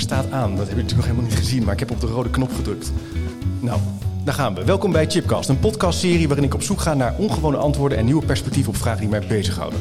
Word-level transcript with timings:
staat 0.00 0.30
aan. 0.30 0.56
Dat 0.56 0.68
heb 0.68 0.76
je 0.76 0.82
natuurlijk 0.82 0.96
nog 0.96 1.04
helemaal 1.04 1.24
niet 1.24 1.38
gezien, 1.38 1.64
maar 1.64 1.72
ik 1.72 1.80
heb 1.80 1.90
op 1.90 2.00
de 2.00 2.06
rode 2.06 2.30
knop 2.30 2.54
gedrukt. 2.54 2.92
Nou, 3.60 3.80
daar 4.24 4.34
gaan 4.34 4.54
we. 4.54 4.64
Welkom 4.64 4.92
bij 4.92 5.10
Chipcast, 5.10 5.48
een 5.48 5.58
podcastserie 5.58 6.26
waarin 6.26 6.46
ik 6.46 6.54
op 6.54 6.62
zoek 6.62 6.80
ga 6.80 6.94
naar 6.94 7.14
ongewone 7.18 7.56
antwoorden 7.56 7.98
en 7.98 8.04
nieuwe 8.04 8.26
perspectieven 8.26 8.72
op 8.72 8.78
vragen 8.78 9.00
die 9.00 9.08
mij 9.08 9.26
bezighouden. 9.26 9.80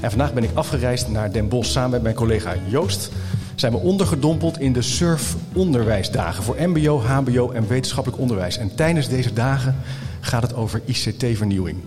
En 0.00 0.10
vandaag 0.10 0.34
ben 0.34 0.44
ik 0.44 0.50
afgereisd 0.54 1.08
naar 1.08 1.32
Den 1.32 1.48
Bosch 1.48 1.70
samen 1.70 1.90
met 1.90 2.02
mijn 2.02 2.14
collega 2.14 2.54
Joost. 2.68 3.10
Zijn 3.54 3.72
we 3.72 3.78
ondergedompeld 3.78 4.60
in 4.60 4.72
de 4.72 4.82
surf-onderwijsdagen 4.82 6.42
voor 6.42 6.56
MBO, 6.58 7.00
HBO 7.00 7.50
en 7.50 7.68
wetenschappelijk 7.68 8.20
onderwijs. 8.20 8.56
En 8.56 8.74
tijdens 8.74 9.08
deze 9.08 9.32
dagen 9.32 9.76
gaat 10.20 10.42
het 10.42 10.54
over 10.54 10.80
ICT-vernieuwing. 10.84 11.78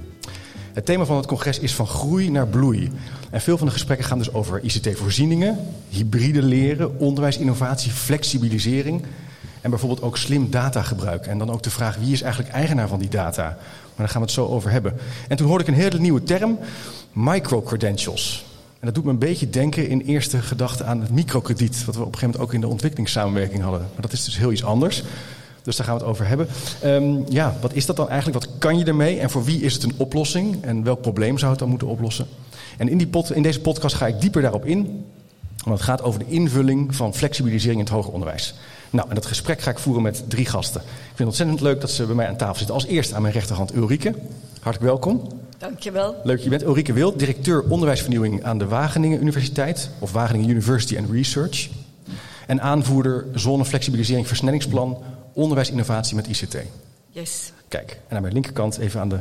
Het 0.74 0.86
thema 0.86 1.06
van 1.06 1.18
het 1.18 1.26
congres 1.26 1.60
is 1.60 1.76
van 1.76 1.88
groei 1.88 2.30
naar 2.30 2.48
bloei. 2.48 2.92
En 3.34 3.42
veel 3.42 3.58
van 3.58 3.68
de 3.68 3.74
gesprekken 3.74 4.06
gaan 4.06 4.18
dus 4.18 4.34
over 4.34 4.64
ICT-voorzieningen, 4.64 5.60
hybride 5.90 6.42
leren, 6.42 7.00
onderwijsinnovatie, 7.00 7.92
flexibilisering 7.92 9.04
en 9.62 9.70
bijvoorbeeld 9.70 10.02
ook 10.02 10.18
slim 10.18 10.50
datagebruik. 10.50 11.28
En 11.28 11.38
dan 11.38 11.52
ook 11.52 11.64
de 11.64 11.70
vraag 11.70 11.96
wie 11.96 12.12
is 12.12 12.22
eigenlijk 12.22 12.54
eigenaar 12.54 12.88
van 12.88 13.00
die 13.00 13.10
data. 13.10 13.44
Maar 13.44 13.96
daar 13.96 14.10
gaan 14.10 14.22
we 14.22 14.28
het 14.28 14.36
zo 14.36 14.46
over 14.46 14.72
hebben. 14.72 14.94
En 15.28 15.38
toen 15.38 15.48
hoorde 15.48 15.64
ik 15.64 15.70
een 15.70 15.82
hele 15.82 16.00
nieuwe 16.00 16.24
term, 16.24 16.60
microcredentials. 17.14 18.46
En 18.80 18.86
dat 18.86 18.96
doet 18.96 19.04
me 19.04 19.10
een 19.10 19.18
beetje 19.18 19.50
denken 19.50 19.90
in 19.90 20.02
eerste 20.02 20.42
gedachte 20.42 20.84
aan 20.84 21.02
het 21.02 21.10
microkrediet, 21.10 21.86
wat 21.86 21.96
we 21.96 22.02
op 22.02 22.08
een 22.08 22.14
gegeven 22.14 22.30
moment 22.30 22.44
ook 22.50 22.54
in 22.54 22.62
de 22.62 22.68
ontwikkelingssamenwerking 22.68 23.64
hadden. 23.64 23.82
Maar 23.82 24.02
dat 24.02 24.12
is 24.12 24.24
dus 24.24 24.38
heel 24.38 24.52
iets 24.52 24.64
anders. 24.64 25.04
Dus 25.64 25.76
daar 25.76 25.86
gaan 25.86 25.96
we 25.96 26.02
het 26.02 26.10
over 26.10 26.28
hebben. 26.28 26.48
Um, 26.86 27.24
ja, 27.30 27.58
wat 27.62 27.74
is 27.74 27.86
dat 27.86 27.96
dan 27.96 28.10
eigenlijk? 28.10 28.46
Wat 28.46 28.58
kan 28.58 28.78
je 28.78 28.86
ermee? 28.86 29.20
En 29.20 29.30
voor 29.30 29.44
wie 29.44 29.62
is 29.62 29.74
het 29.74 29.84
een 29.84 29.94
oplossing? 29.98 30.64
En 30.64 30.84
welk 30.84 31.02
probleem 31.02 31.38
zou 31.38 31.52
het 31.52 31.60
dan 31.60 31.70
moeten 31.70 31.88
oplossen? 31.88 32.28
En 32.78 32.90
in, 32.90 32.98
die 32.98 33.08
pot, 33.08 33.32
in 33.32 33.44
deze 33.44 33.60
podcast 33.60 33.96
ga 33.96 34.08
ik 34.08 34.22
dieper 34.22 34.42
daarop 34.42 34.66
in. 34.66 35.06
Want 35.64 35.78
het 35.78 35.88
gaat 35.88 36.02
over 36.02 36.20
de 36.20 36.26
invulling 36.28 36.96
van 36.96 37.14
flexibilisering 37.14 37.80
in 37.80 37.86
het 37.86 37.94
hoger 37.94 38.14
onderwijs. 38.14 38.54
Nou, 38.90 39.10
en 39.10 39.16
dat 39.16 39.26
gesprek 39.26 39.62
ga 39.62 39.72
ik 39.72 39.80
voeren 39.80 40.04
met 40.04 40.24
drie 40.28 40.46
gasten. 40.46 40.82
Ik 40.82 40.88
vind 40.88 41.18
het 41.18 41.28
ontzettend 41.28 41.62
leuk 41.62 41.82
dat 41.82 41.92
ze 41.92 42.06
bij 42.06 42.16
mij 42.16 42.28
aan 42.28 42.38
tafel 42.38 42.56
zitten. 42.56 42.76
Als 42.76 42.86
eerste 42.86 43.16
aan 43.16 43.22
mijn 43.22 43.34
rechterhand 43.34 43.76
Ulrike. 43.76 44.16
Hartelijk 44.54 44.92
welkom. 44.92 45.28
Dankjewel. 45.58 46.16
Leuk 46.24 46.36
dat 46.36 46.44
je 46.44 46.50
bent. 46.50 46.64
Ulrike 46.64 46.94
Wild, 46.94 47.20
directeur 47.20 47.64
onderwijsvernieuwing 47.70 48.44
aan 48.44 48.58
de 48.58 48.66
Wageningen 48.66 49.22
Universiteit. 49.22 49.90
Of 50.00 50.12
Wageningen 50.12 50.50
University 50.50 50.98
and 50.98 51.10
Research. 51.12 51.70
En 52.48 52.62
aanvoerder 52.62 53.26
zonneflexibilisering 53.34 54.28
versnellingsplan 54.28 55.04
onderwijsinnovatie 55.34 56.16
met 56.16 56.28
ICT. 56.28 56.58
Yes. 57.10 57.52
Kijk, 57.74 58.00
en 58.08 58.16
aan 58.16 58.22
mijn 58.22 58.34
linkerkant, 58.34 58.78
even 58.78 59.00
aan 59.00 59.10
de, 59.10 59.20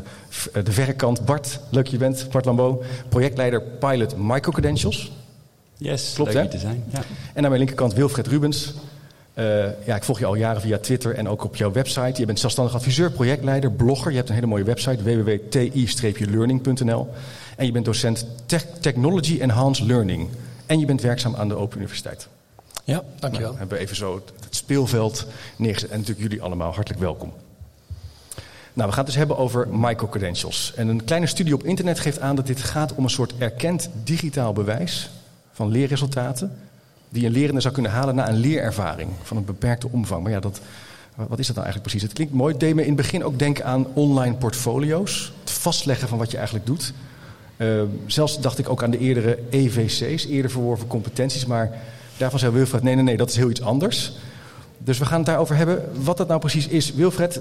de 0.62 0.72
verre 0.72 0.92
kant, 0.92 1.24
Bart, 1.24 1.60
leuk 1.70 1.86
je 1.86 1.96
bent, 1.96 2.26
Bart 2.30 2.44
Lambeau, 2.44 2.84
projectleider 3.08 3.62
Pilot 3.62 4.16
Microcredentials. 4.16 5.12
Yes, 5.76 6.12
Klopt, 6.14 6.32
leuk 6.32 6.42
hè? 6.42 6.48
te 6.48 6.58
zijn. 6.58 6.84
Ja. 6.88 7.02
En 7.34 7.42
aan 7.42 7.48
mijn 7.48 7.58
linkerkant 7.58 7.94
Wilfred 7.94 8.26
Rubens. 8.26 8.72
Uh, 9.34 9.86
ja, 9.86 9.96
ik 9.96 10.02
volg 10.02 10.18
je 10.18 10.26
al 10.26 10.34
jaren 10.34 10.60
via 10.60 10.78
Twitter 10.78 11.14
en 11.14 11.28
ook 11.28 11.44
op 11.44 11.56
jouw 11.56 11.72
website. 11.72 12.20
Je 12.20 12.26
bent 12.26 12.40
zelfstandig 12.40 12.74
adviseur, 12.74 13.10
projectleider, 13.10 13.72
blogger. 13.72 14.10
Je 14.10 14.16
hebt 14.16 14.28
een 14.28 14.34
hele 14.34 14.46
mooie 14.46 14.64
website, 14.64 15.02
www.ti-learning.nl. 15.02 17.08
En 17.56 17.66
je 17.66 17.72
bent 17.72 17.84
docent 17.84 18.26
te 18.46 18.60
Technology 18.80 19.40
Enhanced 19.40 19.86
Learning. 19.86 20.28
En 20.66 20.78
je 20.78 20.86
bent 20.86 21.00
werkzaam 21.00 21.34
aan 21.34 21.48
de 21.48 21.54
Open 21.54 21.78
Universiteit. 21.78 22.28
Ja, 22.84 23.02
dankjewel. 23.18 23.48
Nou, 23.48 23.58
hebben 23.58 23.76
we 23.76 23.82
even 23.82 23.96
zo 23.96 24.14
het 24.14 24.54
speelveld 24.54 25.26
neergezet. 25.56 25.90
En 25.90 25.98
natuurlijk 25.98 26.28
jullie 26.28 26.42
allemaal 26.42 26.72
hartelijk 26.72 27.00
welkom. 27.00 27.32
Nou, 28.74 28.88
we 28.88 28.94
gaan 28.94 29.04
het 29.04 29.06
dus 29.06 29.16
hebben 29.16 29.38
over 29.38 29.68
microcredentials. 29.68 30.72
En 30.76 30.88
een 30.88 31.04
kleine 31.04 31.26
studie 31.26 31.54
op 31.54 31.64
internet 31.64 32.00
geeft 32.00 32.20
aan 32.20 32.36
dat 32.36 32.46
dit 32.46 32.62
gaat 32.62 32.94
om 32.94 33.04
een 33.04 33.10
soort 33.10 33.34
erkend 33.38 33.90
digitaal 34.04 34.52
bewijs 34.52 35.10
van 35.52 35.70
leerresultaten. 35.70 36.52
Die 37.08 37.26
een 37.26 37.32
lerende 37.32 37.60
zou 37.60 37.74
kunnen 37.74 37.92
halen 37.92 38.14
na 38.14 38.28
een 38.28 38.36
leerervaring 38.36 39.10
van 39.22 39.36
een 39.36 39.44
beperkte 39.44 39.88
omvang. 39.90 40.22
Maar 40.22 40.32
ja, 40.32 40.40
dat, 40.40 40.60
wat 41.14 41.38
is 41.38 41.46
dat 41.46 41.56
nou 41.56 41.68
eigenlijk 41.68 41.82
precies? 41.82 42.02
Het 42.02 42.12
klinkt 42.12 42.34
mooi. 42.34 42.52
Het 42.52 42.60
deed 42.60 42.74
me 42.74 42.80
in 42.80 42.86
het 42.86 42.96
begin 42.96 43.24
ook 43.24 43.38
denken 43.38 43.64
aan 43.64 43.86
online 43.92 44.34
portfolio's. 44.34 45.32
Het 45.40 45.50
vastleggen 45.50 46.08
van 46.08 46.18
wat 46.18 46.30
je 46.30 46.36
eigenlijk 46.36 46.66
doet. 46.66 46.92
Uh, 47.56 47.82
zelfs 48.06 48.40
dacht 48.40 48.58
ik 48.58 48.68
ook 48.68 48.82
aan 48.82 48.90
de 48.90 48.98
eerdere 48.98 49.38
EVC's, 49.50 50.26
eerder 50.26 50.50
verworven 50.50 50.86
competenties. 50.86 51.46
Maar 51.46 51.70
daarvan 52.16 52.38
zei 52.38 52.52
Wilfred, 52.52 52.82
nee, 52.82 52.94
nee, 52.94 53.04
nee, 53.04 53.16
dat 53.16 53.30
is 53.30 53.36
heel 53.36 53.50
iets 53.50 53.62
anders. 53.62 54.12
Dus 54.78 54.98
we 54.98 55.04
gaan 55.04 55.16
het 55.16 55.26
daarover 55.26 55.56
hebben 55.56 56.04
wat 56.04 56.16
dat 56.16 56.28
nou 56.28 56.40
precies 56.40 56.68
is. 56.68 56.92
Wilfred, 56.94 57.40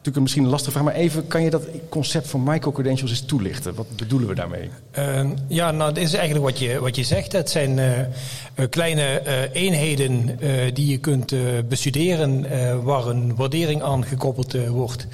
natuurlijk 0.00 0.24
misschien 0.24 0.44
een 0.44 0.50
lastige 0.50 0.72
vraag, 0.72 0.84
maar 0.84 0.94
even 0.94 1.26
kan 1.26 1.42
je 1.42 1.50
dat 1.50 1.62
concept 1.88 2.28
van 2.28 2.42
microcredentials 2.42 3.10
eens 3.10 3.20
toelichten? 3.20 3.74
Wat 3.74 3.96
bedoelen 3.96 4.28
we 4.28 4.34
daarmee? 4.34 4.70
Uh, 4.98 5.30
ja, 5.48 5.70
nou, 5.70 5.94
dat 5.94 6.02
is 6.02 6.14
eigenlijk 6.14 6.44
wat 6.44 6.58
je, 6.58 6.80
wat 6.80 6.96
je 6.96 7.04
zegt. 7.04 7.32
Het 7.32 7.50
zijn 7.50 7.78
uh, 7.78 8.66
kleine 8.70 9.22
uh, 9.26 9.62
eenheden 9.62 10.38
die 10.74 10.86
je 10.86 10.98
kunt 10.98 11.34
bestuderen 11.68 12.46
waar 12.84 13.06
een 13.06 13.36
waardering 13.36 13.82
aan 13.82 14.04
gekoppeld 14.04 14.68
wordt. 14.68 15.06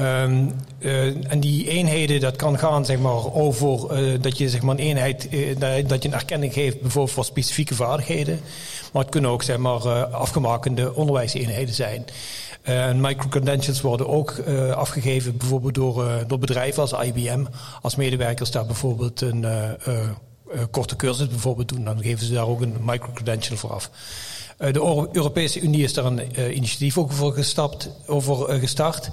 Um, 0.00 0.52
uh, 0.78 1.30
en 1.32 1.40
die 1.40 1.68
eenheden, 1.68 2.20
dat 2.20 2.36
kan 2.36 2.58
gaan 2.58 2.84
zeg 2.84 2.98
maar, 2.98 3.34
over 3.34 4.00
uh, 4.00 4.22
dat 4.22 4.38
je 4.38 4.48
zeg 4.48 4.62
maar, 4.62 4.74
een 4.74 4.80
eenheid, 4.80 5.28
uh, 5.30 5.56
dat 5.86 6.02
je 6.02 6.08
een 6.08 6.14
erkenning 6.14 6.52
geeft 6.52 6.80
bijvoorbeeld 6.80 7.14
voor 7.14 7.24
specifieke 7.24 7.74
vaardigheden. 7.74 8.40
Maar 8.92 9.02
het 9.02 9.10
kunnen 9.10 9.30
ook 9.30 9.42
zeg 9.42 9.56
maar, 9.56 9.88
afgemakende 10.04 10.94
onderwijseenheden 10.94 11.74
zijn. 11.74 12.04
En 12.62 13.00
microcredentials 13.00 13.80
worden 13.80 14.08
ook 14.08 14.38
afgegeven 14.74 15.36
bijvoorbeeld 15.36 15.74
door, 15.74 16.24
door 16.26 16.38
bedrijven 16.38 16.82
als 16.82 16.92
IBM. 16.92 17.44
Als 17.82 17.96
medewerkers 17.96 18.50
daar 18.50 18.66
bijvoorbeeld 18.66 19.20
een 19.20 19.46
korte 20.70 20.96
cursus 20.96 21.28
bijvoorbeeld 21.28 21.68
doen, 21.68 21.84
dan 21.84 22.02
geven 22.02 22.26
ze 22.26 22.32
daar 22.32 22.48
ook 22.48 22.60
een 22.60 22.76
microcredential 22.80 23.56
voor 23.58 23.72
af. 23.72 23.90
Uh, 24.58 24.72
de 24.72 25.08
Europese 25.12 25.60
Unie 25.60 25.82
is 25.82 25.92
daar 25.92 26.04
een 26.04 26.20
uh, 26.38 26.56
initiatief 26.56 26.98
ook 26.98 27.12
voor 27.12 27.32
gestapt, 27.32 27.90
over 28.06 28.54
uh, 28.54 28.60
gestart. 28.60 29.10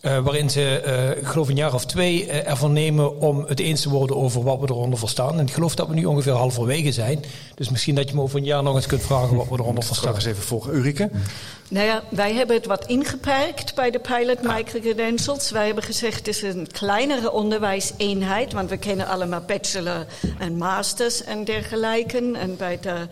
waarin 0.00 0.50
ze, 0.50 0.82
ik 1.20 1.26
geloof 1.26 1.48
een 1.48 1.56
jaar 1.56 1.74
of 1.74 1.84
twee, 1.84 2.30
ervan 2.30 2.72
nemen 2.72 3.20
om 3.20 3.44
het 3.48 3.60
eens 3.60 3.80
te 3.80 3.88
worden 3.88 4.16
over 4.16 4.42
wat 4.42 4.60
we 4.60 4.66
eronder 4.68 4.98
verstaan. 4.98 5.38
En 5.38 5.46
ik 5.46 5.52
geloof 5.52 5.74
dat 5.74 5.88
we 5.88 5.94
nu 5.94 6.04
ongeveer 6.04 6.32
halverwege 6.32 6.92
zijn. 6.92 7.24
Dus 7.54 7.70
misschien 7.70 7.94
dat 7.94 8.08
je 8.08 8.14
me 8.14 8.20
over 8.20 8.38
een 8.38 8.44
jaar 8.44 8.62
nog 8.62 8.74
eens 8.74 8.86
kunt 8.86 9.02
vragen 9.02 9.36
wat 9.36 9.48
we 9.48 9.58
eronder 9.58 9.84
verstaan. 9.84 10.14
eens 10.14 10.24
even 10.24 10.42
volgen. 10.42 10.74
Ulrike? 10.74 11.10
Nou 11.70 11.86
ja, 11.86 12.02
wij 12.08 12.34
hebben 12.34 12.56
het 12.56 12.66
wat 12.66 12.86
ingeperkt 12.86 13.74
bij 13.74 13.90
de 13.90 13.98
pilot 13.98 14.42
microcredentials. 14.42 15.50
Wij 15.50 15.66
hebben 15.66 15.84
gezegd 15.84 16.16
het 16.16 16.28
is 16.28 16.42
een 16.42 16.68
kleinere 16.72 17.32
onderwijseenheid, 17.32 18.52
want 18.52 18.70
we 18.70 18.76
kennen 18.76 19.06
allemaal 19.06 19.42
bachelor 19.46 20.06
en 20.38 20.56
masters 20.56 21.24
en 21.24 21.44
dergelijke. 21.44 22.32
En 22.32 22.56
bij 22.56 22.78
de 22.80 23.06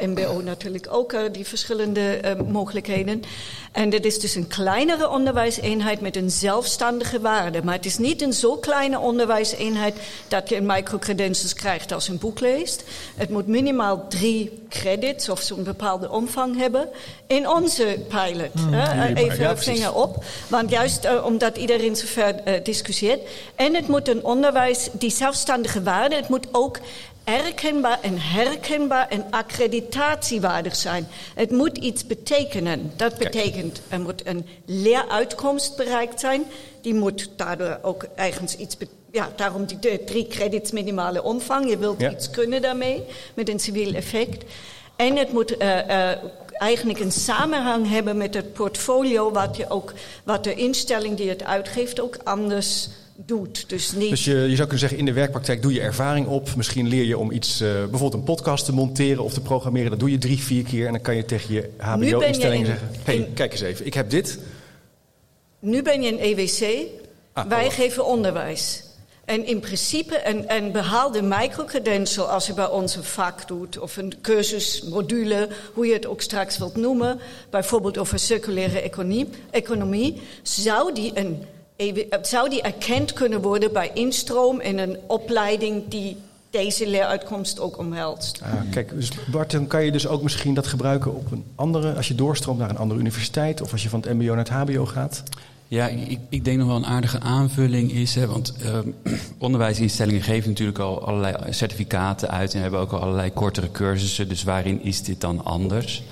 uh, 0.00 0.08
MBO 0.08 0.40
natuurlijk 0.40 0.86
ook 0.90 0.97
uh, 1.06 1.20
die 1.32 1.46
verschillende 1.46 2.20
uh, 2.24 2.40
mogelijkheden. 2.46 3.22
En 3.72 3.90
dit 3.90 4.04
is 4.04 4.20
dus 4.20 4.34
een 4.34 4.46
kleinere 4.46 5.08
onderwijseenheid 5.08 6.00
met 6.00 6.16
een 6.16 6.30
zelfstandige 6.30 7.20
waarde. 7.20 7.62
Maar 7.64 7.74
het 7.74 7.84
is 7.84 7.98
niet 7.98 8.22
een 8.22 8.32
zo 8.32 8.56
kleine 8.56 8.98
onderwijseenheid 8.98 9.96
dat 10.28 10.48
je 10.48 10.56
een 10.56 10.66
microcredentials 10.66 11.54
krijgt 11.54 11.92
als 11.92 12.06
je 12.06 12.12
een 12.12 12.18
boek 12.18 12.40
leest. 12.40 12.84
Het 13.16 13.30
moet 13.30 13.46
minimaal 13.46 14.08
drie 14.08 14.62
credits 14.68 15.28
of 15.28 15.40
zo'n 15.40 15.62
bepaalde 15.62 16.10
omvang 16.10 16.56
hebben. 16.56 16.88
In 17.26 17.48
onze 17.48 17.98
pilot. 18.08 18.52
Hmm, 18.52 18.72
hè? 18.72 19.14
Even 19.14 19.42
ja, 19.42 19.48
een 19.48 19.54
precies. 19.54 19.72
vinger 19.72 19.94
op. 19.94 20.24
Want 20.48 20.70
juist 20.70 21.22
omdat 21.22 21.56
iedereen 21.56 21.96
zo 21.96 22.06
ver 22.06 22.62
discussieert. 22.62 23.20
En 23.54 23.74
het 23.74 23.88
moet 23.88 24.08
een 24.08 24.24
onderwijs, 24.24 24.88
die 24.92 25.10
zelfstandige 25.10 25.82
waarde, 25.82 26.14
het 26.14 26.28
moet 26.28 26.46
ook 26.52 26.78
erkenbaar 27.28 27.98
en 28.00 28.18
herkenbaar 28.18 29.08
en 29.08 29.24
accreditatiewaardig 29.30 30.76
zijn. 30.76 31.08
Het 31.34 31.50
moet 31.50 31.76
iets 31.78 32.06
betekenen. 32.06 32.92
Dat 32.96 33.18
betekent, 33.18 33.80
er 33.88 34.00
moet 34.00 34.26
een 34.26 34.46
leeruitkomst 34.64 35.76
bereikt 35.76 36.20
zijn. 36.20 36.44
Die 36.80 36.94
moet 36.94 37.30
daardoor 37.36 37.78
ook 37.82 38.06
ergens 38.14 38.56
iets 38.56 38.76
betekenen. 38.76 38.96
Ja, 39.12 39.28
daarom 39.36 39.64
die 39.64 39.78
de 39.78 40.02
drie 40.04 40.26
credits 40.26 40.70
minimale 40.70 41.22
omvang. 41.22 41.70
Je 41.70 41.78
wilt 41.78 42.00
Ja. 42.00 42.10
iets 42.10 42.30
kunnen 42.30 42.62
daarmee, 42.62 43.02
met 43.34 43.48
een 43.48 43.60
civiel 43.60 43.94
effect. 43.94 44.44
En 44.96 45.16
het 45.16 45.32
moet 45.32 45.52
uh, 45.52 45.68
uh, 45.88 46.10
eigenlijk 46.52 47.00
een 47.00 47.12
samenhang 47.12 47.88
hebben 47.88 48.16
met 48.16 48.34
het 48.34 48.52
portfolio, 48.52 49.30
wat, 49.32 49.56
je 49.56 49.70
ook, 49.70 49.92
wat 50.24 50.44
de 50.44 50.54
instelling 50.54 51.16
die 51.16 51.28
het 51.28 51.44
uitgeeft 51.44 52.00
ook 52.00 52.16
anders 52.24 52.88
doet. 53.26 53.68
Dus 53.68 53.92
niet. 53.92 54.10
Dus 54.10 54.24
je, 54.24 54.34
je 54.34 54.46
zou 54.56 54.58
kunnen 54.58 54.78
zeggen, 54.78 54.98
in 54.98 55.04
de 55.04 55.12
werkpraktijk 55.12 55.62
doe 55.62 55.72
je 55.72 55.80
ervaring 55.80 56.26
op. 56.26 56.54
Misschien 56.56 56.88
leer 56.88 57.04
je 57.04 57.18
om 57.18 57.30
iets, 57.30 57.60
uh, 57.62 57.68
bijvoorbeeld 57.72 58.14
een 58.14 58.22
podcast 58.22 58.64
te 58.64 58.72
monteren 58.72 59.24
of 59.24 59.32
te 59.32 59.40
programmeren. 59.40 59.90
Dat 59.90 60.00
doe 60.00 60.10
je 60.10 60.18
drie, 60.18 60.38
vier 60.38 60.64
keer 60.64 60.86
en 60.86 60.92
dan 60.92 61.00
kan 61.00 61.16
je 61.16 61.24
tegen 61.24 61.54
je 61.54 61.60
Nu 61.60 61.98
ben 61.98 62.06
je 62.08 62.14
HBO-instelling 62.14 62.60
in- 62.60 62.66
zeggen... 62.66 62.88
hé, 62.92 62.98
hey, 63.04 63.14
in- 63.16 63.32
kijk 63.34 63.52
eens 63.52 63.60
even, 63.60 63.86
ik 63.86 63.94
heb 63.94 64.10
dit. 64.10 64.38
Nu 65.58 65.82
ben 65.82 66.02
je 66.02 66.12
een 66.12 66.18
EWC. 66.18 66.86
Ah, 67.32 67.46
Wij 67.48 67.66
oh. 67.66 67.72
geven 67.72 68.06
onderwijs. 68.06 68.82
En 69.24 69.46
in 69.46 69.60
principe 69.60 70.20
een, 70.28 70.54
een 70.54 70.72
behaalde 70.72 71.22
microcredential, 71.22 72.30
als 72.30 72.46
je 72.46 72.54
bij 72.54 72.68
ons 72.68 72.96
een 72.96 73.04
vak 73.04 73.48
doet, 73.48 73.78
of 73.78 73.96
een 73.96 74.12
cursusmodule, 74.22 75.48
hoe 75.74 75.86
je 75.86 75.92
het 75.92 76.06
ook 76.06 76.20
straks 76.20 76.58
wilt 76.58 76.76
noemen, 76.76 77.18
bijvoorbeeld 77.50 77.98
over 77.98 78.18
circulaire 78.18 78.80
economie, 78.80 79.28
economie 79.50 80.20
zou, 80.42 80.94
die 80.94 81.10
een, 81.14 81.42
zou 82.22 82.50
die 82.50 82.62
erkend 82.62 83.12
kunnen 83.12 83.40
worden 83.40 83.72
bij 83.72 83.90
instroom 83.94 84.60
in 84.60 84.78
een 84.78 84.96
opleiding 85.06 85.82
die 85.88 86.16
deze 86.50 86.88
leeruitkomst 86.88 87.60
ook 87.60 87.78
omhelst. 87.78 88.40
Ah, 88.42 88.52
kijk, 88.70 88.90
dus 88.94 89.10
Bart, 89.30 89.50
dan 89.50 89.66
kan 89.66 89.84
je 89.84 89.92
dus 89.92 90.06
ook 90.06 90.22
misschien 90.22 90.54
dat 90.54 90.66
gebruiken 90.66 91.14
op 91.14 91.32
een 91.32 91.44
andere, 91.54 91.94
als 91.94 92.08
je 92.08 92.14
doorstroomt 92.14 92.58
naar 92.58 92.70
een 92.70 92.78
andere 92.78 93.00
universiteit 93.00 93.60
of 93.60 93.72
als 93.72 93.82
je 93.82 93.88
van 93.88 94.00
het 94.00 94.12
MBO 94.12 94.34
naar 94.34 94.36
het 94.36 94.48
HBO 94.48 94.86
gaat. 94.86 95.22
Ja, 95.68 95.86
ik, 95.86 96.18
ik 96.28 96.44
denk 96.44 96.58
nog 96.58 96.66
wel 96.66 96.76
een 96.76 96.86
aardige 96.86 97.20
aanvulling 97.20 97.92
is, 97.92 98.14
hè, 98.14 98.26
want 98.26 98.54
uh, 98.62 98.78
onderwijsinstellingen 99.38 100.22
geven 100.22 100.48
natuurlijk 100.48 100.78
al 100.78 101.06
allerlei 101.06 101.36
certificaten 101.50 102.30
uit 102.30 102.54
en 102.54 102.60
hebben 102.60 102.80
ook 102.80 102.92
al 102.92 103.00
allerlei 103.00 103.32
kortere 103.32 103.70
cursussen. 103.70 104.28
Dus 104.28 104.42
waarin 104.42 104.82
is 104.82 105.02
dit 105.02 105.20
dan 105.20 105.44
anders? 105.44 106.02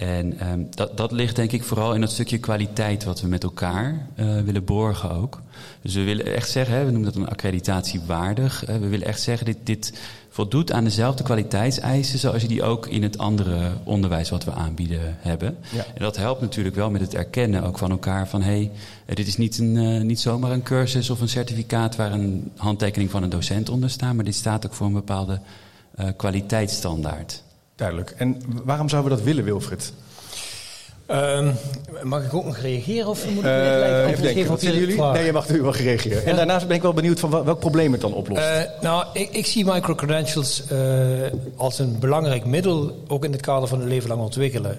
En 0.00 0.50
um, 0.50 0.66
dat, 0.70 0.96
dat 0.96 1.12
ligt 1.12 1.36
denk 1.36 1.52
ik 1.52 1.62
vooral 1.62 1.94
in 1.94 2.00
dat 2.00 2.10
stukje 2.10 2.38
kwaliteit 2.38 3.04
wat 3.04 3.20
we 3.20 3.28
met 3.28 3.42
elkaar 3.42 4.06
uh, 4.16 4.40
willen 4.40 4.64
borgen 4.64 5.10
ook. 5.10 5.40
Dus 5.82 5.94
we 5.94 6.04
willen 6.04 6.34
echt 6.34 6.50
zeggen, 6.50 6.74
hè, 6.74 6.84
we 6.84 6.90
noemen 6.90 7.12
dat 7.12 7.22
een 7.22 7.28
accreditatie 7.28 8.00
waardig. 8.06 8.64
we 8.66 8.88
willen 8.88 9.06
echt 9.06 9.20
zeggen, 9.20 9.46
dit, 9.46 9.56
dit 9.64 9.92
voldoet 10.30 10.72
aan 10.72 10.84
dezelfde 10.84 11.22
kwaliteitseisen 11.22 12.18
zoals 12.18 12.42
je 12.42 12.48
die 12.48 12.62
ook 12.62 12.86
in 12.86 13.02
het 13.02 13.18
andere 13.18 13.72
onderwijs 13.84 14.30
wat 14.30 14.44
we 14.44 14.52
aanbieden 14.52 15.16
hebben. 15.18 15.56
Ja. 15.72 15.84
En 15.94 16.02
dat 16.02 16.16
helpt 16.16 16.40
natuurlijk 16.40 16.76
wel 16.76 16.90
met 16.90 17.00
het 17.00 17.14
erkennen 17.14 17.62
ook 17.62 17.78
van 17.78 17.90
elkaar 17.90 18.28
van 18.28 18.42
hé, 18.42 18.50
hey, 18.50 18.70
eh, 19.06 19.14
dit 19.14 19.26
is 19.26 19.36
niet, 19.36 19.58
een, 19.58 19.74
uh, 19.74 20.02
niet 20.02 20.20
zomaar 20.20 20.50
een 20.50 20.62
cursus 20.62 21.10
of 21.10 21.20
een 21.20 21.28
certificaat 21.28 21.96
waar 21.96 22.12
een 22.12 22.50
handtekening 22.56 23.10
van 23.10 23.22
een 23.22 23.30
docent 23.30 23.68
onder 23.68 23.90
staat, 23.90 24.14
maar 24.14 24.24
dit 24.24 24.34
staat 24.34 24.66
ook 24.66 24.74
voor 24.74 24.86
een 24.86 24.92
bepaalde 24.92 25.40
uh, 26.00 26.06
kwaliteitsstandaard. 26.16 27.42
Duidelijk. 27.80 28.14
En 28.16 28.42
waarom 28.64 28.88
zouden 28.88 29.10
we 29.10 29.16
dat 29.16 29.26
willen, 29.26 29.44
Wilfried? 29.44 29.92
Um, 31.10 31.54
mag 32.02 32.24
ik 32.24 32.34
ook 32.34 32.44
nog 32.44 32.56
reageren 32.56 33.08
of 33.08 33.28
moet 33.28 33.44
ik 33.44 33.44
uh, 33.44 34.08
even 34.08 34.22
denken, 34.22 34.46
wat 34.46 34.62
jullie? 34.62 35.02
Nee, 35.02 35.24
je 35.24 35.32
mag 35.32 35.48
nu 35.48 35.62
wel 35.62 35.74
reageren. 35.74 36.24
En 36.24 36.36
daarnaast 36.36 36.66
ben 36.66 36.76
ik 36.76 36.82
wel 36.82 36.92
benieuwd 36.92 37.20
van 37.20 37.30
welk 37.30 37.58
probleem 37.58 37.92
het 37.92 38.00
dan 38.00 38.12
oplost. 38.12 38.42
Uh, 38.42 38.60
nou, 38.80 39.04
ik, 39.12 39.30
ik, 39.30 39.46
zie 39.46 39.64
microcredentials 39.64 40.62
uh, 40.72 40.78
als 41.56 41.78
een 41.78 41.98
belangrijk 41.98 42.44
middel, 42.44 43.04
ook 43.08 43.24
in 43.24 43.32
het 43.32 43.40
kader 43.40 43.68
van 43.68 43.80
het 43.80 43.88
leven 43.88 44.08
lang 44.08 44.20
ontwikkelen. 44.20 44.78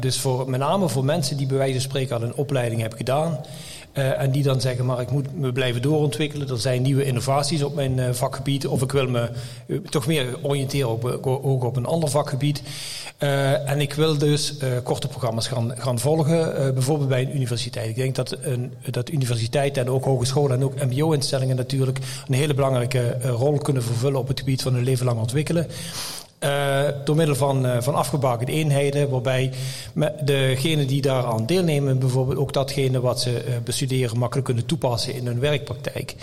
dus 0.00 0.20
voor, 0.20 0.50
met 0.50 0.60
name 0.60 0.88
voor 0.88 1.04
mensen 1.04 1.36
die 1.36 1.46
bij 1.46 1.56
wijze 1.56 1.72
van 1.72 1.82
spreken 1.82 2.16
al 2.16 2.22
een 2.22 2.34
opleiding 2.34 2.80
hebben 2.80 2.98
gedaan... 2.98 3.40
Uh, 3.94 4.20
en 4.20 4.30
die 4.30 4.42
dan 4.42 4.60
zeggen, 4.60 4.84
maar 4.84 5.00
ik 5.00 5.10
moet 5.10 5.38
me 5.38 5.52
blijven 5.52 5.82
doorontwikkelen. 5.82 6.48
Er 6.48 6.58
zijn 6.58 6.82
nieuwe 6.82 7.04
innovaties 7.04 7.62
op 7.62 7.74
mijn 7.74 7.98
uh, 7.98 8.12
vakgebied. 8.12 8.66
Of 8.66 8.82
ik 8.82 8.92
wil 8.92 9.08
me 9.08 9.30
uh, 9.66 9.78
toch 9.78 10.06
meer 10.06 10.38
oriënteren 10.42 10.88
op, 10.88 11.04
ook 11.26 11.64
op 11.64 11.76
een 11.76 11.86
ander 11.86 12.08
vakgebied. 12.08 12.62
en 13.18 13.80
ik 13.80 13.94
wil 13.94 14.18
dus 14.18 14.54
korte 14.82 15.08
programma's 15.08 15.46
gaan, 15.46 15.72
gaan 15.76 15.98
volgen. 15.98 16.74
bijvoorbeeld 16.74 17.08
bij 17.08 17.22
een 17.22 17.36
universiteit. 17.36 17.88
Ik 17.88 17.94
denk 17.94 18.14
dat, 18.14 18.36
een, 18.40 18.72
dat 18.90 19.10
universiteiten 19.10 19.82
en 19.82 19.90
ook 19.90 20.04
hogescholen 20.04 20.56
en 20.56 20.64
ook 20.64 20.84
mbo-instellingen 20.84 21.56
natuurlijk... 21.56 21.98
een 22.28 22.34
hele 22.34 22.54
belangrijke 22.54 23.16
rol 23.22 23.58
kunnen 23.58 23.82
vervullen 23.82 24.20
op 24.20 24.28
het 24.28 24.38
gebied 24.38 24.62
van 24.62 24.74
een 24.74 24.84
leven 24.84 25.06
lang 25.06 25.20
ontwikkelen. 25.20 25.66
Uh, 26.44 26.82
door 27.04 27.16
middel 27.16 27.34
van, 27.34 27.66
uh, 27.66 27.76
van 27.80 27.94
afgebakende 27.94 28.52
eenheden, 28.52 29.08
waarbij 29.08 29.52
degenen 30.24 30.86
die 30.86 31.02
daaraan 31.02 31.46
deelnemen, 31.46 31.98
bijvoorbeeld 31.98 32.38
ook 32.38 32.52
datgene 32.52 33.00
wat 33.00 33.20
ze 33.20 33.44
uh, 33.48 33.54
bestuderen, 33.64 34.18
makkelijk 34.18 34.46
kunnen 34.46 34.66
toepassen 34.66 35.14
in 35.14 35.26
hun 35.26 35.40
werkpraktijk. 35.40 36.14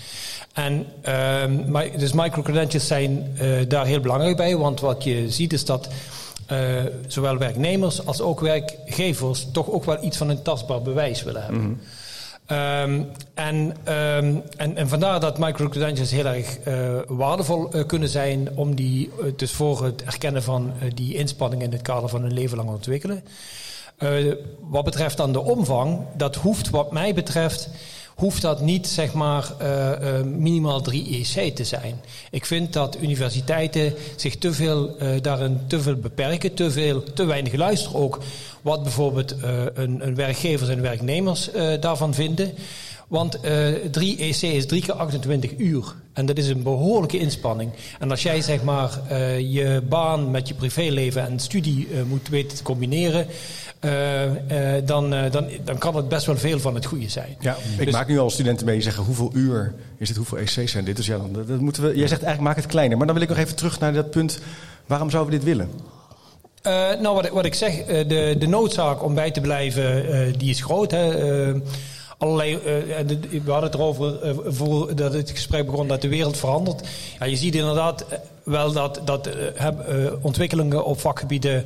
En 0.53 0.85
uh, 1.07 1.79
dus 1.97 2.13
microcredentials 2.13 2.87
zijn 2.87 3.37
daar 3.67 3.85
heel 3.85 3.99
belangrijk 3.99 4.37
bij, 4.37 4.57
want 4.57 4.79
wat 4.79 5.03
je 5.03 5.31
ziet 5.31 5.53
is 5.53 5.65
dat 5.65 5.87
zowel 7.07 7.37
werknemers 7.37 8.05
als 8.05 8.21
ook 8.21 8.39
werkgevers 8.39 9.47
toch 9.51 9.71
ook 9.71 9.85
wel 9.85 10.03
iets 10.03 10.17
van 10.17 10.29
een 10.29 10.41
tastbaar 10.41 10.81
bewijs 10.81 11.23
willen 11.23 11.43
hebben. 11.43 11.61
-hmm. 11.61 11.79
Um, 12.51 13.07
en, 13.33 13.55
um, 13.55 14.43
en, 14.57 14.77
en, 14.77 14.89
vandaar 14.89 15.19
dat 15.19 15.37
microcredentials 15.37 16.11
heel 16.11 16.25
erg 16.25 16.57
uh, 16.67 16.99
waardevol 17.07 17.75
uh, 17.75 17.85
kunnen 17.85 18.09
zijn 18.09 18.49
om 18.55 18.75
die, 18.75 19.09
uh, 19.19 19.31
dus 19.35 19.51
voor 19.51 19.83
het 19.83 20.03
erkennen 20.03 20.43
van 20.43 20.73
die 20.93 21.15
inspanningen 21.15 21.65
in 21.65 21.71
het 21.71 21.81
kader 21.81 22.09
van 22.09 22.23
een 22.23 22.33
leven 22.33 22.57
lang 22.57 22.69
ontwikkelen. 22.69 23.23
wat 24.61 24.83
betreft 24.83 25.17
dan 25.17 25.31
de 25.31 25.41
omvang, 25.41 25.99
dat 26.17 26.35
hoeft 26.35 26.69
wat 26.69 26.91
mij 26.91 27.13
betreft 27.13 27.69
hoeft 28.15 28.41
dat 28.41 28.61
niet 28.61 28.87
zeg 28.87 29.13
maar 29.13 29.51
minimaal 30.25 30.81
3 30.81 31.25
EC 31.35 31.55
te 31.55 31.63
zijn. 31.63 32.01
Ik 32.31 32.45
vind 32.45 32.73
dat 32.73 32.97
universiteiten 33.01 33.93
zich 34.15 34.37
te 34.37 34.53
veel 34.53 34.97
daarin 35.21 35.59
te 35.67 35.81
veel 35.81 35.95
beperken, 35.95 36.53
te, 36.53 36.71
veel, 36.71 37.03
te 37.13 37.25
weinig 37.25 37.53
luisteren 37.53 37.99
ook 37.99 38.19
wat 38.65 38.83
bijvoorbeeld 38.83 39.35
een, 39.73 40.07
een 40.07 40.15
werkgevers 40.15 40.69
en 40.69 40.81
werknemers 40.81 41.49
daarvan 41.79 42.13
vinden. 42.13 42.53
Want 43.07 43.37
uh, 43.45 43.67
3 43.91 44.17
EC 44.17 44.41
is 44.41 44.65
3 44.65 44.81
keer 44.81 44.93
28 44.93 45.51
uur. 45.57 45.93
En 46.13 46.25
dat 46.25 46.37
is 46.37 46.47
een 46.47 46.63
behoorlijke 46.63 47.19
inspanning. 47.19 47.71
En 47.99 48.11
als 48.11 48.23
jij 48.23 48.41
zeg 48.41 48.63
maar 48.63 48.99
uh, 49.11 49.39
je 49.39 49.81
baan 49.89 50.31
met 50.31 50.47
je 50.47 50.53
privéleven 50.53 51.25
en 51.25 51.39
studie 51.39 51.87
uh, 51.87 52.03
moet 52.03 52.29
weten 52.29 52.57
te 52.57 52.63
combineren. 52.63 53.27
Uh, 53.85 54.25
uh, 54.25 54.31
dan, 54.85 55.13
uh, 55.13 55.31
dan, 55.31 55.47
dan 55.63 55.77
kan 55.77 55.95
het 55.95 56.09
best 56.09 56.25
wel 56.25 56.37
veel 56.37 56.59
van 56.59 56.75
het 56.75 56.85
goede 56.85 57.09
zijn. 57.09 57.35
Ja, 57.39 57.57
ik 57.77 57.85
dus, 57.85 57.93
maak 57.93 58.07
nu 58.07 58.19
al 58.19 58.29
studenten 58.29 58.65
mee 58.65 58.75
die 58.75 58.83
zeggen 58.83 59.03
hoeveel 59.03 59.31
uur 59.33 59.73
is 59.97 60.07
het, 60.07 60.17
hoeveel 60.17 60.37
EC's 60.37 60.71
zijn 60.71 60.85
dit. 60.85 60.95
Dus 60.95 61.05
ja, 61.05 61.17
dan, 61.17 61.45
dat 61.47 61.59
moeten 61.59 61.83
we, 61.83 61.87
jij 61.87 62.07
zegt 62.07 62.23
eigenlijk 62.23 62.41
maak 62.41 62.55
het 62.55 62.65
kleiner. 62.65 62.97
Maar 62.97 63.05
dan 63.05 63.15
wil 63.15 63.23
ik 63.23 63.29
nog 63.29 63.37
even 63.37 63.55
terug 63.55 63.79
naar 63.79 63.93
dat 63.93 64.11
punt, 64.11 64.39
waarom 64.85 65.09
zouden 65.09 65.31
we 65.31 65.37
dit 65.37 65.47
willen? 65.47 65.69
Nou, 66.99 67.15
wat, 67.15 67.29
wat 67.29 67.45
ik 67.45 67.53
zeg, 67.53 67.85
de, 67.85 68.35
de 68.39 68.47
noodzaak 68.47 69.03
om 69.03 69.13
bij 69.13 69.31
te 69.31 69.41
blijven, 69.41 70.03
die 70.37 70.49
is 70.49 70.61
groot. 70.61 70.91
Hè? 70.91 71.53
allerlei. 72.17 72.57
We 72.57 73.51
hadden 73.51 73.63
het 73.63 73.73
erover 73.73 74.95
dat 74.95 75.13
het 75.13 75.29
gesprek 75.29 75.65
begon 75.65 75.87
dat 75.87 76.01
de 76.01 76.07
wereld 76.07 76.37
verandert. 76.37 76.87
Ja, 77.19 77.25
je 77.25 77.35
ziet 77.35 77.55
inderdaad 77.55 78.05
wel 78.45 78.71
dat, 78.71 79.01
dat 79.05 79.29
ontwikkelingen 80.21 80.85
op 80.85 80.99
vakgebieden 80.99 81.65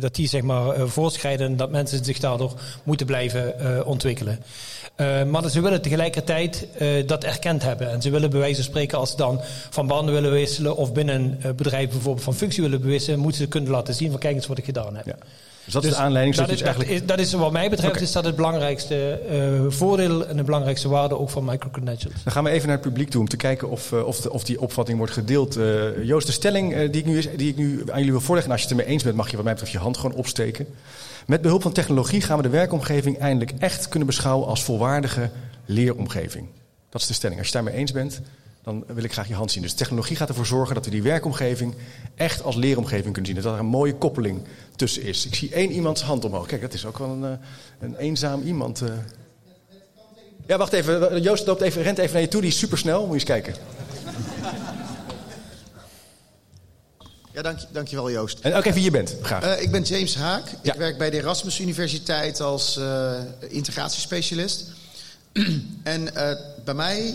dat 0.00 0.14
die 0.14 0.28
zeg 0.28 0.42
maar 0.42 0.88
voortschrijden 0.88 1.46
en 1.46 1.56
dat 1.56 1.70
mensen 1.70 2.04
zich 2.04 2.18
daardoor 2.18 2.52
moeten 2.82 3.06
blijven 3.06 3.54
ontwikkelen. 3.86 4.42
maar 5.30 5.50
ze 5.50 5.60
willen 5.60 5.82
tegelijkertijd 5.82 6.66
dat 7.06 7.24
erkend 7.24 7.62
hebben. 7.62 7.90
En 7.90 8.02
ze 8.02 8.10
willen 8.10 8.30
bij 8.30 8.40
wijze 8.40 8.54
van 8.54 8.64
spreken, 8.64 8.98
als 8.98 9.10
ze 9.10 9.16
dan 9.16 9.40
van 9.70 9.86
banden 9.86 10.14
willen 10.14 10.30
wisselen 10.30 10.76
of 10.76 10.92
binnen 10.92 11.38
een 11.40 11.56
bedrijf 11.56 11.90
bijvoorbeeld 11.90 12.24
van 12.24 12.34
functie 12.34 12.62
willen 12.62 12.80
wisselen, 12.80 13.18
moeten 13.18 13.40
ze 13.40 13.48
kunnen 13.48 13.70
laten 13.70 13.94
zien 13.94 14.10
van 14.10 14.20
kijk 14.20 14.34
eens 14.34 14.46
wat 14.46 14.58
ik 14.58 14.64
gedaan 14.64 14.96
heb. 14.96 15.06
Ja. 15.06 15.16
Dus 15.64 15.72
dat 15.72 15.82
is 15.84 15.88
de 15.88 15.94
dus 15.94 16.04
aanleiding. 16.04 16.36
Dat, 16.36 16.48
is, 16.48 16.62
eigenlijk... 16.62 16.90
dat, 16.90 17.00
is, 17.00 17.06
dat 17.06 17.18
is 17.18 17.32
wat 17.32 17.52
mij 17.52 17.70
betreft 17.70 17.92
okay. 17.92 18.02
is 18.02 18.12
dat 18.12 18.24
het 18.24 18.36
belangrijkste 18.36 19.20
uh, 19.30 19.64
voordeel 19.68 20.26
en 20.26 20.36
de 20.36 20.42
belangrijkste 20.42 20.88
waarde 20.88 21.18
ook 21.18 21.30
van 21.30 21.44
microcredentials. 21.44 22.22
Dan 22.24 22.32
gaan 22.32 22.44
we 22.44 22.50
even 22.50 22.68
naar 22.68 22.76
het 22.76 22.86
publiek 22.86 23.10
toe 23.10 23.20
om 23.20 23.28
te 23.28 23.36
kijken 23.36 23.70
of, 23.70 23.92
uh, 23.92 24.06
of, 24.06 24.20
de, 24.20 24.32
of, 24.32 24.44
die 24.44 24.60
opvatting 24.60 24.98
wordt 24.98 25.12
gedeeld. 25.12 25.56
Uh, 25.56 26.04
Joost, 26.04 26.26
de 26.26 26.32
stelling 26.32 26.90
die, 26.90 27.00
ik 27.00 27.06
nu, 27.06 27.36
die 27.36 27.48
ik 27.48 27.56
nu 27.56 27.80
aan 27.80 27.98
jullie 27.98 28.10
wil 28.10 28.20
voorleggen, 28.20 28.52
en 28.52 28.58
als 28.58 28.62
je 28.62 28.68
het 28.68 28.78
ermee 28.78 28.94
eens 28.94 29.02
bent, 29.02 29.16
mag 29.16 29.30
je 29.30 29.36
wat 29.36 29.44
mij 29.44 29.52
betreft 29.52 29.74
je 29.74 29.82
hand 29.82 29.96
gewoon 29.96 30.16
opsteken. 30.16 30.66
Met 31.26 31.42
behulp 31.42 31.62
van 31.62 31.72
technologie 31.72 32.20
gaan 32.20 32.36
we 32.36 32.42
de 32.42 32.48
werkomgeving 32.48 33.18
eindelijk 33.18 33.52
echt 33.58 33.88
kunnen 33.88 34.08
beschouwen 34.08 34.46
als 34.48 34.62
volwaardige 34.62 35.30
leeromgeving. 35.64 36.46
Dat 36.88 37.00
is 37.00 37.06
de 37.06 37.14
stelling. 37.14 37.38
Als 37.38 37.48
je 37.48 37.56
het 37.56 37.64
daarmee 37.64 37.80
eens 37.82 37.92
bent, 37.92 38.20
dan 38.64 38.84
wil 38.86 39.04
ik 39.04 39.12
graag 39.12 39.28
je 39.28 39.34
hand 39.34 39.50
zien. 39.50 39.62
Dus 39.62 39.72
technologie 39.72 40.16
gaat 40.16 40.28
ervoor 40.28 40.46
zorgen 40.46 40.74
dat 40.74 40.84
we 40.84 40.90
die 40.90 41.02
werkomgeving 41.02 41.74
echt 42.14 42.42
als 42.42 42.56
leeromgeving 42.56 43.12
kunnen 43.12 43.26
zien. 43.26 43.42
Dat 43.42 43.52
er 43.52 43.58
een 43.58 43.66
mooie 43.66 43.94
koppeling 43.94 44.42
tussen 44.76 45.02
is. 45.02 45.26
Ik 45.26 45.34
zie 45.34 45.52
één 45.52 45.70
iemands 45.70 46.02
hand 46.02 46.24
omhoog. 46.24 46.46
Kijk, 46.46 46.60
dat 46.60 46.72
is 46.72 46.86
ook 46.86 46.98
wel 46.98 47.08
een, 47.08 47.24
eh, 47.24 47.30
een 47.80 47.96
eenzaam 47.96 48.42
iemand. 48.42 48.80
Eh. 48.80 48.88
Ja, 50.46 50.56
wacht 50.56 50.72
even. 50.72 51.22
Joost 51.22 51.46
loopt 51.46 51.60
even, 51.60 51.82
rent 51.82 51.98
even 51.98 52.12
naar 52.12 52.22
je 52.22 52.28
toe. 52.28 52.40
Die 52.40 52.50
is 52.50 52.58
supersnel. 52.58 53.00
Moet 53.00 53.08
je 53.08 53.14
eens 53.14 53.24
kijken. 53.24 53.54
Ja, 57.32 57.42
dank, 57.42 57.58
dankjewel 57.72 58.10
Joost. 58.10 58.38
En 58.40 58.54
ook 58.54 58.64
even 58.64 58.74
wie 58.74 58.84
je 58.84 58.90
bent, 58.90 59.16
graag. 59.22 59.44
Uh, 59.44 59.62
ik 59.62 59.70
ben 59.70 59.82
James 59.82 60.14
Haak. 60.14 60.44
Ja. 60.62 60.72
Ik 60.72 60.78
werk 60.78 60.98
bij 60.98 61.10
de 61.10 61.16
Erasmus 61.16 61.60
Universiteit 61.60 62.40
als 62.40 62.76
uh, 62.76 63.12
integratiespecialist. 63.48 64.64
en 65.82 66.02
uh, 66.02 66.32
bij, 66.64 66.74
mij, 66.74 67.14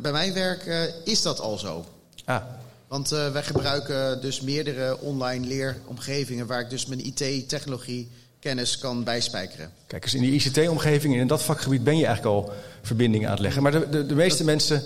bij 0.00 0.12
mijn 0.12 0.34
werk 0.34 0.90
is 1.04 1.22
dat 1.22 1.40
al 1.40 1.58
zo. 1.58 1.84
Ah. 2.24 2.42
Want 2.88 3.08
wij 3.08 3.42
gebruiken 3.42 4.20
dus 4.20 4.40
meerdere 4.40 5.00
online 5.00 5.46
leeromgevingen 5.46 6.46
waar 6.46 6.60
ik 6.60 6.70
dus 6.70 6.86
mijn 6.86 7.06
IT-technologie 7.06 8.10
kennis 8.42 8.78
kan 8.78 9.04
bijspijkeren. 9.04 9.70
Kijk, 9.86 10.02
dus 10.02 10.14
in 10.14 10.20
die 10.20 10.32
ICT-omgeving, 10.32 11.16
in 11.16 11.26
dat 11.26 11.42
vakgebied 11.42 11.84
ben 11.84 11.96
je 11.96 12.06
eigenlijk 12.06 12.36
al 12.36 12.52
verbindingen 12.82 13.26
aan 13.26 13.32
het 13.32 13.42
leggen. 13.42 13.62
Maar 13.62 13.72
de, 13.72 13.88
de, 13.88 14.06
de 14.06 14.14
meeste 14.14 14.36
dat... 14.36 14.46
mensen 14.46 14.82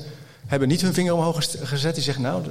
hebben 0.46 0.68
niet 0.68 0.80
hun 0.80 0.94
vinger 0.94 1.14
omhoog 1.14 1.46
gezet. 1.62 1.94
Die 1.94 2.04
zeggen, 2.04 2.22
nou, 2.22 2.44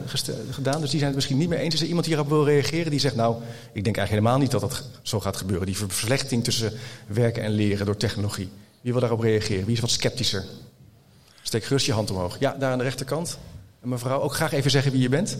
gedaan. 0.51 0.81
Dus 0.81 0.89
die 0.89 1.00
zijn 1.00 1.05
het 1.05 1.15
misschien 1.15 1.38
niet 1.38 1.50
meer 1.50 1.60
eens. 1.60 1.74
Is 1.74 1.81
er 1.81 1.88
iemand 1.88 2.05
die 2.05 2.13
hierop 2.13 2.31
wil 2.31 2.45
reageren? 2.45 2.91
Die 2.91 3.00
zegt, 3.00 3.15
nou, 3.15 3.36
ik 3.72 3.84
denk 3.84 3.98
eigenlijk 3.98 4.10
helemaal 4.10 4.38
niet 4.38 4.51
dat 4.51 4.62
dat 4.62 4.84
zo 5.01 5.19
gaat 5.19 5.38
gebeuren. 5.38 5.65
Die 5.65 5.77
verslechting 5.77 6.43
tussen 6.43 6.74
werken 7.07 7.43
en 7.43 7.51
leren 7.51 7.86
door 7.86 7.98
technologie. 7.98 8.50
Wie 8.85 8.93
wil 8.93 9.01
daarop 9.01 9.21
reageren? 9.21 9.65
Wie 9.65 9.73
is 9.73 9.79
wat 9.79 9.89
sceptischer? 9.89 10.45
Steek 11.41 11.63
gerust 11.63 11.85
je 11.85 11.93
hand 11.93 12.11
omhoog. 12.11 12.39
Ja, 12.39 12.51
daar 12.51 12.71
aan 12.71 12.77
de 12.77 12.83
rechterkant. 12.83 13.37
Mevrouw, 13.81 14.21
ook 14.21 14.33
graag 14.33 14.51
even 14.51 14.71
zeggen 14.71 14.91
wie 14.91 15.01
je 15.01 15.09
bent. 15.09 15.37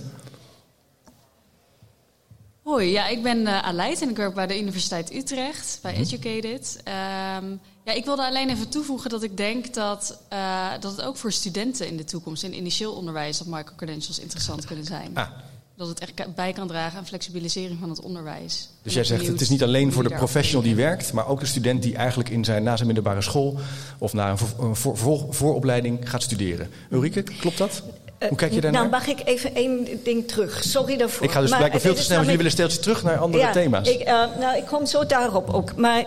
Hoi, 2.64 2.92
ja, 2.92 3.08
ik 3.08 3.24
ben 3.24 3.42
uh, 3.42 3.64
Aleid 3.64 4.02
en 4.02 4.10
ik 4.10 4.16
werk 4.16 4.34
bij 4.34 4.48
de 4.48 4.60
Universiteit 4.60 5.14
Utrecht, 5.14 5.80
bij 5.82 5.92
mhm. 5.92 6.02
Educated. 6.02 6.82
Ehm, 6.84 7.56
ja, 7.84 7.94
ik 7.94 8.06
wilde 8.06 8.26
alleen 8.26 8.50
even 8.50 8.70
toevoegen 8.70 9.10
dat 9.10 9.24
ik 9.24 9.38
denk 9.38 9.74
dat, 9.74 10.20
uh, 10.34 10.72
dat 10.80 10.92
het 10.92 11.02
ook 11.02 11.18
voor 11.18 11.32
studenten 11.32 11.88
in 11.88 11.98
de 11.98 12.04
toekomst, 12.04 12.44
in 12.44 12.56
initieel 12.56 12.94
onderwijs, 12.94 13.38
dat 13.38 13.48
microcredentials 13.48 14.20
interessant 14.20 14.66
kunnen 14.66 14.86
zijn. 14.86 15.12
Ah. 15.14 15.30
Dat 15.78 15.88
het 15.88 16.00
echt 16.00 16.36
bij 16.36 16.54
kan 16.54 16.68
dragen 16.68 16.98
aan 16.98 17.06
flexibilisering 17.06 17.80
van 17.80 17.90
het 17.90 18.02
onderwijs. 18.02 18.70
Dus 18.82 18.94
jij 18.94 19.04
zegt 19.04 19.28
het 19.28 19.42
is 19.42 19.50
niet 19.50 19.64
alleen 19.64 19.92
voor 19.92 20.04
de 20.04 20.16
professional 20.16 20.64
die 20.64 20.76
werkt, 20.76 21.14
maar 21.14 21.28
ook 21.28 21.40
de 21.40 21.46
student 21.46 21.82
die 21.84 21.96
eigenlijk 21.96 22.30
in 22.30 22.46
zijn, 22.46 22.64
na 22.64 22.76
zijn 22.76 22.88
middelbare 22.88 23.22
school 23.22 23.58
of 23.98 24.14
na 24.14 24.30
een, 24.30 24.38
voor, 24.76 24.98
voor, 24.98 25.26
vooropleiding 25.30 26.10
gaat 26.10 26.24
studeren. 26.24 26.70
Ulrike, 26.92 27.24
klopt 27.24 27.58
dat? 27.58 27.84
Eh, 28.18 28.28
Hoe 28.28 28.38
kijk 28.38 28.54
je 28.54 28.62
daarnaar? 28.62 28.82
Nou, 28.82 28.94
mag 28.94 29.08
ik 29.08 29.22
even 29.26 29.56
één 29.56 29.88
ding 30.04 30.28
terug? 30.28 30.64
Sorry 30.64 30.98
daarvoor. 30.98 31.26
Ik 31.26 31.32
ga 31.32 31.42
dus 31.42 31.50
maar, 31.50 31.58
blijkbaar 31.58 31.82
veel 31.82 31.94
te 31.94 32.02
snel, 32.02 32.16
want 32.16 32.30
jullie 32.30 32.44
willen 32.44 32.58
steeds 32.60 32.80
terug 32.80 33.04
naar 33.04 33.18
andere 33.18 33.44
ja, 33.44 33.52
thema's. 33.52 33.90
Ik, 33.90 34.00
uh, 34.08 34.24
nou, 34.40 34.58
ik 34.58 34.66
kom 34.66 34.86
zo 34.86 35.06
daarop 35.06 35.54
ook. 35.54 35.76
Maar 35.76 36.06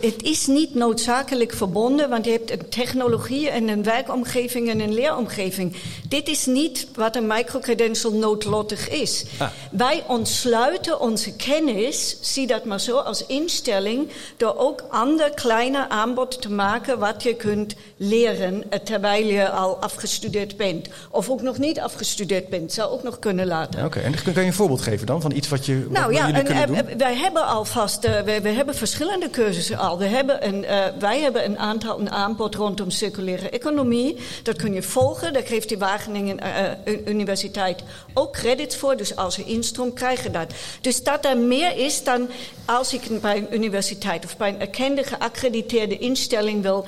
het 0.00 0.22
is 0.22 0.46
niet 0.46 0.74
noodzakelijk 0.74 1.52
verbonden, 1.52 2.08
want 2.08 2.24
je 2.24 2.30
hebt 2.30 2.50
een 2.50 2.68
technologie 2.68 3.50
en 3.50 3.68
een 3.68 3.82
werkomgeving 3.82 4.70
en 4.70 4.80
een 4.80 4.94
leeromgeving. 4.94 5.76
Dit 6.08 6.28
is 6.28 6.46
niet 6.46 6.86
wat 6.94 7.16
een 7.16 7.26
microcredential 7.26 8.12
noodlottig 8.12 8.88
is. 8.88 9.24
Ah. 9.38 9.48
Wij 9.70 10.04
ontsluiten 10.06 11.00
onze 11.00 11.36
kennis, 11.36 12.16
zie 12.20 12.46
dat 12.46 12.64
maar 12.64 12.80
zo, 12.80 12.96
als 12.96 13.26
instelling, 13.26 14.08
door 14.36 14.56
ook 14.56 14.84
ander 14.90 15.30
kleine 15.30 15.88
aanbod 15.88 16.42
te 16.42 16.50
maken 16.50 16.98
wat 16.98 17.22
je 17.22 17.34
kunt 17.34 17.74
leren 17.96 18.70
eh, 18.70 18.78
terwijl 18.78 19.26
je 19.26 19.50
al 19.50 19.76
afgestudeerd 19.76 20.56
bent. 20.56 20.88
Of 21.10 21.30
ook 21.30 21.41
nog 21.42 21.58
niet 21.58 21.80
afgestudeerd 21.80 22.48
bent, 22.48 22.72
zou 22.72 22.90
ook 22.90 23.02
nog 23.02 23.18
kunnen 23.18 23.46
laten. 23.46 23.84
Oké, 23.84 24.00
en 24.00 24.22
kan 24.22 24.32
je 24.32 24.40
een 24.40 24.52
voorbeeld 24.52 24.82
geven 24.82 25.06
dan 25.06 25.20
van 25.20 25.32
iets 25.32 25.48
wat 25.48 25.66
je 25.66 25.86
nou, 25.90 26.12
ja, 26.12 26.26
jullie 26.26 26.42
kunnen 26.42 26.66
doen? 26.66 26.98
Wij 26.98 27.16
hebben 27.16 27.46
alvast, 27.46 28.04
uh, 28.04 28.20
we, 28.20 28.40
we, 28.40 28.48
hebben 28.48 28.74
verschillende 28.74 29.30
cursussen 29.30 29.78
al. 29.78 29.98
We 29.98 30.04
hebben 30.04 30.46
een, 30.46 30.62
uh, 30.62 30.84
wij 30.98 31.20
hebben 31.20 31.44
een 31.44 31.58
aantal 31.58 32.00
een 32.00 32.10
aanbod 32.10 32.54
rondom 32.54 32.90
circulaire 32.90 33.50
economie. 33.50 34.16
Dat 34.42 34.56
kun 34.56 34.74
je 34.74 34.82
volgen. 34.82 35.32
Daar 35.32 35.46
geeft 35.46 35.68
die 35.68 35.78
Wageningen 35.78 36.38
uh, 36.86 36.98
Universiteit 37.06 37.82
ook 38.14 38.32
credits 38.32 38.76
voor. 38.76 38.96
Dus 38.96 39.16
als 39.16 39.36
je 39.36 39.44
instroom 39.44 39.92
krijgen 39.92 40.32
dat. 40.32 40.52
Dus 40.80 41.02
dat 41.02 41.24
er 41.24 41.38
meer 41.38 41.76
is 41.76 42.04
dan 42.04 42.28
als 42.64 42.94
ik 42.94 43.20
bij 43.20 43.36
een 43.36 43.54
universiteit 43.54 44.24
of 44.24 44.36
bij 44.36 44.48
een 44.48 44.60
erkende 44.60 45.04
geaccrediteerde 45.04 45.98
instelling 45.98 46.62
wil, 46.62 46.86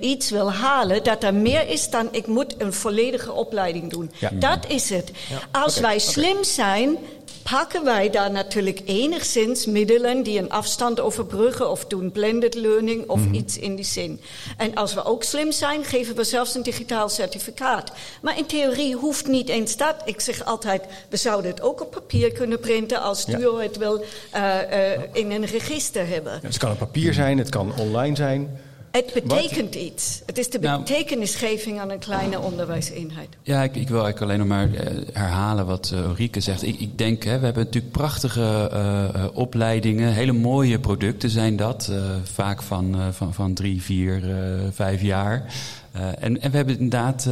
iets 0.00 0.30
wil 0.30 0.52
halen. 0.52 1.02
Dat 1.02 1.22
er 1.22 1.34
meer 1.34 1.68
is 1.68 1.90
dan 1.90 2.08
ik 2.10 2.26
moet 2.26 2.54
een 2.58 2.72
volledige 2.72 3.32
opleiding 3.32 3.90
doen. 3.90 4.10
Dat 4.32 4.66
is 4.68 4.90
het. 4.90 5.10
Als 5.50 5.80
wij 5.80 5.98
slim 5.98 6.44
zijn, 6.44 6.98
pakken 7.50 7.84
wij 7.84 8.10
daar 8.10 8.30
natuurlijk 8.30 8.80
enigszins 8.84 9.66
middelen 9.66 10.22
die 10.22 10.38
een 10.38 10.50
afstand 10.50 11.00
overbruggen 11.00 11.70
of 11.70 11.84
doen 11.84 12.12
blended 12.12 12.54
learning 12.54 13.08
of 13.08 13.20
mhm. 13.20 13.34
iets 13.34 13.58
in 13.58 13.76
die 13.76 13.84
zin. 13.84 14.20
En 14.56 14.74
als 14.74 14.94
we 14.94 15.04
ook 15.04 15.22
slim 15.22 15.52
zijn, 15.52 15.84
geven 15.84 16.16
we 16.16 16.24
zelfs 16.24 16.54
een 16.54 16.62
digitaal 16.62 17.08
certificaat. 17.08 17.92
Maar 18.22 18.38
in 18.38 18.46
theorie 18.46 18.94
hoeft 18.94 19.26
niet 19.26 19.48
eens 19.48 19.76
dat. 19.76 19.94
Ik 20.04 20.20
zeg 20.20 20.44
altijd, 20.44 20.84
we 21.08 21.16
zouden 21.16 21.50
het 21.50 21.62
ook 21.62 21.80
op 21.80 21.90
papier 21.90 22.32
kunnen 22.32 22.60
printen 22.60 23.02
als 23.02 23.24
Duo 23.24 23.58
het 23.58 23.76
wil 23.76 24.04
uh, 24.34 24.42
uh, 24.70 24.90
in 25.12 25.30
een 25.30 25.44
register 25.44 26.06
hebben. 26.06 26.32
Ja, 26.32 26.48
het 26.48 26.58
kan 26.58 26.70
op 26.70 26.78
papier 26.78 27.14
zijn, 27.14 27.38
het 27.38 27.48
kan 27.48 27.72
online 27.78 28.16
zijn. 28.16 28.58
Het 28.94 29.12
betekent 29.14 29.74
iets. 29.74 30.22
Het 30.26 30.38
is 30.38 30.50
de 30.50 30.58
nou, 30.58 30.78
betekenisgeving 30.78 31.80
aan 31.80 31.90
een 31.90 31.98
kleine 31.98 32.40
onderwijseenheid. 32.40 33.28
Ja, 33.42 33.62
ik, 33.62 33.76
ik 33.76 33.88
wil 33.88 34.04
eigenlijk 34.04 34.20
alleen 34.20 34.38
nog 34.38 34.48
maar 34.48 34.68
uh, 34.68 35.02
herhalen 35.12 35.66
wat 35.66 35.90
uh, 35.94 36.00
Ulrike 36.00 36.40
zegt. 36.40 36.62
Ik, 36.62 36.80
ik 36.80 36.98
denk, 36.98 37.22
hè, 37.22 37.38
we 37.38 37.44
hebben 37.44 37.64
natuurlijk 37.64 37.92
prachtige 37.92 38.70
uh, 38.72 39.24
opleidingen. 39.32 40.12
Hele 40.12 40.32
mooie 40.32 40.78
producten 40.78 41.30
zijn 41.30 41.56
dat. 41.56 41.92
vaak 42.22 42.62
van, 42.62 42.96
van, 43.12 43.34
van 43.34 43.54
drie, 43.54 43.82
vier, 43.82 44.22
vijf 44.72 45.02
jaar. 45.02 45.44
en, 45.92 46.40
en 46.40 46.50
we 46.50 46.56
hebben 46.56 46.78
inderdaad, 46.78 47.28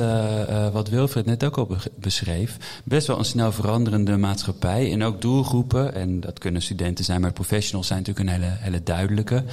wat 0.72 0.88
Wilfred 0.88 1.26
net 1.26 1.44
ook 1.44 1.56
al 1.56 1.76
beschreef, 1.94 2.56
best 2.84 3.06
wel 3.06 3.18
een 3.18 3.24
snel 3.24 3.52
veranderende 3.52 4.16
maatschappij. 4.16 4.92
En 4.92 5.02
ook 5.02 5.20
doelgroepen, 5.20 5.94
en 5.94 6.20
dat 6.20 6.38
kunnen 6.38 6.62
studenten 6.62 7.04
zijn, 7.04 7.20
maar 7.20 7.32
professionals 7.32 7.86
zijn 7.86 7.98
natuurlijk 7.98 8.28
een 8.28 8.40
hele, 8.40 8.54
hele 8.58 8.82
duidelijke. 8.82 9.44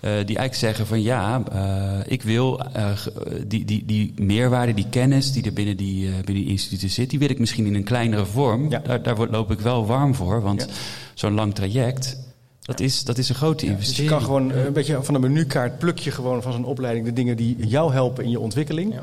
Uh, 0.00 0.10
die 0.10 0.36
eigenlijk 0.36 0.54
zeggen 0.54 0.86
van 0.86 1.02
ja, 1.02 1.42
uh, 1.52 1.98
ik 2.06 2.22
wil 2.22 2.60
uh, 2.76 2.90
die, 3.46 3.64
die, 3.64 3.84
die 3.86 4.12
meerwaarde, 4.16 4.74
die 4.74 4.86
kennis 4.90 5.32
die 5.32 5.44
er 5.44 5.52
binnen 5.52 5.76
die, 5.76 6.10
binnen 6.10 6.44
die 6.44 6.46
instituten 6.46 6.90
zit, 6.90 7.10
die 7.10 7.18
wil 7.18 7.30
ik 7.30 7.38
misschien 7.38 7.66
in 7.66 7.74
een 7.74 7.84
kleinere 7.84 8.26
vorm. 8.26 8.70
Ja. 8.70 8.78
Daar, 8.78 9.02
daar 9.02 9.28
loop 9.30 9.50
ik 9.50 9.60
wel 9.60 9.86
warm 9.86 10.14
voor, 10.14 10.42
want 10.42 10.60
ja. 10.68 10.74
zo'n 11.14 11.34
lang 11.34 11.54
traject, 11.54 12.18
dat, 12.62 12.80
is, 12.80 13.04
dat 13.04 13.18
is 13.18 13.28
een 13.28 13.34
grote 13.34 13.66
investering. 13.66 13.96
Dus 13.96 14.04
je 14.04 14.10
kan 14.10 14.22
gewoon 14.22 14.66
een 14.66 14.72
beetje 14.72 15.02
van 15.02 15.14
een 15.14 15.20
menukaart 15.20 15.78
pluk 15.78 15.98
je 15.98 16.10
gewoon 16.10 16.42
van 16.42 16.52
zo'n 16.52 16.64
opleiding 16.64 17.06
de 17.06 17.12
dingen 17.12 17.36
die 17.36 17.56
jou 17.66 17.92
helpen 17.92 18.24
in 18.24 18.30
je 18.30 18.40
ontwikking. 18.40 18.94
Ja, 18.94 19.02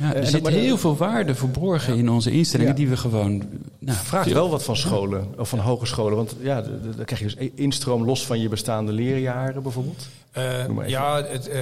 er 0.00 0.26
zit 0.26 0.48
heel 0.48 0.78
veel 0.78 0.96
waarde 0.96 1.34
verborgen 1.34 1.96
in 1.96 2.08
onze 2.08 2.30
instellingen 2.30 2.74
die 2.74 2.88
we 2.88 2.96
gewoon... 2.96 3.42
Nou, 3.78 3.98
Vraag 3.98 4.24
wel 4.24 4.50
wat 4.50 4.62
van 4.62 4.76
scholen 4.76 5.34
of 5.38 5.48
van 5.48 5.58
hogescholen. 5.58 6.16
Want 6.16 6.34
ja, 6.40 6.60
dan 6.96 7.04
krijg 7.04 7.20
je 7.20 7.36
dus 7.36 7.50
instroom 7.54 8.04
los 8.04 8.26
van 8.26 8.40
je 8.40 8.48
bestaande 8.48 8.92
leerjaren 8.92 9.62
bijvoorbeeld. 9.62 10.08
Uh, 10.36 10.88
ja, 10.88 11.22
het, 11.24 11.48
uh, 11.48 11.54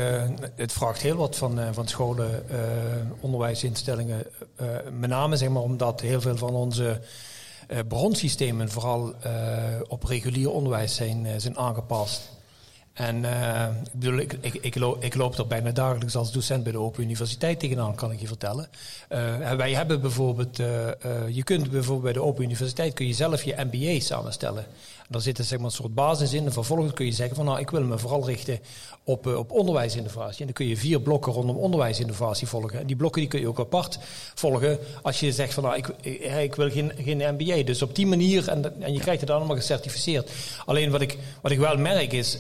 het, 0.55 0.73
vraagt 0.73 1.03
heel 1.03 1.17
wat 1.17 1.37
van, 1.37 1.59
uh, 1.59 1.69
van 1.73 1.89
scholen, 1.89 2.45
onderwijsinstellingen. 3.21 4.27
met 4.99 5.11
name 5.11 5.37
zeg 5.37 5.49
maar, 5.49 5.63
omdat 5.63 6.01
heel 6.01 6.21
veel 6.21 6.37
van 6.37 6.55
onze 6.55 7.01
bronsystemen 7.89 8.71
vooral 8.71 9.15
op 9.89 10.05
regulier 10.05 10.51
onderwijs 10.51 10.95
zijn, 10.95 11.27
zijn 11.37 11.59
aangepast. 11.59 12.34
En 12.95 13.23
uh, 13.23 13.67
ik 13.85 13.93
bedoel, 13.93 14.19
ik, 14.41 14.75
loop, 14.75 15.05
ik, 15.05 15.15
loop 15.15 15.39
er 15.39 15.47
bijna 15.47 15.71
dagelijks 15.71 16.17
als 16.17 16.33
docent 16.33 16.63
bij 16.63 16.73
de 16.73 16.79
Open 16.79 17.03
Universiteit 17.03 17.61
tegenaan, 17.61 17.95
kan 17.95 18.13
ik 18.13 18.21
je 18.21 18.27
vertellen. 18.27 18.69
Uh, 19.09 19.51
en 19.51 19.57
wij 19.57 19.75
hebben 19.75 20.01
bijvoorbeeld, 20.01 20.59
uh, 20.59 20.67
je 21.29 21.43
kunt 21.43 21.71
bijvoorbeeld 21.71 22.03
bij 22.03 22.13
de 22.13 22.23
Open 22.23 22.45
Universiteit 22.45 22.95
kun 22.95 23.07
je 23.07 23.13
zelf 23.13 23.43
je 23.43 23.67
MBA 23.71 24.01
samenstellen. 24.01 24.67
Daar 25.09 25.21
zit 25.21 25.37
zeg 25.37 25.59
maar, 25.59 25.67
een 25.67 25.73
soort 25.73 25.95
basis 25.95 26.33
in. 26.33 26.45
En 26.45 26.53
vervolgens 26.53 26.93
kun 26.93 27.07
je 27.07 27.13
zeggen 27.13 27.37
van 27.37 27.45
nou, 27.45 27.59
ik 27.59 27.71
wil 27.71 27.83
me 27.83 27.99
vooral 27.99 28.27
richten 28.27 28.59
op, 29.05 29.27
op 29.27 29.51
onderwijsinnovatie. 29.51 30.39
En 30.39 30.45
dan 30.45 30.55
kun 30.55 30.67
je 30.67 30.77
vier 30.77 31.01
blokken 31.01 31.33
rondom 31.33 31.57
onderwijsinnovatie 31.57 32.47
volgen. 32.47 32.79
En 32.81 32.87
die 32.87 32.97
blokken 32.97 33.21
die 33.21 33.31
kun 33.31 33.41
je 33.41 33.49
ook 33.49 33.59
apart 33.59 33.99
volgen 34.35 34.79
als 35.03 35.21
je 35.21 35.33
zegt 35.33 35.55
van 35.55 35.63
nou, 35.63 35.77
ik, 35.77 35.87
ik, 36.43 36.55
wil 36.55 36.71
geen, 36.71 36.93
geen 36.99 37.35
MBA. 37.35 37.63
Dus 37.63 37.83
op 37.83 37.95
die 37.95 38.07
manier, 38.07 38.49
en, 38.49 38.83
en 38.83 38.93
je 38.93 39.01
krijgt 39.01 39.21
het 39.21 39.31
allemaal 39.31 39.57
gecertificeerd. 39.57 40.31
Alleen 40.67 40.91
wat 40.91 41.01
ik, 41.01 41.19
wat 41.41 41.53
ik 41.53 41.59
wel 41.59 41.77
merk 41.77 42.13
is, 42.13 42.39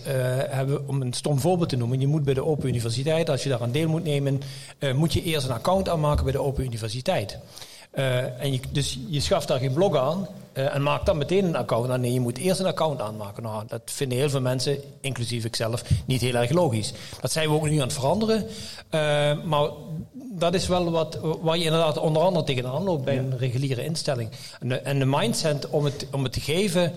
hebben, 0.49 0.89
om 0.89 1.01
een 1.01 1.13
stom 1.13 1.39
voorbeeld 1.39 1.69
te 1.69 1.77
noemen, 1.77 2.01
je 2.01 2.07
moet 2.07 2.25
bij 2.25 2.35
de 2.35 2.45
Open 2.45 2.69
Universiteit, 2.69 3.31
als 3.31 3.43
je 3.43 3.49
daar 3.49 3.63
aan 3.63 3.73
deel 3.73 3.89
moet 3.89 4.05
nemen, 4.05 4.41
uh, 4.79 4.95
moet 4.95 5.13
je 5.13 5.23
eerst 5.23 5.47
een 5.47 5.53
account 5.53 5.89
aanmaken 5.89 6.25
bij 6.25 6.33
de 6.33 6.43
Open 6.43 6.65
Universiteit. 6.65 7.39
En 7.91 8.61
dus 8.73 8.99
je 9.09 9.21
schaft 9.21 9.49
daar 9.49 9.59
geen 9.59 9.73
blog 9.73 9.97
aan 9.97 10.29
uh, 10.55 10.75
en 10.75 10.83
maakt 10.83 11.07
dan 11.07 11.19
meteen 11.19 11.45
een 11.45 11.57
account 11.57 11.91
aan. 11.91 12.01
Nee, 12.01 12.13
je 12.13 12.21
moet 12.21 12.39
eerst 12.39 12.61
een 12.61 12.67
account 12.67 13.01
aanmaken. 13.01 13.43
Nou, 13.43 13.65
dat 13.67 13.83
vinden 13.85 14.19
heel 14.19 14.31
veel 14.31 14.41
mensen, 14.41 14.79
inclusief 15.01 15.45
ikzelf, 15.45 15.83
niet 16.07 16.21
heel 16.21 16.35
erg 16.35 16.51
logisch. 16.51 16.93
Dat 17.21 17.33
zijn 17.33 17.49
we 17.49 17.55
ook 17.55 17.69
nu 17.69 17.77
aan 17.77 17.81
het 17.81 17.93
veranderen. 17.93 18.47
maar 19.45 19.69
dat 20.13 20.55
is 20.55 20.67
wel 20.67 20.91
wat 20.91 21.19
waar 21.41 21.59
je 21.59 21.65
inderdaad 21.65 21.99
onder 21.99 22.23
andere 22.23 22.45
tegenaan 22.45 22.83
loopt 22.83 23.05
bij 23.05 23.19
een 23.19 23.39
reguliere 23.39 23.85
instelling. 23.85 24.31
En 24.61 24.69
de, 24.69 24.79
en 24.79 24.99
de 24.99 25.05
mindset 25.05 25.69
om 25.69 25.85
het, 25.85 26.07
om 26.13 26.23
het 26.23 26.33
te 26.33 26.41
geven 26.41 26.93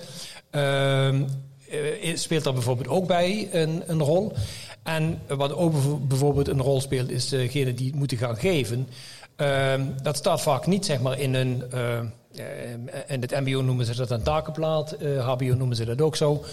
uh, 0.52 2.16
speelt 2.16 2.44
daar 2.44 2.54
bijvoorbeeld 2.54 2.88
ook 2.88 3.08
bij 3.08 3.50
een, 3.52 3.84
een, 3.86 4.02
rol. 4.02 4.34
En 4.84 5.22
wat 5.28 5.54
ook 5.54 5.74
bijvoorbeeld 6.08 6.48
een 6.48 6.62
rol 6.62 6.82
speelt, 6.82 7.10
is 7.10 7.30
degene 7.30 7.74
die 7.74 7.88
het 7.88 7.96
moeten 7.96 8.18
gaan 8.18 8.38
geven. 8.38 8.88
Uh, 9.38 9.74
dat 10.02 10.18
staat 10.18 10.42
vaak 10.42 10.66
niet 10.66 10.86
zeg 10.86 11.02
maar, 11.02 11.20
in 11.20 11.34
een. 11.34 11.64
Uh, 11.74 12.00
in 13.08 13.22
het 13.22 13.32
MBO 13.32 13.62
noemen 13.62 13.86
ze 13.86 13.96
dat 13.96 14.12
een 14.12 14.24
takenplaat, 14.24 14.96
HBO 15.20 15.56
noemen 15.56 15.76
ze 15.76 15.86
dat 15.86 16.02
ook 16.02 16.16
zo. 16.16 16.44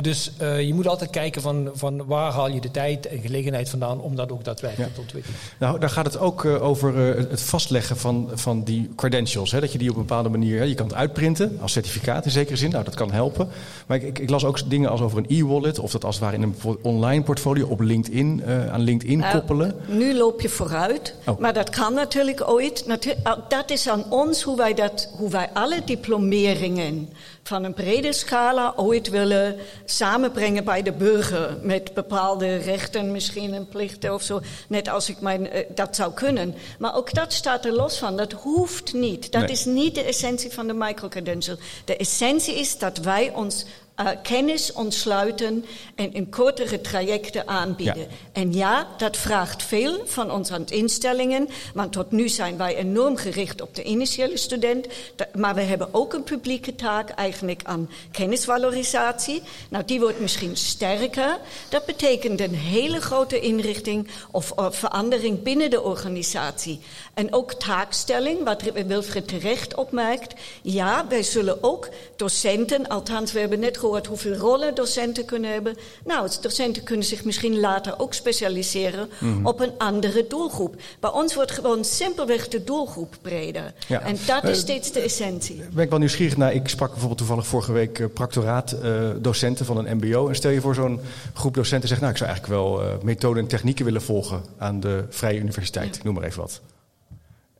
dus 0.00 0.32
je 0.38 0.72
moet 0.74 0.86
altijd 0.86 1.10
kijken 1.10 1.42
van, 1.42 1.70
van 1.74 2.06
waar 2.06 2.32
haal 2.32 2.48
je 2.48 2.60
de 2.60 2.70
tijd 2.70 3.06
en 3.06 3.20
gelegenheid 3.20 3.70
vandaan 3.70 4.00
om 4.00 4.16
dat 4.16 4.32
ook 4.32 4.44
daadwerkelijk 4.44 4.94
te 4.94 5.00
ontwikkelen. 5.00 5.38
Nou, 5.58 5.78
daar 5.78 5.90
gaat 5.90 6.04
het 6.04 6.18
ook 6.18 6.44
over 6.44 6.96
het 7.30 7.42
vastleggen 7.42 7.96
van, 7.96 8.30
van 8.34 8.62
die 8.62 8.90
credentials. 8.96 9.52
Hè? 9.52 9.60
Dat 9.60 9.72
je 9.72 9.78
die 9.78 9.90
op 9.90 9.96
een 9.96 10.06
bepaalde 10.06 10.28
manier, 10.28 10.64
je 10.64 10.74
kan 10.74 10.86
het 10.86 10.94
uitprinten 10.94 11.58
als 11.60 11.72
certificaat 11.72 12.24
in 12.24 12.30
zekere 12.30 12.56
zin. 12.56 12.70
Nou, 12.70 12.84
dat 12.84 12.94
kan 12.94 13.12
helpen. 13.12 13.48
Maar 13.86 13.96
ik, 13.96 14.18
ik 14.18 14.30
las 14.30 14.44
ook 14.44 14.70
dingen 14.70 14.90
als 14.90 15.00
over 15.00 15.18
een 15.18 15.26
e-wallet 15.28 15.78
of 15.78 15.90
dat 15.90 16.04
als 16.04 16.14
het 16.14 16.24
ware 16.24 16.36
in 16.36 16.42
een 16.42 16.78
online 16.82 17.22
portfolio 17.22 17.66
op 17.66 17.80
LinkedIn, 17.80 18.42
aan 18.70 18.80
LinkedIn 18.80 19.18
nou, 19.18 19.38
koppelen. 19.38 19.74
Nu 19.86 20.14
loop 20.14 20.40
je 20.40 20.48
vooruit, 20.48 21.14
oh. 21.26 21.38
maar 21.38 21.52
dat 21.52 21.70
kan 21.70 21.94
natuurlijk 21.94 22.48
ooit. 22.48 22.86
Natu 22.86 23.12
dat 23.48 23.70
is 23.70 23.88
aan 23.88 24.04
ons 24.10 24.42
hoe 24.42 24.56
wij 24.56 24.74
dat, 24.74 25.08
hoe 25.16 25.25
hoe 25.26 25.34
wij 25.34 25.50
alle 25.52 25.84
diplomeringen 25.84 27.08
van 27.42 27.64
een 27.64 27.74
brede 27.74 28.12
scala 28.12 28.72
ooit 28.76 29.10
willen 29.10 29.56
samenbrengen 29.84 30.64
bij 30.64 30.82
de 30.82 30.92
burger. 30.92 31.56
Met 31.62 31.94
bepaalde 31.94 32.56
rechten, 32.56 33.12
misschien 33.12 33.54
en 33.54 33.68
plichten 33.68 34.14
of 34.14 34.22
zo. 34.22 34.40
Net 34.68 34.88
als 34.88 35.08
ik 35.08 35.20
mijn, 35.20 35.56
uh, 35.56 35.62
dat 35.74 35.96
zou 35.96 36.12
kunnen. 36.12 36.54
Maar 36.78 36.94
ook 36.94 37.14
dat 37.14 37.32
staat 37.32 37.64
er 37.64 37.72
los 37.72 37.98
van. 37.98 38.16
Dat 38.16 38.32
hoeft 38.32 38.92
niet. 38.92 39.32
Dat 39.32 39.42
nee. 39.42 39.50
is 39.50 39.64
niet 39.64 39.94
de 39.94 40.02
essentie 40.02 40.52
van 40.52 40.66
de 40.66 40.74
microcredential. 40.74 41.56
De 41.84 41.96
essentie 41.96 42.58
is 42.58 42.78
dat 42.78 42.98
wij 42.98 43.32
ons 43.34 43.64
uh, 44.00 44.08
kennis 44.22 44.72
ontsluiten 44.72 45.64
en 45.94 46.14
in 46.14 46.30
kortere 46.30 46.80
trajecten 46.80 47.48
aanbieden. 47.48 47.98
Ja. 47.98 48.06
En 48.32 48.52
ja, 48.52 48.88
dat 48.96 49.16
vraagt 49.16 49.62
veel 49.62 50.02
van 50.04 50.30
onze 50.30 50.62
instellingen, 50.66 51.48
want 51.74 51.92
tot 51.92 52.10
nu 52.10 52.28
zijn 52.28 52.56
wij 52.56 52.76
enorm 52.76 53.16
gericht 53.16 53.60
op 53.60 53.74
de 53.74 53.82
initiële 53.82 54.36
student, 54.36 54.86
maar 55.34 55.54
we 55.54 55.60
hebben 55.60 55.88
ook 55.94 56.12
een 56.12 56.22
publieke 56.22 56.74
taak 56.74 57.10
eigenlijk 57.10 57.60
aan 57.64 57.90
kennisvalorisatie. 58.10 59.42
Nou, 59.68 59.84
die 59.84 60.00
wordt 60.00 60.20
misschien 60.20 60.56
sterker. 60.56 61.38
Dat 61.68 61.84
betekent 61.84 62.40
een 62.40 62.54
hele 62.54 63.00
grote 63.00 63.40
inrichting 63.40 64.08
of, 64.30 64.52
of 64.52 64.76
verandering 64.76 65.42
binnen 65.42 65.70
de 65.70 65.82
organisatie. 65.82 66.80
En 67.14 67.32
ook 67.32 67.52
taakstelling, 67.54 68.44
wat 68.44 68.62
Wilfried 68.86 69.28
terecht 69.28 69.74
opmerkt. 69.74 70.34
Ja, 70.62 71.06
wij 71.08 71.22
zullen 71.22 71.62
ook 71.62 71.88
docenten, 72.16 72.88
althans 72.88 73.32
we 73.32 73.38
hebben 73.40 73.58
net 73.58 73.76
gehoord 73.86 74.06
hoeveel 74.06 74.34
rollen 74.34 74.74
docenten 74.74 75.24
kunnen 75.24 75.52
hebben. 75.52 75.76
Nou, 76.04 76.30
docenten 76.40 76.82
kunnen 76.82 77.06
zich 77.06 77.24
misschien 77.24 77.60
later 77.60 77.98
ook 77.98 78.14
specialiseren 78.14 79.08
mm. 79.18 79.46
op 79.46 79.60
een 79.60 79.72
andere 79.78 80.26
doelgroep. 80.28 80.76
Bij 81.00 81.10
ons 81.10 81.34
wordt 81.34 81.50
gewoon 81.50 81.84
simpelweg 81.84 82.48
de 82.48 82.64
doelgroep 82.64 83.16
breder. 83.22 83.72
Ja. 83.88 84.00
En 84.00 84.16
dat 84.26 84.44
is 84.44 84.50
uh, 84.50 84.56
steeds 84.56 84.92
de 84.92 85.00
essentie. 85.00 85.62
Ben 85.72 85.84
ik 85.84 85.90
wel 85.90 85.98
nieuwsgierig 85.98 86.36
naar. 86.36 86.54
Ik 86.54 86.68
sprak 86.68 86.88
bijvoorbeeld 86.88 87.18
toevallig 87.18 87.46
vorige 87.46 87.72
week 87.72 87.98
uh, 87.98 88.06
practoraat 88.14 88.76
uh, 88.82 89.10
docenten 89.18 89.66
van 89.66 89.86
een 89.86 89.96
MBO. 89.96 90.28
En 90.28 90.34
stel 90.34 90.50
je 90.50 90.60
voor 90.60 90.74
zo'n 90.74 91.00
groep 91.34 91.54
docenten 91.54 91.88
zegt: 91.88 92.00
Nou, 92.00 92.12
ik 92.12 92.18
zou 92.18 92.30
eigenlijk 92.30 92.60
wel 92.60 92.82
methoden 93.02 93.42
en 93.42 93.48
technieken 93.48 93.84
willen 93.84 94.02
volgen 94.02 94.42
aan 94.58 94.80
de 94.80 95.04
Vrije 95.08 95.38
Universiteit. 95.38 95.86
Ja. 95.86 95.96
Ik 95.96 96.04
noem 96.04 96.14
maar 96.14 96.24
even 96.24 96.40
wat. 96.40 96.60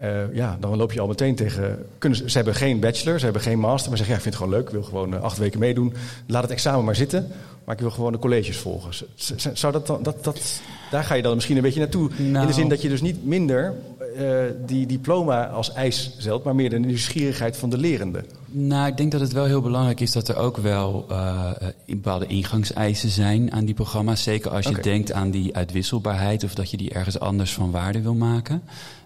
Uh, 0.03 0.35
ja, 0.35 0.57
dan 0.61 0.77
loop 0.77 0.93
je 0.93 1.01
al 1.01 1.07
meteen 1.07 1.35
tegen. 1.35 1.87
Kunnen 1.99 2.19
ze, 2.19 2.31
ze, 2.31 2.37
hebben 2.37 2.55
geen 2.55 2.81
bachelor, 2.81 3.19
ze 3.19 3.25
hebben 3.25 3.43
geen 3.43 3.59
master, 3.59 3.89
maar 3.89 3.99
zeggen: 3.99 4.17
ja, 4.17 4.23
ik 4.23 4.23
vind 4.23 4.35
het 4.35 4.45
gewoon 4.45 4.59
leuk, 4.59 4.69
ik 4.69 4.75
wil 4.75 4.83
gewoon 4.83 5.15
uh, 5.15 5.23
acht 5.23 5.39
weken 5.39 5.59
meedoen. 5.59 5.95
Laat 6.27 6.43
het 6.43 6.51
examen 6.51 6.85
maar 6.85 6.97
zitten, 6.97 7.27
maar 7.65 7.75
ik 7.75 7.81
wil 7.81 7.91
gewoon 7.91 8.13
de 8.13 8.19
colleges 8.19 8.57
volgen. 8.57 9.07
Zou 9.53 9.73
dat 9.73 9.87
dan, 9.87 10.03
dat, 10.03 10.25
dat, 10.25 10.61
daar 10.91 11.05
ga 11.05 11.15
je 11.15 11.23
dan 11.23 11.35
misschien 11.35 11.57
een 11.57 11.63
beetje 11.63 11.81
naartoe. 11.81 12.11
Nou. 12.17 12.41
In 12.41 12.47
de 12.47 12.53
zin 12.53 12.69
dat 12.69 12.83
je 12.83 12.89
dus 12.89 13.01
niet 13.01 13.25
minder 13.25 13.75
uh, 14.17 14.39
die 14.67 14.87
diploma 14.87 15.47
als 15.47 15.73
eis 15.73 16.15
stelt, 16.19 16.45
maar 16.45 16.55
meer 16.55 16.71
de 16.71 16.79
nieuwsgierigheid 16.79 17.57
van 17.57 17.71
de 17.71 17.79
lerende. 17.79 18.25
Nou, 18.47 18.87
ik 18.87 18.97
denk 18.97 19.13
dat 19.13 19.21
het 19.21 19.33
wel 19.33 19.45
heel 19.45 19.61
belangrijk 19.61 20.01
is 20.01 20.13
dat 20.13 20.29
er 20.29 20.37
ook 20.37 20.57
wel 20.57 21.07
uh, 21.11 21.51
bepaalde 21.87 22.27
ingangseisen 22.27 23.09
zijn 23.09 23.53
aan 23.53 23.65
die 23.65 23.75
programma's. 23.75 24.23
Zeker 24.23 24.51
als 24.51 24.65
je 24.65 24.71
okay. 24.71 24.83
denkt 24.83 25.13
aan 25.13 25.31
die 25.31 25.57
uitwisselbaarheid 25.57 26.45
of 26.45 26.55
dat 26.55 26.71
je 26.71 26.77
die 26.77 26.91
ergens 26.91 27.21
anders 27.21 27.55
van 27.55 27.71
waarde 27.71 28.01
wil 28.01 28.15
maken. 28.15 28.63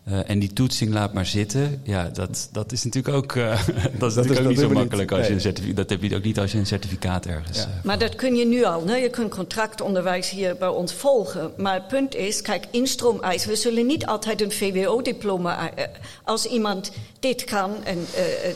Uh, 0.08 0.30
en 0.30 0.38
die 0.38 0.52
toetsing 0.52 0.92
laat 0.92 1.12
maar 1.12 1.26
zitten. 1.26 1.80
Ja, 1.84 2.10
dat, 2.12 2.48
dat 2.52 2.72
is 2.72 2.84
natuurlijk 2.84 3.16
ook, 3.16 3.34
uh, 3.34 3.66
dat 3.98 4.08
is 4.08 4.14
dat 4.14 4.14
natuurlijk 4.14 4.38
is, 4.38 4.38
ook 4.38 4.48
niet 4.48 4.58
zo 4.58 4.68
makkelijk. 4.68 5.10
Als 5.10 5.20
nee. 5.20 5.28
je 5.28 5.34
een 5.34 5.40
certificaat, 5.40 5.76
dat 5.76 5.90
heb 5.90 6.02
je 6.02 6.16
ook 6.16 6.22
niet 6.22 6.38
als 6.38 6.52
je 6.52 6.58
een 6.58 6.66
certificaat 6.66 7.26
ergens. 7.26 7.58
Ja. 7.58 7.62
Uh, 7.62 7.84
maar 7.84 7.98
dat 7.98 8.14
kun 8.14 8.34
je 8.34 8.46
nu 8.46 8.64
al. 8.64 8.82
Ne? 8.82 8.96
Je 8.96 9.10
kunt 9.10 9.30
contractonderwijs 9.30 10.30
hier 10.30 10.56
bij 10.56 10.68
ons 10.68 10.92
volgen. 10.92 11.52
Maar 11.56 11.74
het 11.74 11.88
punt 11.88 12.14
is, 12.14 12.42
kijk, 12.42 12.66
instroomeis. 12.70 13.44
We 13.44 13.56
zullen 13.56 13.86
niet 13.86 14.06
altijd 14.06 14.40
een 14.40 14.52
VWO-diploma. 14.52 15.70
Als 16.24 16.46
iemand 16.46 16.90
dit 17.20 17.44
kan 17.44 17.84
en, 17.84 18.06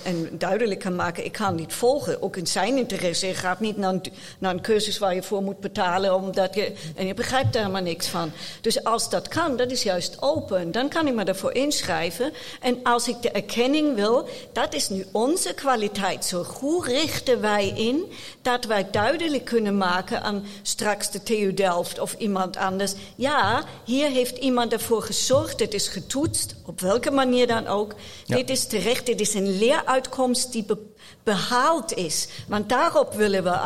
en 0.02 0.28
duidelijk 0.38 0.80
kan 0.80 0.94
maken, 0.94 1.24
ik 1.24 1.32
kan 1.32 1.54
niet 1.54 1.72
volgen. 1.72 2.22
Ook 2.22 2.36
in 2.36 2.46
zijn 2.46 2.76
interesse. 2.76 3.26
Je 3.26 3.34
gaat 3.34 3.60
niet 3.60 3.76
naar 3.76 3.92
een, 3.92 4.02
naar 4.38 4.54
een 4.54 4.62
cursus 4.62 4.98
waar 4.98 5.14
je 5.14 5.22
voor 5.22 5.42
moet 5.42 5.60
betalen. 5.60 6.14
Omdat 6.14 6.54
je, 6.54 6.72
en 6.94 7.06
je 7.06 7.14
begrijpt 7.14 7.52
daar 7.52 7.70
maar 7.70 7.82
niks 7.82 8.06
van. 8.06 8.30
Dus 8.60 8.84
als 8.84 9.10
dat 9.10 9.28
kan, 9.28 9.56
dat 9.56 9.70
is 9.70 9.82
juist 9.82 10.16
open. 10.22 10.72
Dan 10.72 10.88
kan 10.88 11.06
ik 11.06 11.14
me 11.14 11.24
ervoor 11.34 11.52
inschrijven. 11.52 12.32
En 12.60 12.78
als 12.82 13.08
ik 13.08 13.22
de 13.22 13.30
erkenning 13.30 13.94
wil, 13.94 14.28
dat 14.52 14.74
is 14.74 14.88
nu 14.88 15.06
onze 15.12 15.54
kwaliteit. 15.54 16.24
Zo 16.24 16.42
hoe 16.42 16.84
richten 16.84 17.40
wij 17.40 17.68
in 17.68 18.12
dat 18.42 18.64
wij 18.64 18.90
duidelijk 18.90 19.44
kunnen 19.44 19.76
maken 19.76 20.22
aan 20.22 20.46
straks 20.62 21.10
de 21.10 21.22
TU 21.22 21.54
Delft 21.54 21.98
of 21.98 22.14
iemand 22.18 22.56
anders. 22.56 22.94
Ja, 23.16 23.64
hier 23.84 24.08
heeft 24.08 24.36
iemand 24.36 24.72
ervoor 24.72 25.02
gezorgd, 25.02 25.60
het 25.60 25.74
is 25.74 25.88
getoetst, 25.88 26.54
op 26.66 26.80
welke 26.80 27.10
manier 27.10 27.46
dan 27.46 27.66
ook. 27.66 27.94
Ja. 28.24 28.36
Dit 28.36 28.50
is 28.50 28.66
terecht, 28.66 29.06
dit 29.06 29.20
is 29.20 29.34
een 29.34 29.58
leeruitkomst 29.58 30.52
die 30.52 30.64
be 30.64 30.78
behaald 31.22 31.92
is. 31.92 32.28
Want 32.48 32.68
daarop 32.68 33.14
willen 33.14 33.44
we 33.44 33.58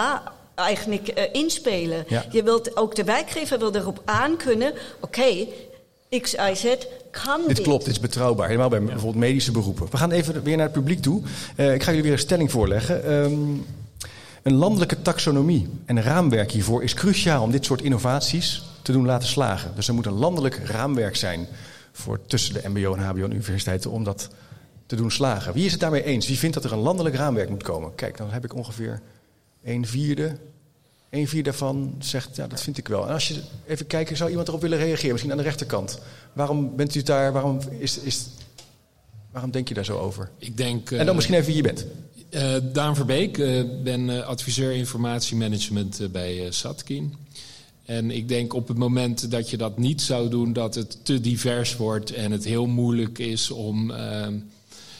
eigenlijk 0.54 1.18
uh, 1.18 1.24
inspelen. 1.32 2.04
Ja. 2.08 2.24
Je 2.30 2.42
wilt 2.42 2.76
ook 2.76 2.94
de 2.94 3.04
wijkgever 3.04 3.58
wil 3.58 3.74
erop 3.74 4.02
aankunnen. 4.04 4.70
Oké, 4.70 4.84
okay, 5.00 5.48
X, 6.20 6.34
Y, 6.34 6.54
Z 6.54 6.76
kan 7.10 7.40
dit. 7.46 7.56
Dit 7.56 7.64
klopt, 7.64 7.84
dit 7.84 7.94
is 7.94 8.00
betrouwbaar. 8.00 8.46
Helemaal 8.46 8.68
bij 8.68 8.80
ja. 8.80 8.84
bijvoorbeeld 8.84 9.24
medische 9.24 9.52
beroepen. 9.52 9.90
We 9.90 9.96
gaan 9.96 10.10
even 10.10 10.42
weer 10.42 10.56
naar 10.56 10.66
het 10.66 10.74
publiek 10.74 11.02
toe. 11.02 11.22
Uh, 11.56 11.74
ik 11.74 11.82
ga 11.82 11.88
jullie 11.88 12.02
weer 12.02 12.12
een 12.12 12.18
stelling 12.18 12.50
voorleggen. 12.50 13.12
Um, 13.12 13.66
een 14.42 14.54
landelijke 14.54 15.02
taxonomie 15.02 15.68
en 15.84 15.96
een 15.96 16.02
raamwerk 16.02 16.50
hiervoor 16.50 16.82
is 16.82 16.94
cruciaal 16.94 17.42
om 17.42 17.50
dit 17.50 17.64
soort 17.64 17.82
innovaties 17.82 18.62
te 18.82 18.92
doen 18.92 19.06
laten 19.06 19.28
slagen. 19.28 19.72
Dus 19.74 19.88
er 19.88 19.94
moet 19.94 20.06
een 20.06 20.12
landelijk 20.12 20.60
raamwerk 20.64 21.16
zijn 21.16 21.46
voor 21.92 22.20
tussen 22.26 22.54
de 22.54 22.68
MBO 22.68 22.94
en 22.94 23.02
HBO 23.02 23.24
en 23.24 23.32
universiteiten 23.32 23.90
om 23.90 24.04
dat 24.04 24.28
te 24.86 24.96
doen 24.96 25.10
slagen. 25.10 25.52
Wie 25.52 25.64
is 25.64 25.70
het 25.70 25.80
daarmee 25.80 26.04
eens? 26.04 26.26
Wie 26.26 26.38
vindt 26.38 26.54
dat 26.54 26.64
er 26.64 26.72
een 26.72 26.78
landelijk 26.78 27.14
raamwerk 27.14 27.48
moet 27.48 27.62
komen? 27.62 27.94
Kijk, 27.94 28.16
dan 28.16 28.30
heb 28.30 28.44
ik 28.44 28.54
ongeveer 28.54 29.00
een 29.62 29.86
vierde. 29.86 30.36
Een 31.10 31.28
vierde 31.28 31.50
daarvan 31.50 31.94
zegt, 31.98 32.36
ja, 32.36 32.46
dat 32.46 32.62
vind 32.62 32.78
ik 32.78 32.88
wel. 32.88 33.06
En 33.06 33.12
als 33.12 33.28
je 33.28 33.40
even 33.66 33.86
kijkt, 33.86 34.16
zou 34.16 34.30
iemand 34.30 34.48
erop 34.48 34.60
willen 34.60 34.78
reageren? 34.78 35.10
Misschien 35.10 35.30
aan 35.30 35.38
de 35.38 35.42
rechterkant. 35.42 35.98
Waarom 36.32 36.76
bent 36.76 36.94
u 36.94 37.02
daar? 37.02 37.32
Waarom, 37.32 37.58
is, 37.78 37.98
is, 37.98 38.26
waarom 39.32 39.50
denk 39.50 39.68
je 39.68 39.74
daar 39.74 39.84
zo 39.84 39.98
over? 39.98 40.30
Ik 40.38 40.56
denk, 40.56 40.90
en 40.90 40.98
dan 40.98 41.06
uh, 41.06 41.14
misschien 41.14 41.34
even 41.34 41.46
wie 41.46 41.56
je 41.56 41.62
bent. 41.62 41.86
Uh, 42.30 42.72
Daan 42.72 42.96
Verbeek, 42.96 43.38
uh, 43.38 43.62
ben 43.82 44.26
adviseur 44.26 44.72
informatiemanagement 44.72 46.12
bij 46.12 46.46
Satkin. 46.50 47.14
En 47.84 48.10
ik 48.10 48.28
denk 48.28 48.54
op 48.54 48.68
het 48.68 48.76
moment 48.76 49.30
dat 49.30 49.50
je 49.50 49.56
dat 49.56 49.78
niet 49.78 50.02
zou 50.02 50.28
doen, 50.28 50.52
dat 50.52 50.74
het 50.74 51.04
te 51.04 51.20
divers 51.20 51.76
wordt 51.76 52.12
en 52.12 52.32
het 52.32 52.44
heel 52.44 52.66
moeilijk 52.66 53.18
is 53.18 53.50
om 53.50 53.92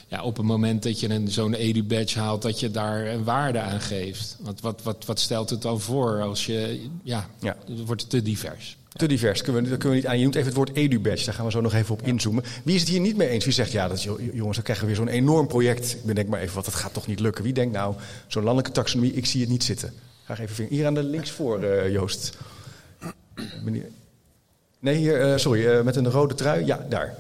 ja, 0.09 0.23
op 0.23 0.37
het 0.37 0.47
moment 0.47 0.83
dat 0.83 1.01
je 1.01 1.23
zo'n 1.27 1.55
edu-badge 1.55 2.19
haalt, 2.19 2.43
dat 2.43 2.61
je 2.61 2.71
daar 2.71 3.07
een 3.07 3.25
waarde 3.25 3.61
aan 3.61 3.81
geeft. 3.81 4.37
Want 4.41 4.61
wat, 4.61 4.83
wat, 4.83 5.05
wat 5.07 5.21
stelt 5.21 5.51
het 5.51 5.63
dan 5.63 5.81
voor 5.81 6.21
als 6.23 6.47
je, 6.47 6.89
ja, 7.03 7.29
ja. 7.41 7.57
het 7.67 7.85
wordt 7.87 8.11
te 8.11 8.23
divers. 8.23 8.77
Te 8.93 9.07
divers, 9.07 9.43
kunnen 9.43 9.63
we, 9.63 9.69
dat 9.69 9.79
kunnen 9.79 9.97
we 9.97 10.03
niet 10.03 10.13
aan. 10.13 10.17
Je 10.17 10.23
noemt 10.23 10.35
even 10.35 10.49
het 10.49 10.57
woord 10.57 10.73
edu-badge, 10.73 11.25
daar 11.25 11.35
gaan 11.35 11.45
we 11.45 11.51
zo 11.51 11.61
nog 11.61 11.75
even 11.75 11.95
op 11.95 12.03
inzoomen. 12.03 12.45
Wie 12.65 12.75
is 12.75 12.81
het 12.81 12.91
hier 12.91 13.01
niet 13.01 13.17
mee 13.17 13.29
eens? 13.29 13.45
Wie 13.45 13.55
zegt, 13.55 13.73
ja, 13.73 13.89
dat, 13.89 14.03
jongens, 14.03 14.57
dan 14.57 14.65
krijgen 14.65 14.87
we 14.87 14.87
weer 14.87 14.97
zo'n 14.97 15.09
enorm 15.09 15.47
project. 15.47 15.93
Ik 15.93 16.05
bedenk 16.05 16.29
maar 16.29 16.41
even 16.41 16.55
wat, 16.55 16.65
dat 16.65 16.75
gaat 16.75 16.93
toch 16.93 17.07
niet 17.07 17.21
lukken. 17.21 17.45
Wie 17.45 17.53
denkt 17.53 17.75
nou, 17.75 17.95
zo'n 18.27 18.43
landelijke 18.43 18.73
taxonomie, 18.73 19.13
ik 19.13 19.27
zie 19.27 19.41
het 19.41 19.51
niet 19.51 19.65
zitten. 19.65 19.93
Graag 20.25 20.41
even 20.41 20.67
hier 20.69 20.87
aan 20.87 20.95
de 20.95 21.03
linksvoor, 21.03 21.63
uh, 21.63 21.93
Joost. 21.93 22.37
Nee, 24.81 24.97
hier, 24.97 25.31
uh, 25.31 25.37
sorry, 25.37 25.67
uh, 25.67 25.83
met 25.83 25.97
een 25.97 26.11
rode 26.11 26.35
trui. 26.35 26.67
Ja, 26.67 26.87
daar. 26.89 27.15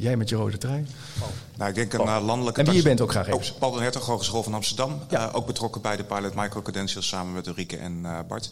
Jij 0.00 0.16
met 0.16 0.28
je 0.28 0.36
rode 0.36 0.58
trui. 0.58 0.86
Oh. 1.20 1.28
Nou, 1.56 1.68
ik 1.68 1.74
denk 1.74 1.92
een 1.92 2.00
uh, 2.00 2.24
landelijke... 2.24 2.60
En 2.60 2.66
wie 2.66 2.74
je 2.74 2.82
bent 2.82 3.00
ook 3.00 3.10
graag 3.10 3.26
even. 3.26 3.38
Ook 3.38 3.58
Paul 3.58 3.72
de 3.72 3.80
Hertog, 3.80 4.06
Hogeschool 4.06 4.42
van 4.42 4.54
Amsterdam. 4.54 5.00
Ja. 5.08 5.28
Uh, 5.28 5.34
ook 5.36 5.46
betrokken 5.46 5.80
bij 5.80 5.96
de 5.96 6.04
pilot 6.04 6.34
microcredentials 6.34 7.08
samen 7.08 7.32
met 7.32 7.46
Ulrike 7.46 7.76
en 7.76 8.00
uh, 8.02 8.18
Bart. 8.28 8.50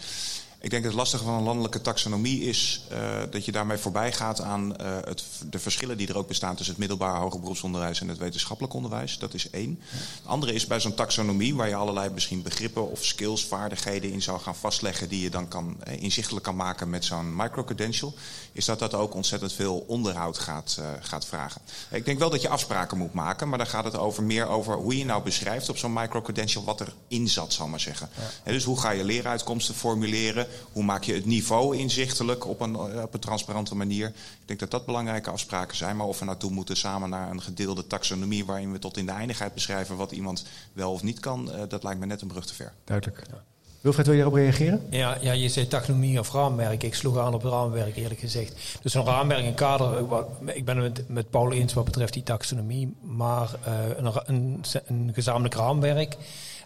Ik 0.60 0.70
denk 0.70 0.82
dat 0.82 0.92
het 0.92 1.00
lastige 1.00 1.24
van 1.24 1.34
een 1.34 1.42
landelijke 1.42 1.80
taxonomie 1.80 2.40
is 2.40 2.82
uh, 2.92 2.98
dat 3.30 3.44
je 3.44 3.52
daarmee 3.52 3.76
voorbij 3.76 4.12
gaat 4.12 4.40
aan 4.40 4.74
uh, 4.80 4.96
het, 5.04 5.24
de 5.50 5.58
verschillen 5.58 5.96
die 5.96 6.08
er 6.08 6.16
ook 6.16 6.28
bestaan 6.28 6.54
tussen 6.56 6.74
het 6.74 6.78
middelbaar 6.78 7.20
hoger 7.20 7.40
beroepsonderwijs 7.40 8.00
en 8.00 8.08
het 8.08 8.18
wetenschappelijk 8.18 8.74
onderwijs. 8.74 9.18
Dat 9.18 9.34
is 9.34 9.50
één. 9.50 9.80
Het 9.90 10.26
andere 10.26 10.52
is 10.52 10.66
bij 10.66 10.80
zo'n 10.80 10.94
taxonomie 10.94 11.54
waar 11.54 11.68
je 11.68 11.74
allerlei 11.74 12.10
misschien 12.10 12.42
begrippen 12.42 12.90
of 12.90 13.04
skills, 13.04 13.44
vaardigheden 13.44 14.12
in 14.12 14.22
zou 14.22 14.40
gaan 14.40 14.56
vastleggen 14.56 15.08
die 15.08 15.20
je 15.20 15.30
dan 15.30 15.48
kan, 15.48 15.76
uh, 15.88 16.02
inzichtelijk 16.02 16.44
kan 16.44 16.56
maken 16.56 16.90
met 16.90 17.04
zo'n 17.04 17.36
microcredential, 17.36 18.14
is 18.52 18.64
dat 18.64 18.78
dat 18.78 18.94
ook 18.94 19.14
ontzettend 19.14 19.52
veel 19.52 19.84
onderhoud 19.86 20.38
gaat, 20.38 20.80
gaat 21.00 21.26
vragen. 21.26 21.60
Ik 21.90 22.04
denk 22.04 22.18
wel 22.18 22.30
dat 22.30 22.42
je 22.42 22.48
afspraken 22.48 22.98
moet 22.98 23.12
maken, 23.12 23.48
maar 23.48 23.58
dan 23.58 23.66
gaat 23.66 23.84
het 23.84 23.96
over 23.96 24.22
meer 24.22 24.46
over 24.46 24.74
hoe 24.74 24.98
je 24.98 25.04
nou 25.04 25.22
beschrijft 25.22 25.68
op 25.68 25.78
zo'n 25.78 25.92
microcredential 25.92 26.64
wat 26.64 26.80
erin 26.80 27.28
zat, 27.28 27.52
zal 27.52 27.68
maar 27.68 27.80
zeggen. 27.80 28.08
Ja. 28.14 28.22
En 28.42 28.52
dus 28.52 28.64
hoe 28.64 28.80
ga 28.80 28.90
je 28.90 29.04
leeruitkomsten 29.04 29.74
formuleren? 29.74 30.47
Hoe 30.72 30.82
maak 30.82 31.02
je 31.02 31.14
het 31.14 31.26
niveau 31.26 31.76
inzichtelijk 31.76 32.46
op 32.46 32.60
een, 32.60 32.76
op 32.76 33.14
een 33.14 33.20
transparante 33.20 33.74
manier? 33.74 34.06
Ik 34.08 34.46
denk 34.46 34.60
dat 34.60 34.70
dat 34.70 34.86
belangrijke 34.86 35.30
afspraken 35.30 35.76
zijn. 35.76 35.96
Maar 35.96 36.06
of 36.06 36.18
we 36.18 36.24
naartoe 36.24 36.50
moeten 36.50 36.76
samen 36.76 37.10
naar 37.10 37.30
een 37.30 37.42
gedeelde 37.42 37.86
taxonomie... 37.86 38.44
waarin 38.44 38.72
we 38.72 38.78
tot 38.78 38.96
in 38.96 39.06
de 39.06 39.12
eindigheid 39.12 39.54
beschrijven 39.54 39.96
wat 39.96 40.12
iemand 40.12 40.44
wel 40.72 40.92
of 40.92 41.02
niet 41.02 41.20
kan... 41.20 41.50
Uh, 41.54 41.62
dat 41.68 41.82
lijkt 41.82 42.00
me 42.00 42.06
net 42.06 42.20
een 42.20 42.28
brug 42.28 42.46
te 42.46 42.54
ver. 42.54 42.72
Duidelijk. 42.84 43.22
Ja. 43.30 43.42
Wilfred, 43.80 44.06
wil 44.06 44.14
je 44.14 44.22
daarop 44.22 44.40
reageren? 44.40 44.86
Ja, 44.90 45.18
ja, 45.20 45.32
je 45.32 45.48
zei 45.48 45.68
taxonomie 45.68 46.18
of 46.18 46.32
raamwerk. 46.32 46.82
Ik 46.82 46.94
sloeg 46.94 47.18
aan 47.18 47.34
op 47.34 47.42
het 47.42 47.52
raamwerk, 47.52 47.96
eerlijk 47.96 48.20
gezegd. 48.20 48.54
Dus 48.82 48.94
een 48.94 49.04
raamwerk, 49.04 49.44
een 49.44 49.54
kader. 49.54 49.96
eh, 49.96 50.56
Ik 50.56 50.64
ben 50.64 50.76
het 50.76 50.94
met, 50.96 51.08
met 51.08 51.30
Paul 51.30 51.52
eens 51.52 51.72
wat 51.72 51.84
betreft 51.84 52.12
die 52.12 52.22
taxonomie. 52.22 52.96
Maar 53.00 53.50
uh, 53.68 53.74
een, 53.96 54.12
een, 54.26 54.64
een, 54.86 55.10
gezamenlijk 55.14 55.54
raamwerk. 55.54 56.16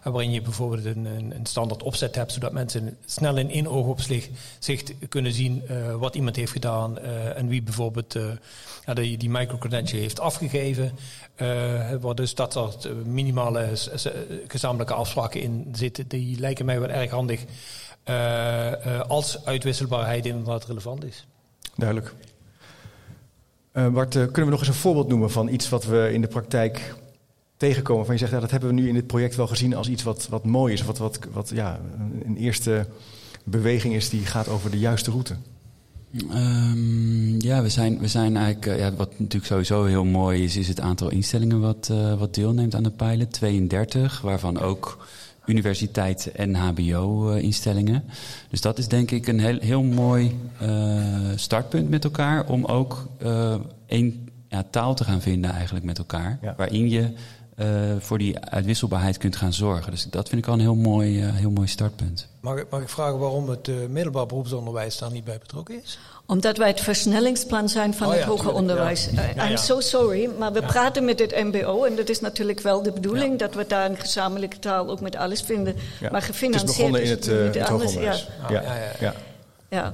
Waarin 0.03 0.31
je 0.31 0.41
bijvoorbeeld 0.41 0.85
een, 0.85 1.05
een, 1.05 1.35
een, 1.35 1.45
standaard 1.45 1.83
opzet 1.83 2.15
hebt, 2.15 2.31
zodat 2.31 2.51
mensen 2.51 2.97
snel 3.05 3.37
in 3.37 3.49
één 3.49 3.67
oogopzicht 3.67 4.93
kunnen 5.09 5.33
zien 5.33 5.63
uh, 5.69 5.95
wat 5.95 6.15
iemand 6.15 6.35
heeft 6.35 6.51
gedaan 6.51 6.97
uh, 6.99 7.37
en 7.37 7.47
wie 7.47 7.61
bijvoorbeeld 7.61 8.15
uh, 8.15 8.31
ja, 8.85 8.93
die, 8.93 9.17
die 9.17 9.29
microcredential 9.29 10.01
heeft 10.01 10.19
afgegeven. 10.19 10.91
waar 12.01 12.15
dus 12.15 12.35
dat 12.35 12.53
soort 12.53 13.05
minimale 13.05 13.69
gezamenlijke 14.47 14.93
afspraken 14.93 15.41
in 15.41 15.67
zitten, 15.71 16.07
die 16.07 16.39
lijken 16.39 16.65
mij 16.65 16.79
wel 16.79 16.89
erg 16.89 17.11
handig 17.11 17.45
als 19.07 19.45
uitwisselbaarheid 19.45 20.25
inderdaad 20.25 20.65
relevant 20.65 21.05
is. 21.05 21.25
Duidelijk. 21.75 22.13
Bart, 23.71 24.11
kunnen 24.11 24.45
we 24.45 24.49
nog 24.49 24.59
eens 24.59 24.67
een 24.67 24.73
voorbeeld 24.73 25.07
noemen 25.07 25.31
van 25.31 25.47
iets 25.47 25.69
wat 25.69 25.85
we 25.85 26.09
in 26.13 26.21
de 26.21 26.27
praktijk 26.27 26.95
tegenkomen 27.63 28.05
van 28.05 28.13
je 28.13 28.19
zegt, 28.19 28.31
ja, 28.31 28.39
dat 28.39 28.51
hebben 28.51 28.69
we 28.69 28.75
nu 28.75 28.87
in 28.87 28.93
dit 28.93 29.07
project 29.07 29.35
wel 29.35 29.47
gezien 29.47 29.75
als 29.75 29.89
iets 29.89 30.03
wat, 30.03 30.27
wat 30.29 30.45
mooi 30.45 30.73
is, 30.73 30.81
of 30.81 30.87
wat, 30.87 30.97
wat, 30.97 31.19
wat 31.31 31.51
ja, 31.53 31.79
een 32.23 32.37
eerste 32.37 32.85
beweging 33.43 33.93
is 33.93 34.09
die 34.09 34.25
gaat 34.25 34.47
over 34.47 34.71
de 34.71 34.79
juiste 34.79 35.11
route? 35.11 35.35
Um, 36.33 37.41
ja, 37.41 37.61
we 37.61 37.69
zijn, 37.69 37.99
we 37.99 38.07
zijn 38.07 38.37
eigenlijk, 38.37 38.65
uh, 38.65 38.79
ja, 38.79 38.93
wat 38.93 39.19
natuurlijk 39.19 39.45
sowieso 39.45 39.85
heel 39.85 40.03
mooi 40.03 40.43
is, 40.43 40.57
is 40.57 40.67
het 40.67 40.79
aantal 40.79 41.09
instellingen 41.09 41.59
wat, 41.59 41.89
uh, 41.91 42.19
wat 42.19 42.35
deelneemt 42.35 42.75
aan 42.75 42.83
de 42.83 42.91
pilot. 42.91 43.31
32, 43.31 44.21
waarvan 44.21 44.59
ook 44.59 45.07
universiteiten 45.45 46.35
en 46.35 46.55
HBO-instellingen. 46.55 48.03
Dus 48.49 48.61
dat 48.61 48.77
is 48.77 48.87
denk 48.87 49.11
ik 49.11 49.27
een 49.27 49.39
heel, 49.39 49.59
heel 49.59 49.83
mooi 49.83 50.39
uh, 50.61 50.69
startpunt 51.35 51.89
met 51.89 52.03
elkaar 52.03 52.45
om 52.45 52.65
ook 52.65 53.07
één 53.85 54.29
ja, 54.49 54.63
taal 54.69 54.95
te 54.95 55.03
gaan 55.03 55.21
vinden 55.21 55.51
eigenlijk 55.51 55.85
met 55.85 55.97
elkaar. 55.97 56.39
Ja. 56.41 56.53
Waarin 56.57 56.89
je 56.89 57.13
uh, 57.57 57.67
voor 57.99 58.17
die 58.17 58.39
uitwisselbaarheid 58.39 59.17
kunt 59.17 59.35
gaan 59.35 59.53
zorgen. 59.53 59.91
Dus 59.91 60.03
dat 60.09 60.29
vind 60.29 60.41
ik 60.41 60.47
al 60.47 60.53
een 60.53 60.59
heel 60.59 60.75
mooi, 60.75 61.23
uh, 61.25 61.29
heel 61.35 61.51
mooi 61.51 61.67
startpunt. 61.67 62.27
Mag 62.39 62.57
ik, 62.57 62.65
mag 62.69 62.81
ik 62.81 62.89
vragen 62.89 63.19
waarom 63.19 63.49
het 63.49 63.67
uh, 63.67 63.75
middelbaar 63.89 64.25
beroepsonderwijs 64.25 64.97
daar 64.97 65.11
niet 65.11 65.23
bij 65.23 65.37
betrokken 65.39 65.81
is? 65.83 65.99
Omdat 66.25 66.57
wij 66.57 66.67
het 66.67 66.79
versnellingsplan 66.81 67.69
zijn 67.69 67.93
van 67.93 68.07
Oh 68.07 68.13
het 68.13 68.21
ja, 68.21 68.27
hoger 68.27 68.43
tuurlijk, 68.45 68.61
onderwijs. 68.61 69.09
ja. 69.11 69.21
Uh, 69.29 69.35
Ja, 69.35 69.49
I'm 69.49 69.57
so 69.57 69.79
sorry, 69.79 70.29
maar 70.39 70.53
we 70.53 70.59
Ja. 70.61 70.67
praten 70.67 71.05
met 71.05 71.19
het 71.19 71.31
MBO 71.43 71.83
en 71.83 71.95
dat 71.95 72.09
is 72.09 72.19
natuurlijk 72.19 72.59
wel 72.59 72.81
de 72.83 72.91
bedoeling 72.91 73.31
Ja. 73.31 73.37
dat 73.37 73.53
we 73.55 73.65
daar 73.67 73.89
een 73.89 73.97
gezamenlijke 73.97 74.59
taal 74.59 74.89
ook 74.89 75.01
met 75.01 75.15
alles 75.15 75.41
vinden. 75.41 75.75
Ja. 75.75 75.81
Maar 76.11 76.11
Het 76.11 76.21
is 76.21 76.25
gefinancierd 76.25 76.77
begonnen 76.77 76.99
in 77.01 77.05
is 77.05 77.11
het, 77.11 77.27
eh, 77.27 77.43
niet 77.45 77.55
het 77.55 77.67
anders. 77.69 77.93
hoger 77.93 78.09
onderwijs. 78.11 78.27
Ja. 78.99 79.13
Ja. 79.73 79.93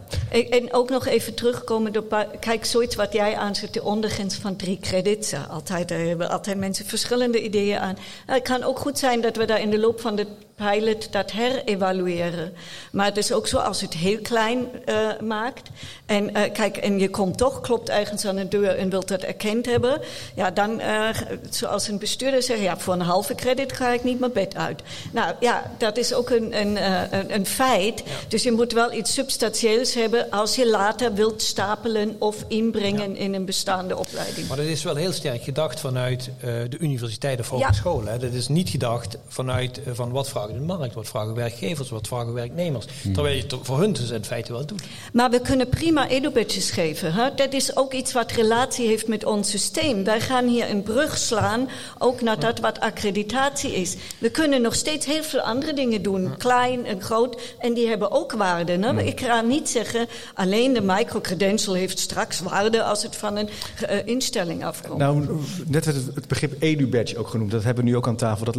en, 0.50 0.74
ook 0.74 0.90
nog 0.90 1.06
even 1.08 1.34
terugkomen 1.34 1.98
op. 1.98 2.28
Kijk, 2.40 2.66
zoiets 2.66 2.96
wat 2.96 3.14
jij 3.14 3.36
aanzet, 3.36 3.74
de 3.74 3.84
ondergrens 3.84 4.36
van 4.36 4.56
drie 4.56 4.80
credits. 4.82 5.34
Altijd, 5.50 5.88
daar 5.88 6.00
hebben 6.00 6.30
altijd 6.30 6.58
mensen 6.58 6.86
verschillende 6.86 7.44
ideeën 7.44 7.80
aan. 7.80 7.98
Het 8.26 8.44
kan 8.44 8.64
ook 8.64 8.80
goed 8.80 9.00
zijn 9.00 9.22
dat 9.22 9.36
we 9.36 9.46
daar 9.46 9.62
in 9.62 9.70
de 9.70 9.80
loop 9.80 10.02
van 10.02 10.16
de 10.16 10.28
pilot 10.60 11.12
dat 11.12 11.32
herevalueren. 11.32 12.54
Maar 12.92 13.06
het 13.06 13.18
is 13.18 13.32
ook 13.32 13.48
zo 13.48 13.58
als 13.58 13.82
het 13.82 13.94
heel 13.94 14.20
klein 14.22 14.66
eh, 14.86 14.96
maakt. 15.22 15.70
En 16.06 16.34
eh, 16.34 16.52
kijk, 16.54 16.78
en 16.78 17.00
je 17.00 17.10
komt 17.10 17.38
toch, 17.38 17.62
klopt 17.62 17.90
ergens 17.90 18.26
aan 18.26 18.36
de 18.36 18.48
deur 18.48 18.76
en 18.78 18.90
wilt 18.90 19.08
dat 19.08 19.22
erkend 19.22 19.66
hebben. 19.66 20.02
Ja, 20.36 20.52
dan, 20.52 20.80
eh, 20.80 21.10
zoals 21.50 21.88
een 21.88 21.98
bestuurder 22.00 22.44
zegt, 22.44 22.62
ja, 22.62 22.78
voor 22.78 22.94
een 22.94 23.02
halve 23.02 23.36
credit 23.36 23.74
ga 23.74 23.90
ik 23.94 24.04
niet 24.04 24.20
mijn 24.20 24.32
bed 24.32 24.56
uit. 24.56 24.82
Nou 25.12 25.34
ja, 25.40 25.72
dat 25.78 25.98
is 25.98 26.14
ook 26.14 26.30
een, 26.30 26.60
een, 26.60 26.78
een, 27.18 27.34
een 27.36 27.46
feit. 27.46 28.04
Dus 28.28 28.44
je 28.44 28.52
moet 28.52 28.72
wel 28.74 28.94
iets 28.94 29.14
substantieels 29.14 29.94
hebben 29.94 30.30
als 30.30 30.56
je 30.56 30.70
later 30.70 31.14
wilt 31.14 31.42
stapelen 31.42 32.16
of 32.20 32.46
inbrengen 32.48 33.16
in 33.16 33.34
een 33.34 33.46
bestaande 33.46 33.98
opleiding. 33.98 34.48
Maar 34.48 34.58
dat 34.58 34.66
is 34.66 34.84
wel 34.84 34.96
heel 34.96 35.14
sterk 35.14 35.44
gedacht 35.44 35.80
vanuit 35.80 36.30
de 36.42 36.78
universiteit 36.80 37.40
of 37.40 37.50
Ja. 37.50 37.56
hogescholen. 37.56 38.12
hè. 38.12 38.18
Dat 38.20 38.34
is 38.34 38.48
niet 38.48 38.70
gedacht 38.70 39.18
vanuit 39.28 39.80
van 39.94 40.12
wat 40.12 40.30
vragen 40.50 40.68
de 40.68 40.78
markt, 40.78 40.94
wat 40.94 41.08
vragen 41.08 41.34
werkgevers, 41.34 41.90
wat 41.90 42.08
vragen 42.08 42.34
werknemers. 42.34 42.86
Terwijl 43.14 43.36
je 43.36 43.42
het 43.42 43.56
voor 43.62 43.80
hun 43.80 43.94
dus 43.94 44.10
in 44.10 44.24
feite 44.24 44.52
wel 44.52 44.66
doet. 44.66 44.82
Maar 45.14 45.30
we 45.30 45.42
kunnen 45.42 45.70
prima 45.70 46.08
edubadges 46.08 46.72
geven. 46.72 47.14
Hè? 47.14 47.36
Dat 47.36 47.54
is 47.54 47.76
ook 47.76 47.94
iets 47.94 48.14
wat 48.14 48.32
relatie 48.32 48.88
heeft 48.88 49.08
met 49.08 49.26
ons 49.26 49.50
systeem. 49.50 50.04
Wij 50.04 50.22
gaan 50.22 50.48
hier 50.48 50.70
een 50.70 50.84
brug 50.84 51.18
slaan, 51.18 51.70
ook 51.98 52.22
naar 52.22 52.40
dat 52.40 52.60
wat 52.60 52.80
accreditatie 52.80 53.76
is. 53.76 53.96
We 54.18 54.30
kunnen 54.30 54.62
nog 54.62 54.76
steeds 54.76 55.06
heel 55.06 55.24
veel 55.24 55.40
andere 55.40 55.74
dingen 55.74 56.02
doen, 56.02 56.38
klein 56.38 56.86
en 56.86 57.02
groot, 57.02 57.56
en 57.60 57.74
die 57.74 57.88
hebben 57.88 58.12
ook 58.12 58.32
waarde. 58.32 58.72
Hè? 58.72 59.02
Ik 59.04 59.20
ga 59.20 59.42
niet 59.42 59.70
zeggen, 59.70 60.08
alleen 60.34 60.74
de 60.74 60.82
microcredential 60.82 61.76
heeft 61.76 62.00
straks 62.00 62.40
waarde 62.40 62.84
als 62.84 63.04
het 63.04 63.16
van 63.16 63.38
een 63.38 63.50
eh, 63.88 64.08
instelling 64.08 64.66
afkomt. 64.66 64.98
Nou, 64.98 65.26
net 65.68 65.86
werd 65.86 65.98
het, 65.98 66.16
het 66.16 66.28
begrip 66.28 66.54
edu-badge 66.60 67.18
ook 67.18 67.28
genoemd. 67.28 67.52
Dat 67.52 67.64
hebben 67.64 67.84
we 67.84 67.90
nu 67.90 67.96
ook 67.96 68.08
aan 68.08 68.16
tafel. 68.16 68.46
Dat 68.46 68.56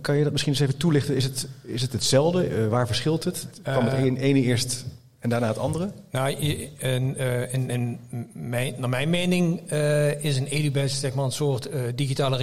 kan 0.00 0.16
je 0.16 0.22
dat 0.22 0.32
misschien 0.32 0.52
eens 0.52 0.62
even 0.62 0.76
toelichten? 0.76 1.09
Is 1.16 1.24
het, 1.24 1.48
is 1.62 1.82
het 1.82 1.92
hetzelfde? 1.92 2.46
Eh, 2.46 2.68
waar 2.68 2.86
verschilt 2.86 3.24
het? 3.24 3.46
Kwam 3.62 3.84
het 3.84 3.92
Eh, 3.94 4.04
een- 4.04 4.16
ene 4.16 4.40
eerst 4.40 4.84
en 5.18 5.30
daarna 5.30 5.46
het 5.48 5.58
andere? 5.58 5.90
Nou, 6.10 6.30
in, 7.50 7.70
in 7.70 7.98
mijn, 8.32 8.74
naar 8.78 8.88
mijn 8.88 9.10
mening 9.10 9.60
eh, 9.70 10.24
is 10.24 10.36
een 10.36 10.46
edubadge 10.46 10.96
zeg 10.96 11.14
maar, 11.14 11.24
een 11.24 11.32
soort 11.32 11.68
digitale 11.94 12.36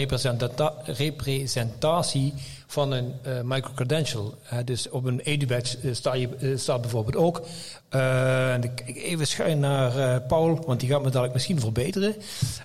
representatie 0.85 2.33
van 2.67 2.91
een 2.91 3.13
eh 3.23 3.41
microcredential. 3.43 4.37
Dus 4.65 4.89
op 4.89 5.05
een 5.05 5.19
edubadge 5.19 5.77
eh, 5.83 5.93
sta 5.93 6.13
je, 6.13 6.29
eh, 6.39 6.49
staat 6.57 6.81
bijvoorbeeld 6.81 7.15
ook... 7.15 7.41
eh, 7.89 8.53
en 8.53 8.63
ik 8.63 8.75
kijk 8.75 8.97
even 8.97 9.27
schuin 9.27 9.59
naar 9.59 9.97
eh, 9.97 10.27
Paul, 10.27 10.63
want 10.65 10.79
die 10.79 10.89
gaat 10.89 11.01
me 11.01 11.09
dadelijk 11.09 11.33
misschien 11.33 11.59
verbeteren. 11.59 12.15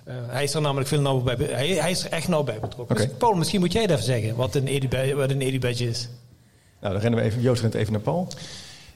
Eh, 0.03 0.15
hij 0.27 0.43
is 0.43 0.53
er 0.53 0.61
namelijk 0.61 0.87
veel 0.89 1.01
nauwer 1.01 1.37
bij... 1.37 1.47
Hij, 1.47 1.67
hij 1.67 1.91
is 1.91 2.03
er 2.03 2.11
echt 2.11 2.27
nauw 2.27 2.43
bij 2.43 2.59
betrokken. 2.59 2.95
Dus 2.95 3.07
Paul, 3.17 3.33
misschien 3.33 3.59
moet 3.59 3.71
jij 3.71 3.83
even 3.83 4.03
zeggen 4.03 4.35
wat 4.35 4.55
een 4.55 4.67
edubadge, 4.67 5.15
wat 5.15 5.29
een 5.29 5.41
edubadge 5.41 5.89
is. 5.89 6.07
Nou, 6.81 6.93
dan 6.93 7.01
rennen 7.01 7.19
we 7.19 7.25
even, 7.25 7.41
Joost 7.41 7.61
rent 7.61 7.73
even 7.73 7.93
naar 7.93 8.01
Paul. 8.01 8.27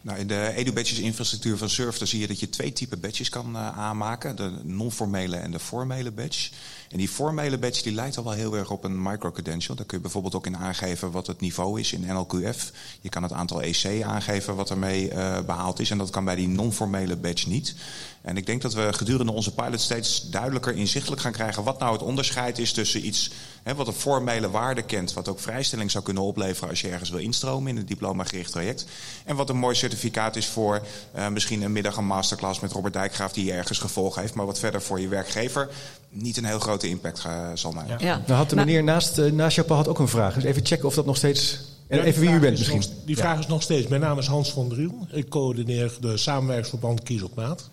Nou, 0.01 0.19
in 0.19 0.27
de 0.27 0.51
edu-badges 0.55 0.99
infrastructuur 0.99 1.57
van 1.57 1.69
Surf 1.69 1.99
zie 2.03 2.19
je 2.19 2.27
dat 2.27 2.39
je 2.39 2.49
twee 2.49 2.73
typen 2.73 2.99
badges 2.99 3.29
kan 3.29 3.55
eh, 3.55 3.77
aanmaken. 3.77 4.35
De 4.35 4.51
non-formele 4.63 5.35
en 5.37 5.51
de 5.51 5.59
formele 5.59 6.11
badge. 6.11 6.49
En 6.89 6.97
die 6.97 7.07
formele 7.07 7.57
badge 7.57 7.83
die 7.83 7.93
lijkt 7.93 8.17
al 8.17 8.23
wel 8.23 8.33
heel 8.33 8.57
erg 8.57 8.71
op 8.71 8.83
een 8.83 9.01
microcredential. 9.01 9.75
Daar 9.75 9.85
kun 9.85 9.97
je 9.97 10.03
bijvoorbeeld 10.03 10.35
ook 10.35 10.45
in 10.45 10.57
aangeven 10.57 11.11
wat 11.11 11.27
het 11.27 11.39
niveau 11.39 11.79
is 11.79 11.93
in 11.93 12.05
NLQF. 12.05 12.71
Je 13.01 13.09
kan 13.09 13.23
het 13.23 13.31
aantal 13.31 13.61
EC 13.61 14.03
aangeven 14.03 14.55
wat 14.55 14.69
ermee 14.69 15.09
eh, 15.09 15.45
behaald 15.45 15.79
is. 15.79 15.91
En 15.91 15.97
dat 15.97 16.09
kan 16.09 16.25
bij 16.25 16.35
die 16.35 16.47
non-formele 16.47 17.15
badge 17.15 17.49
niet. 17.49 17.75
En 18.27 18.37
ik 18.37 18.45
denk 18.45 18.61
dat 18.61 18.73
we 18.73 18.93
gedurende 18.93 19.31
onze 19.31 19.53
pilot 19.53 19.81
steeds 19.81 20.29
duidelijker 20.29 20.75
inzichtelijk 20.75 21.21
gaan 21.21 21.31
krijgen 21.31 21.63
wat 21.63 21.79
nou 21.79 21.93
het 21.93 22.01
onderscheid 22.01 22.59
is 22.59 22.71
tussen 22.73 23.05
iets 23.05 23.29
hè, 23.63 23.75
wat 23.75 23.87
een 23.87 23.93
formele 23.93 24.49
waarde 24.49 24.81
kent, 24.81 25.13
wat 25.13 25.27
ook 25.27 25.39
vrijstelling 25.39 25.91
zou 25.91 26.03
kunnen 26.03 26.23
opleveren 26.23 26.69
als 26.69 26.81
je 26.81 26.89
ergens 26.89 27.09
wil 27.09 27.19
instromen 27.19 27.69
in 27.71 27.77
een 27.77 27.85
diploma-gericht 27.85 28.51
traject. 28.51 28.85
En 29.25 29.35
wat 29.35 29.49
een 29.49 29.57
mooi 29.57 29.75
certificaat 29.75 30.35
is 30.35 30.45
voor 30.45 30.81
eh, 31.11 31.27
misschien 31.27 31.61
een 31.61 31.71
middag 31.71 31.97
een 31.97 32.05
masterclass 32.05 32.59
met 32.59 32.71
Robert 32.71 32.93
Dijkgraaf 32.93 33.33
die 33.33 33.45
je 33.45 33.51
ergens 33.51 33.79
gevolgen 33.79 34.21
heeft, 34.21 34.33
maar 34.33 34.45
wat 34.45 34.59
verder 34.59 34.81
voor 34.81 34.99
je 34.99 35.07
werkgever 35.07 35.69
niet 36.09 36.37
een 36.37 36.45
heel 36.45 36.59
grote 36.59 36.87
impact 36.87 37.23
eh, 37.25 37.47
zal 37.53 37.71
maken. 37.71 38.05
ja. 38.05 38.21
Nou 38.25 38.37
had 38.39 38.49
de 38.49 38.55
meneer 38.55 38.83
naast, 38.83 39.17
eh, 39.17 39.31
naast 39.31 39.57
had 39.57 39.87
ook 39.87 39.99
een 39.99 40.07
vraag. 40.07 40.33
Dus 40.33 40.43
even 40.43 40.65
checken 40.65 40.87
of 40.87 40.93
dat 40.93 41.05
nog 41.05 41.17
steeds... 41.17 41.59
En 41.87 41.97
Ja, 41.97 42.03
even 42.03 42.21
wie 42.21 42.29
u 42.29 42.39
bent 42.39 42.53
is 42.53 42.59
misschien. 42.59 42.79
nog- 42.79 43.05
die 43.05 43.15
Ja. 43.15 43.21
vraag 43.21 43.39
is 43.39 43.47
nog 43.47 43.61
steeds. 43.61 43.87
Mijn 43.87 44.01
naam 44.01 44.19
is 44.19 44.27
Hans 44.27 44.51
van 44.51 44.69
Driel. 44.69 45.07
Ik 45.11 45.29
coördineer 45.29 45.93
de 45.99 46.17
samenwerksverband 46.17 47.03
Kies 47.03 47.21
op 47.21 47.35
Maat. 47.35 47.69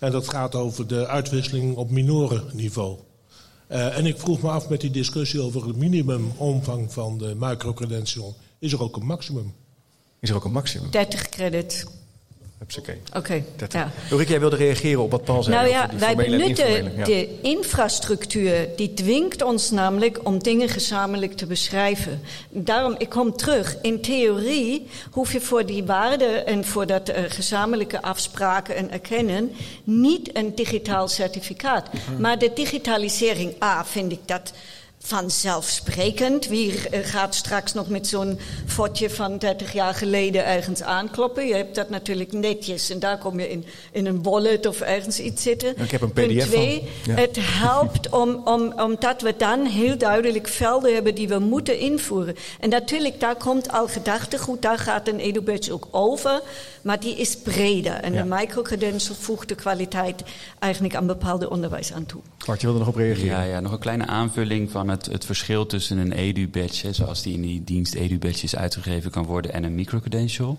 En 0.00 0.10
dat 0.10 0.28
gaat 0.28 0.54
over 0.54 0.86
de 0.86 1.06
uitwisseling 1.06 1.76
op 1.76 1.90
minorenniveau. 1.90 2.98
Eh 3.66 3.96
en 3.96 4.06
ik 4.06 4.18
vroeg 4.18 4.42
me 4.42 4.48
af 4.48 4.68
met 4.68 4.80
die 4.80 4.90
discussie 4.90 5.40
over 5.40 5.66
het 5.66 5.76
minimumomvang 5.76 6.92
van 6.92 7.18
de 7.18 7.34
microcredential. 7.38 8.36
Is 8.58 8.72
er 8.72 8.82
ook 8.82 8.96
een 8.96 9.06
maximum? 9.06 9.54
Is 10.20 10.30
er 10.30 10.36
ook 10.36 10.44
een 10.44 10.52
maximum? 10.52 10.90
30 10.90 11.28
credits. 11.28 11.84
Oké. 13.16 13.42
Ja. 13.68 13.90
Ulrike, 14.10 14.30
jij 14.30 14.40
wilde 14.40 14.56
reageren 14.56 15.02
op 15.02 15.10
wat 15.10 15.24
Paul 15.24 15.42
zei. 15.42 15.56
Nou 15.56 15.68
ja, 15.68 15.90
wij 15.98 16.16
benutten. 16.16 16.96
Ja. 16.96 17.04
de 17.04 17.38
infrastructuur. 17.42 18.68
Die 18.76 18.94
dwingt 18.94 19.42
ons 19.42 19.70
namelijk 19.70 20.20
om 20.22 20.38
dingen 20.38 20.68
gezamenlijk 20.68 21.32
te 21.32 21.46
beschrijven. 21.46 22.20
Daarom, 22.50 22.94
ik 22.98 23.08
kom 23.08 23.36
terug. 23.36 23.76
In 23.82 24.00
theorie 24.00 24.86
hoef 25.10 25.32
je 25.32 25.40
voor 25.40 25.66
die 25.66 25.84
waarden 25.84 26.46
en 26.46 26.64
voor 26.64 26.86
dat 26.86 27.08
eh, 27.08 27.22
gezamenlijke 27.28 28.02
afspraken 28.02 28.76
en 28.76 28.90
erkennen 28.90 29.52
niet 29.84 30.36
een 30.36 30.54
digitaal 30.54 31.08
certificaat. 31.08 31.88
Maar 32.18 32.38
de 32.38 32.50
digitalisering, 32.54 33.62
A, 33.62 33.84
vind 33.84 34.12
ik 34.12 34.20
dat 34.24 34.52
vanzelfsprekend. 35.02 36.46
Wie 36.48 36.88
eh, 36.88 37.00
gaat 37.06 37.34
straks 37.34 37.72
nog 37.72 37.88
met 37.88 38.06
zo'n 38.06 38.38
fotje 38.66 39.10
van 39.10 39.38
30 39.38 39.72
jaar 39.72 39.94
geleden 39.94 40.46
ergens 40.46 40.82
aankloppen? 40.82 41.46
Je 41.46 41.54
hebt 41.54 41.74
dat 41.74 41.90
natuurlijk 41.90 42.32
netjes 42.32 42.90
en 42.90 42.98
daar 42.98 43.18
kom 43.18 43.40
je 43.40 43.50
in, 43.50 43.64
in 43.92 44.06
een 44.06 44.22
wallet 44.22 44.66
of 44.66 44.80
ergens 44.80 45.20
iets 45.20 45.42
zitten. 45.42 45.78
Ik 45.78 45.90
heb 45.90 46.00
een 46.00 46.12
Punt 46.12 46.32
PDF 46.32 46.46
twee, 46.48 46.88
van. 47.02 47.14
Ja. 47.14 47.20
het 47.20 47.36
helpt 47.40 48.08
om, 48.08 48.40
om, 48.44 48.72
omdat 48.76 49.22
we 49.22 49.34
dan 49.36 49.66
heel 49.66 49.98
duidelijk 49.98 50.48
velden 50.48 50.94
hebben 50.94 51.14
die 51.14 51.28
we 51.28 51.38
moeten 51.38 51.78
invoeren. 51.78 52.36
En 52.60 52.68
natuurlijk, 52.68 53.20
daar 53.20 53.36
komt 53.36 53.72
al 53.72 53.88
gedachtegoed, 53.88 54.62
daar 54.62 54.78
gaat 54.78 55.08
een 55.08 55.18
EduBadge 55.18 55.72
ook 55.72 55.88
over, 55.90 56.42
maar 56.82 57.00
die 57.00 57.16
is 57.16 57.36
breder. 57.36 57.92
En 57.92 58.12
Ja. 58.12 58.20
een 58.20 58.28
microcredential 58.28 59.16
voegt 59.20 59.48
de 59.48 59.54
kwaliteit 59.54 60.22
eigenlijk 60.58 60.94
aan 60.94 61.06
bepaalde 61.06 61.50
onderwijs 61.50 61.92
aan 61.92 62.06
toe. 62.06 62.20
Bart, 62.46 62.60
je 62.60 62.66
wilde 62.66 62.78
nog 62.84 62.88
op 62.88 62.96
reageren. 62.96 63.26
Ja, 63.36 63.42
ja, 63.42 63.60
nog 63.60 63.72
een 63.72 63.78
kleine 63.78 64.06
aanvulling 64.06 64.70
van 64.70 64.89
het, 64.90 65.06
het 65.06 65.24
verschil 65.24 65.66
tussen 65.66 65.98
een 65.98 66.12
edu-badge, 66.12 66.92
zoals 66.92 67.22
die 67.22 67.34
in 67.34 67.42
die 67.42 67.64
dienst 67.64 67.94
edu-badge 67.94 68.44
is 68.44 68.56
uitgegeven 68.56 69.10
kan 69.10 69.24
worden, 69.24 69.52
en 69.52 69.64
een 69.64 69.74
microcredential. 69.74 70.58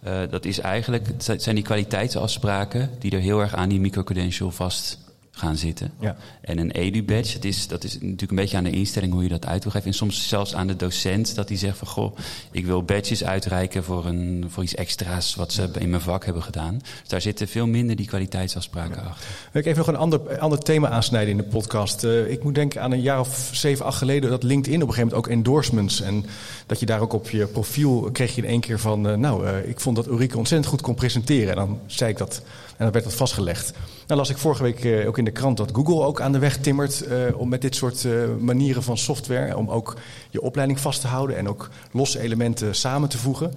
Eh, 0.00 0.20
dat 0.30 0.44
is 0.44 0.58
eigenlijk, 0.58 1.08
zijn 1.36 1.54
die 1.54 1.64
kwaliteitsafspraken 1.64 2.90
die 2.98 3.10
er 3.10 3.20
heel 3.20 3.40
erg 3.40 3.54
aan 3.54 3.68
die 3.68 3.80
microcredential 3.80 4.50
vast 4.50 4.98
gaan 5.30 5.56
zitten. 5.56 5.92
Ja. 6.00 6.16
En 6.40 6.58
een 6.58 6.70
edu-badge, 6.70 7.34
dat 7.34 7.44
is, 7.44 7.66
dat 7.66 7.84
is 7.84 7.92
natuurlijk 7.94 8.30
een 8.30 8.36
beetje 8.36 8.56
aan 8.56 8.64
de 8.64 8.70
instelling 8.70 9.12
hoe 9.12 9.22
je 9.22 9.28
dat 9.28 9.46
uit 9.46 9.62
wil 9.62 9.72
geven. 9.72 9.86
En 9.86 9.94
soms 9.94 10.28
zelfs 10.28 10.54
aan 10.54 10.66
de 10.66 10.76
docent 10.76 11.34
dat 11.34 11.48
die 11.48 11.58
zegt 11.58 11.78
van... 11.78 11.88
goh, 11.88 12.16
ik 12.50 12.66
wil 12.66 12.82
badges 12.82 13.24
uitreiken 13.24 13.84
voor, 13.84 14.06
een, 14.06 14.44
voor 14.48 14.62
iets 14.62 14.74
extra's 14.74 15.34
wat 15.34 15.52
ze 15.52 15.68
in 15.78 15.90
mijn 15.90 16.02
vak 16.02 16.24
hebben 16.24 16.42
gedaan. 16.42 16.78
Dus 17.00 17.08
daar 17.08 17.20
zitten 17.20 17.48
veel 17.48 17.66
minder 17.66 17.96
die 17.96 18.06
kwaliteitsafspraken 18.06 19.04
achter. 19.04 19.28
Wil 19.52 19.62
ik 19.62 19.66
even 19.68 19.78
nog 19.78 19.88
een 19.88 19.96
ander, 19.96 20.38
ander 20.38 20.58
thema 20.58 20.88
aansnijden 20.88 21.30
in 21.30 21.36
de 21.36 21.42
podcast. 21.42 22.04
Eh, 22.04 22.30
ik 22.30 22.42
moet 22.42 22.54
denken 22.54 22.82
aan 22.82 22.92
een 22.92 23.02
jaar 23.02 23.20
of 23.20 23.50
zeven, 23.52 23.84
acht 23.84 23.98
geleden 23.98 24.30
dat 24.30 24.42
LinkedIn 24.42 24.82
op 24.82 24.88
een 24.88 24.94
gegeven 24.94 25.08
moment 25.14 25.28
ook 25.28 25.36
endorsements. 25.36 26.00
En 26.00 26.26
dat 26.66 26.80
je 26.80 26.86
daar 26.86 27.00
ook 27.00 27.12
op 27.12 27.30
je 27.30 27.46
profiel 27.46 28.08
kreeg 28.12 28.34
je 28.34 28.42
in 28.42 28.48
één 28.48 28.60
keer 28.60 28.78
van. 28.80 29.08
eh, 29.08 29.16
nou, 29.16 29.46
eh, 29.46 29.68
ik 29.68 29.80
vond 29.80 29.96
dat 29.96 30.06
Ulrike 30.06 30.38
ontzettend 30.38 30.70
goed 30.70 30.80
kon 30.80 30.94
presenteren. 30.94 31.50
En 31.50 31.56
dan 31.56 31.78
zei 31.86 32.10
ik 32.10 32.18
dat. 32.18 32.42
En 32.80 32.86
dan 32.86 32.94
werd 32.94 33.04
dat 33.04 33.14
vastgelegd. 33.14 33.72
Nou 34.06 34.20
las 34.20 34.30
ik 34.30 34.38
vorige 34.38 34.62
week 34.62 34.84
eh, 34.84 35.08
ook 35.08 35.18
in 35.18 35.24
de 35.24 35.30
krant 35.30 35.56
dat 35.56 35.70
Google 35.72 36.02
ook 36.04 36.20
aan 36.20 36.32
de 36.32 36.38
weg 36.38 36.56
timmert. 36.56 37.02
eh, 37.02 37.16
om 37.34 37.48
met 37.48 37.62
dit 37.62 37.76
soort 37.76 38.04
eh, 38.04 38.12
manieren 38.38 38.82
van 38.82 38.98
software. 38.98 39.56
om 39.56 39.70
ook 39.70 39.96
je 40.30 40.42
opleiding 40.42 40.80
vast 40.80 41.00
te 41.00 41.06
houden. 41.06 41.36
en 41.36 41.48
ook 41.48 41.70
losse 41.92 42.20
elementen 42.20 42.74
samen 42.74 43.08
te 43.08 43.18
voegen. 43.18 43.52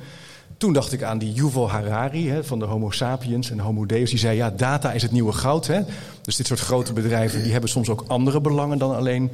Toen 0.57 0.73
dacht 0.73 0.91
ik 0.91 1.03
aan 1.03 1.17
die 1.17 1.33
Yuval 1.33 1.69
Harari 1.69 2.29
hè, 2.29 2.43
van 2.43 2.59
de 2.59 2.65
Homo 2.65 2.91
sapiens 2.91 3.51
en 3.51 3.59
Homo 3.59 3.86
Deus. 3.86 4.09
Die 4.09 4.19
zei, 4.19 4.36
ja, 4.38 4.49
data 4.49 4.91
is 4.91 5.01
het 5.01 5.12
nieuwe 5.12 5.31
goud. 5.31 5.67
Hè? 5.67 5.81
Dus 6.21 6.36
dit 6.36 6.47
soort 6.47 6.59
grote 6.59 6.93
bedrijven 6.93 7.43
die 7.43 7.51
hebben 7.51 7.69
soms 7.69 7.89
ook 7.89 8.03
andere 8.07 8.41
belangen 8.41 8.77
dan 8.77 8.95
alleen 8.95 9.31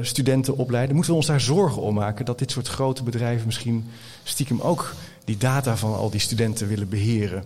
studenten 0.00 0.56
opleiden. 0.56 0.94
Moeten 0.94 1.12
we 1.12 1.18
ons 1.18 1.28
daar 1.28 1.40
zorgen 1.40 1.82
om 1.82 1.94
maken 1.94 2.24
dat 2.24 2.38
dit 2.38 2.50
soort 2.50 2.68
grote 2.68 3.02
bedrijven 3.02 3.46
misschien 3.46 3.90
stiekem 4.22 4.60
ook 4.60 4.94
die 5.24 5.36
data 5.36 5.76
van 5.76 5.96
al 5.96 6.10
die 6.10 6.20
studenten 6.20 6.68
willen 6.68 6.88
beheren 6.88 7.44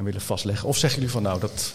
en 0.00 0.06
willen 0.06 0.20
vastleggen? 0.20 0.68
Of 0.68 0.76
zeggen 0.76 1.00
jullie 1.00 1.14
van, 1.14 1.22
nou, 1.22 1.40
dat... 1.40 1.74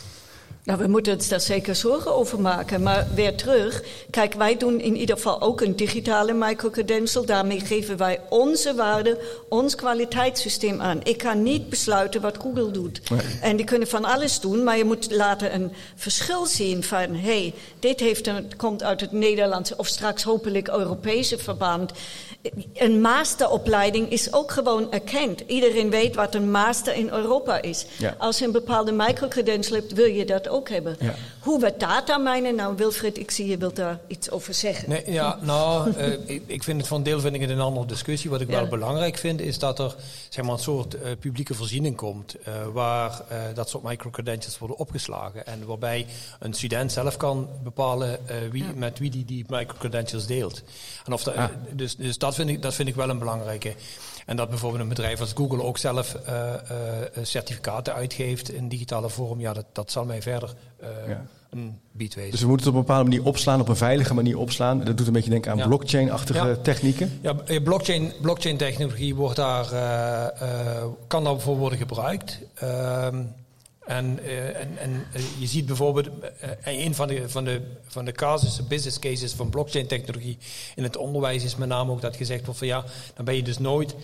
Nou, 0.65 0.79
we 0.79 0.87
moeten 0.87 1.13
ons 1.13 1.27
daar 1.27 1.41
zeker 1.41 1.75
zorgen 1.75 2.15
over 2.15 2.41
maken. 2.41 2.81
Maar 2.81 3.07
weer 3.15 3.35
terug. 3.35 3.83
Kijk, 4.09 4.33
wij 4.33 4.57
doen 4.57 4.79
in 4.79 4.95
ieder 4.95 5.15
geval 5.15 5.41
ook 5.41 5.61
een 5.61 5.75
digitale 5.75 6.33
microcredential. 6.33 7.25
Daarmee 7.25 7.59
geven 7.59 7.97
wij 7.97 8.19
onze 8.29 8.75
waarde, 8.75 9.19
ons 9.49 9.75
kwaliteitssysteem 9.75 10.81
aan. 10.81 10.99
Ik 11.03 11.17
kan 11.17 11.43
niet 11.43 11.69
besluiten 11.69 12.21
wat 12.21 12.37
Google 12.41 12.71
doet. 12.71 13.01
En 13.41 13.55
die 13.55 13.65
kunnen 13.65 13.87
van 13.87 14.05
alles 14.05 14.39
doen, 14.39 14.63
maar 14.63 14.77
je 14.77 14.85
moet 14.85 15.11
laten 15.11 15.53
een 15.53 15.71
verschil 15.95 16.45
zien 16.45 16.83
van... 16.83 17.15
hé, 17.15 17.39
hey, 17.39 17.53
dit 17.79 17.99
heeft 17.99 18.27
een, 18.27 18.51
komt 18.57 18.83
uit 18.83 19.01
het 19.01 19.11
Nederlandse 19.11 19.77
of 19.77 19.87
straks 19.87 20.23
hopelijk 20.23 20.67
Europese 20.67 21.37
verband. 21.37 21.91
Een 22.73 23.01
masteropleiding 23.01 24.11
is 24.11 24.33
ook 24.33 24.51
gewoon 24.51 24.91
erkend. 24.91 25.43
Iedereen 25.47 25.89
weet 25.89 26.15
wat 26.15 26.35
een 26.35 26.51
master 26.51 26.95
in 26.95 27.09
Europa 27.09 27.61
is. 27.61 27.85
Ja. 27.97 28.15
Als 28.17 28.39
je 28.39 28.45
een 28.45 28.51
bepaalde 28.51 28.91
microcredential 28.91 29.79
hebt, 29.79 29.93
wil 29.93 30.05
je 30.05 30.25
dat 30.25 30.47
ook 30.47 30.54
hebben. 30.63 30.95
Ja. 30.99 31.13
Hoe 31.39 31.59
we 31.59 31.73
data 31.77 32.17
mijnen, 32.17 32.55
nou 32.55 32.75
Wilfried, 32.75 33.17
ik 33.17 33.31
zie 33.31 33.47
je 33.47 33.57
wilt 33.57 33.75
daar 33.75 33.99
iets 34.07 34.29
over 34.31 34.53
zeggen. 34.53 34.89
Nee, 34.89 35.11
ja, 35.11 35.37
nou, 35.41 35.91
eh, 35.97 36.11
ik, 36.25 36.43
ik 36.45 36.63
vind 36.63 36.77
het 36.77 36.87
van 36.87 37.03
deel 37.03 37.19
vind 37.19 37.35
ik 37.35 37.41
het 37.41 37.49
een 37.49 37.59
andere 37.59 37.85
discussie. 37.85 38.29
Wat 38.29 38.41
ik 38.41 38.49
Ja. 38.49 38.55
wel 38.55 38.67
belangrijk 38.67 39.17
vind, 39.17 39.41
is 39.41 39.59
dat 39.59 39.79
er 39.79 39.95
zeg 40.29 40.43
maar, 40.45 40.53
een 40.53 40.59
soort 40.59 40.93
eh, 40.93 41.11
publieke 41.19 41.53
voorziening 41.53 41.95
komt. 41.95 42.35
eh, 42.35 42.53
waar 42.73 43.21
eh, 43.27 43.37
dat 43.53 43.69
soort 43.69 43.83
microcredentials 43.83 44.57
worden 44.57 44.77
opgeslagen. 44.77 45.45
En 45.45 45.65
waarbij 45.65 46.05
een 46.39 46.53
student 46.53 46.91
zelf 46.91 47.17
kan 47.17 47.49
bepalen 47.63 48.27
eh, 48.27 48.35
wie, 48.51 48.65
met 48.75 48.99
wie 48.99 49.09
die 49.09 49.25
die 49.25 49.45
microcredentials 49.47 50.25
deelt. 50.25 50.61
En 51.05 51.13
of 51.13 51.23
dat, 51.23 51.35
dus 51.71 51.95
dus 51.95 52.17
dat, 52.17 52.35
vind 52.35 52.49
ik, 52.49 52.61
dat 52.61 52.73
vind 52.73 52.89
ik 52.89 52.95
wel 52.95 53.09
een 53.09 53.19
belangrijke. 53.19 53.73
En 54.25 54.35
dat 54.35 54.49
bijvoorbeeld 54.49 54.81
een 54.81 54.89
bedrijf 54.89 55.19
als 55.19 55.31
Google 55.35 55.63
ook 55.63 55.77
zelf 55.77 56.15
eh, 56.15 56.53
eh, 56.53 56.59
certificaten 57.21 57.93
uitgeeft 57.93 58.51
in 58.51 58.67
digitale 58.69 59.09
vorm. 59.09 59.39
Ja, 59.39 59.53
dat, 59.53 59.65
dat 59.71 59.91
zal 59.91 60.05
mij 60.05 60.21
verder 60.21 60.53
eh, 60.79 60.87
Ja. 61.07 61.25
een 61.49 61.79
bied 61.91 62.13
wezen. 62.15 62.31
Dus 62.31 62.41
we 62.41 62.47
moeten 62.47 62.65
het 62.65 62.75
op 62.75 62.81
een 62.81 62.87
bepaalde 62.87 63.09
manier 63.09 63.25
opslaan, 63.25 63.61
op 63.61 63.67
een 63.67 63.75
veilige 63.75 64.13
manier 64.13 64.37
opslaan. 64.37 64.83
Dat 64.83 64.97
doet 64.97 65.07
een 65.07 65.13
beetje 65.13 65.29
denken 65.29 65.51
aan 65.51 65.57
Ja. 65.57 65.67
blockchain-achtige 65.67 66.47
Ja. 66.47 66.55
technieken. 66.55 67.19
Ja, 67.21 67.35
eh, 67.45 67.63
blockchain, 67.63 68.11
blockchain 68.21 68.57
technologie 68.57 69.15
wordt 69.15 69.35
daar, 69.35 69.71
eh, 69.71 70.77
eh, 70.77 70.83
kan 71.07 71.23
daarvoor 71.23 71.57
worden 71.57 71.77
gebruikt. 71.79 72.39
Ehm, 72.55 73.23
en, 73.85 74.19
eh, 74.23 74.59
en, 74.59 74.77
en 74.77 75.05
eh, 75.13 75.21
je 75.39 75.47
ziet 75.47 75.65
bijvoorbeeld, 75.65 76.09
eh, 76.39 76.83
een 76.83 76.95
van 76.95 77.07
de, 77.07 77.29
van, 77.29 77.45
de, 77.45 77.61
van 77.87 78.05
de 78.05 78.11
casussen, 78.11 78.67
business 78.67 78.99
cases 78.99 79.33
van 79.33 79.49
blockchain 79.49 79.87
technologie 79.87 80.37
in 80.75 80.83
het 80.83 80.97
onderwijs 80.97 81.43
is 81.43 81.55
met 81.55 81.67
name 81.67 81.91
ook 81.91 82.01
dat 82.01 82.15
gezegd 82.15 82.43
wordt 82.43 82.59
van 82.59 82.67
ja, 82.67 82.85
dan 83.15 83.25
ben 83.25 83.35
je 83.35 83.43
dus 83.43 83.57
nooit 83.57 83.95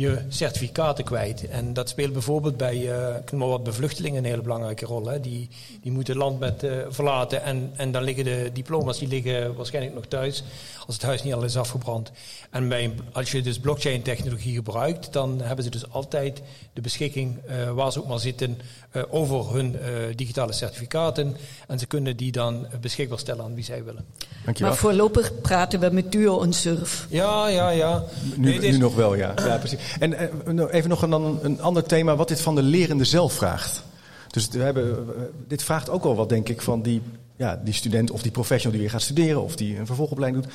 je 0.00 0.18
certificaten 0.28 1.04
kwijt. 1.04 1.48
En 1.48 1.72
dat 1.72 1.88
speelt 1.88 2.12
bijvoorbeeld 2.12 2.56
bij 2.56 2.74
eh, 2.92 3.16
ik 3.16 3.30
noem 3.30 3.40
maar 3.40 3.48
wat 3.48 3.64
bevluchtelingen 3.64 4.18
een 4.18 4.30
hele 4.30 4.42
belangrijke 4.42 4.84
rol. 4.86 5.06
Hè. 5.06 5.20
Die, 5.20 5.48
die 5.82 5.92
moeten 5.92 6.14
het 6.14 6.22
land 6.22 6.38
met, 6.38 6.62
eh, 6.62 6.70
verlaten 6.88 7.42
en, 7.42 7.70
en 7.76 7.92
dan 7.92 8.02
liggen 8.02 8.24
de 8.24 8.50
diploma's 8.52 8.98
die 8.98 9.08
liggen 9.08 9.54
waarschijnlijk 9.54 9.94
nog 9.94 10.06
thuis 10.06 10.44
als 10.90 10.98
het 10.98 11.08
huis 11.08 11.22
niet 11.22 11.34
al 11.34 11.44
is 11.44 11.56
afgebrand. 11.56 12.10
En 12.50 12.68
bij, 12.68 12.94
als 13.12 13.30
je 13.30 13.42
dus 13.42 13.58
blockchain 13.58 14.02
technologie 14.02 14.54
gebruikt, 14.54 15.12
dan 15.12 15.40
hebben 15.42 15.64
ze 15.64 15.70
dus 15.70 15.90
altijd 15.90 16.42
de 16.72 16.80
beschikking, 16.80 17.38
eh, 17.46 17.70
waar 17.70 17.92
ze 17.92 17.98
ook 17.98 18.08
maar 18.08 18.18
zitten, 18.18 18.58
eh, 18.90 19.02
over 19.10 19.54
hun 19.54 19.78
eh, 19.78 19.88
digitale 20.16 20.52
certificaten. 20.52 21.36
En 21.68 21.78
ze 21.78 21.86
kunnen 21.86 22.16
die 22.16 22.32
dan 22.32 22.66
beschikbaar 22.80 23.18
stellen 23.18 23.44
aan 23.44 23.54
wie 23.54 23.64
zij 23.64 23.84
willen. 23.84 24.04
Dankjewel. 24.44 24.72
Maar 24.72 24.80
voorlopig 24.80 25.40
praten 25.40 25.80
we 25.80 25.90
met 25.90 26.12
Duo 26.12 26.42
en 26.42 26.52
Surf. 26.52 27.06
Ja, 27.10 27.48
ja, 27.48 27.70
ja. 27.70 28.04
Nu, 28.36 28.48
Nee, 28.48 28.58
is- 28.58 28.72
nu 28.72 28.78
nog 28.78 28.94
wel, 28.94 29.14
ja. 29.14 29.34
ja 29.36 29.56
precies. 29.58 29.78
En 29.98 30.12
eh, 30.12 30.52
nou, 30.52 30.70
even 30.70 30.90
nog 30.90 31.02
een, 31.02 31.44
een 31.44 31.60
ander 31.60 31.84
thema, 31.84 32.16
wat 32.16 32.28
dit 32.28 32.40
van 32.40 32.54
de 32.54 32.62
lerende 32.62 33.04
zelf 33.04 33.32
vraagt. 33.32 33.82
Dus 34.30 34.48
we 34.48 34.62
hebben, 34.62 34.90
eh, 34.90 35.22
dit 35.46 35.62
vraagt 35.62 35.90
ook 35.90 36.02
wel 36.02 36.16
wat, 36.16 36.28
denk 36.28 36.48
ik, 36.48 36.60
van 36.60 36.82
die, 36.82 37.02
ja, 37.36 37.60
die 37.64 37.74
student 37.74 38.10
of 38.10 38.22
die 38.22 38.30
professional 38.30 38.72
die 38.72 38.80
weer 38.80 38.90
gaat 38.90 39.02
studeren 39.02 39.42
of 39.42 39.56
die 39.56 39.78
een 39.78 39.86
vervolgopleiding 39.86 40.44
doet. 40.44 40.52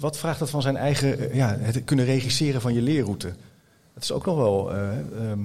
Wat 0.00 0.18
vraagt 0.18 0.38
dat 0.38 0.50
van 0.50 0.62
zijn 0.62 0.76
eigen, 0.76 1.18
eh, 1.18 1.34
ja, 1.34 1.56
het 1.60 1.84
kunnen 1.84 2.04
regisseren 2.04 2.60
van 2.60 2.74
je 2.74 2.82
leerroute? 2.82 3.32
Dat 3.94 4.02
is 4.02 4.12
ook 4.12 4.26
nog 4.26 4.36
wel 4.36 4.72
eh, 4.72 4.98
ehm, 4.98 5.40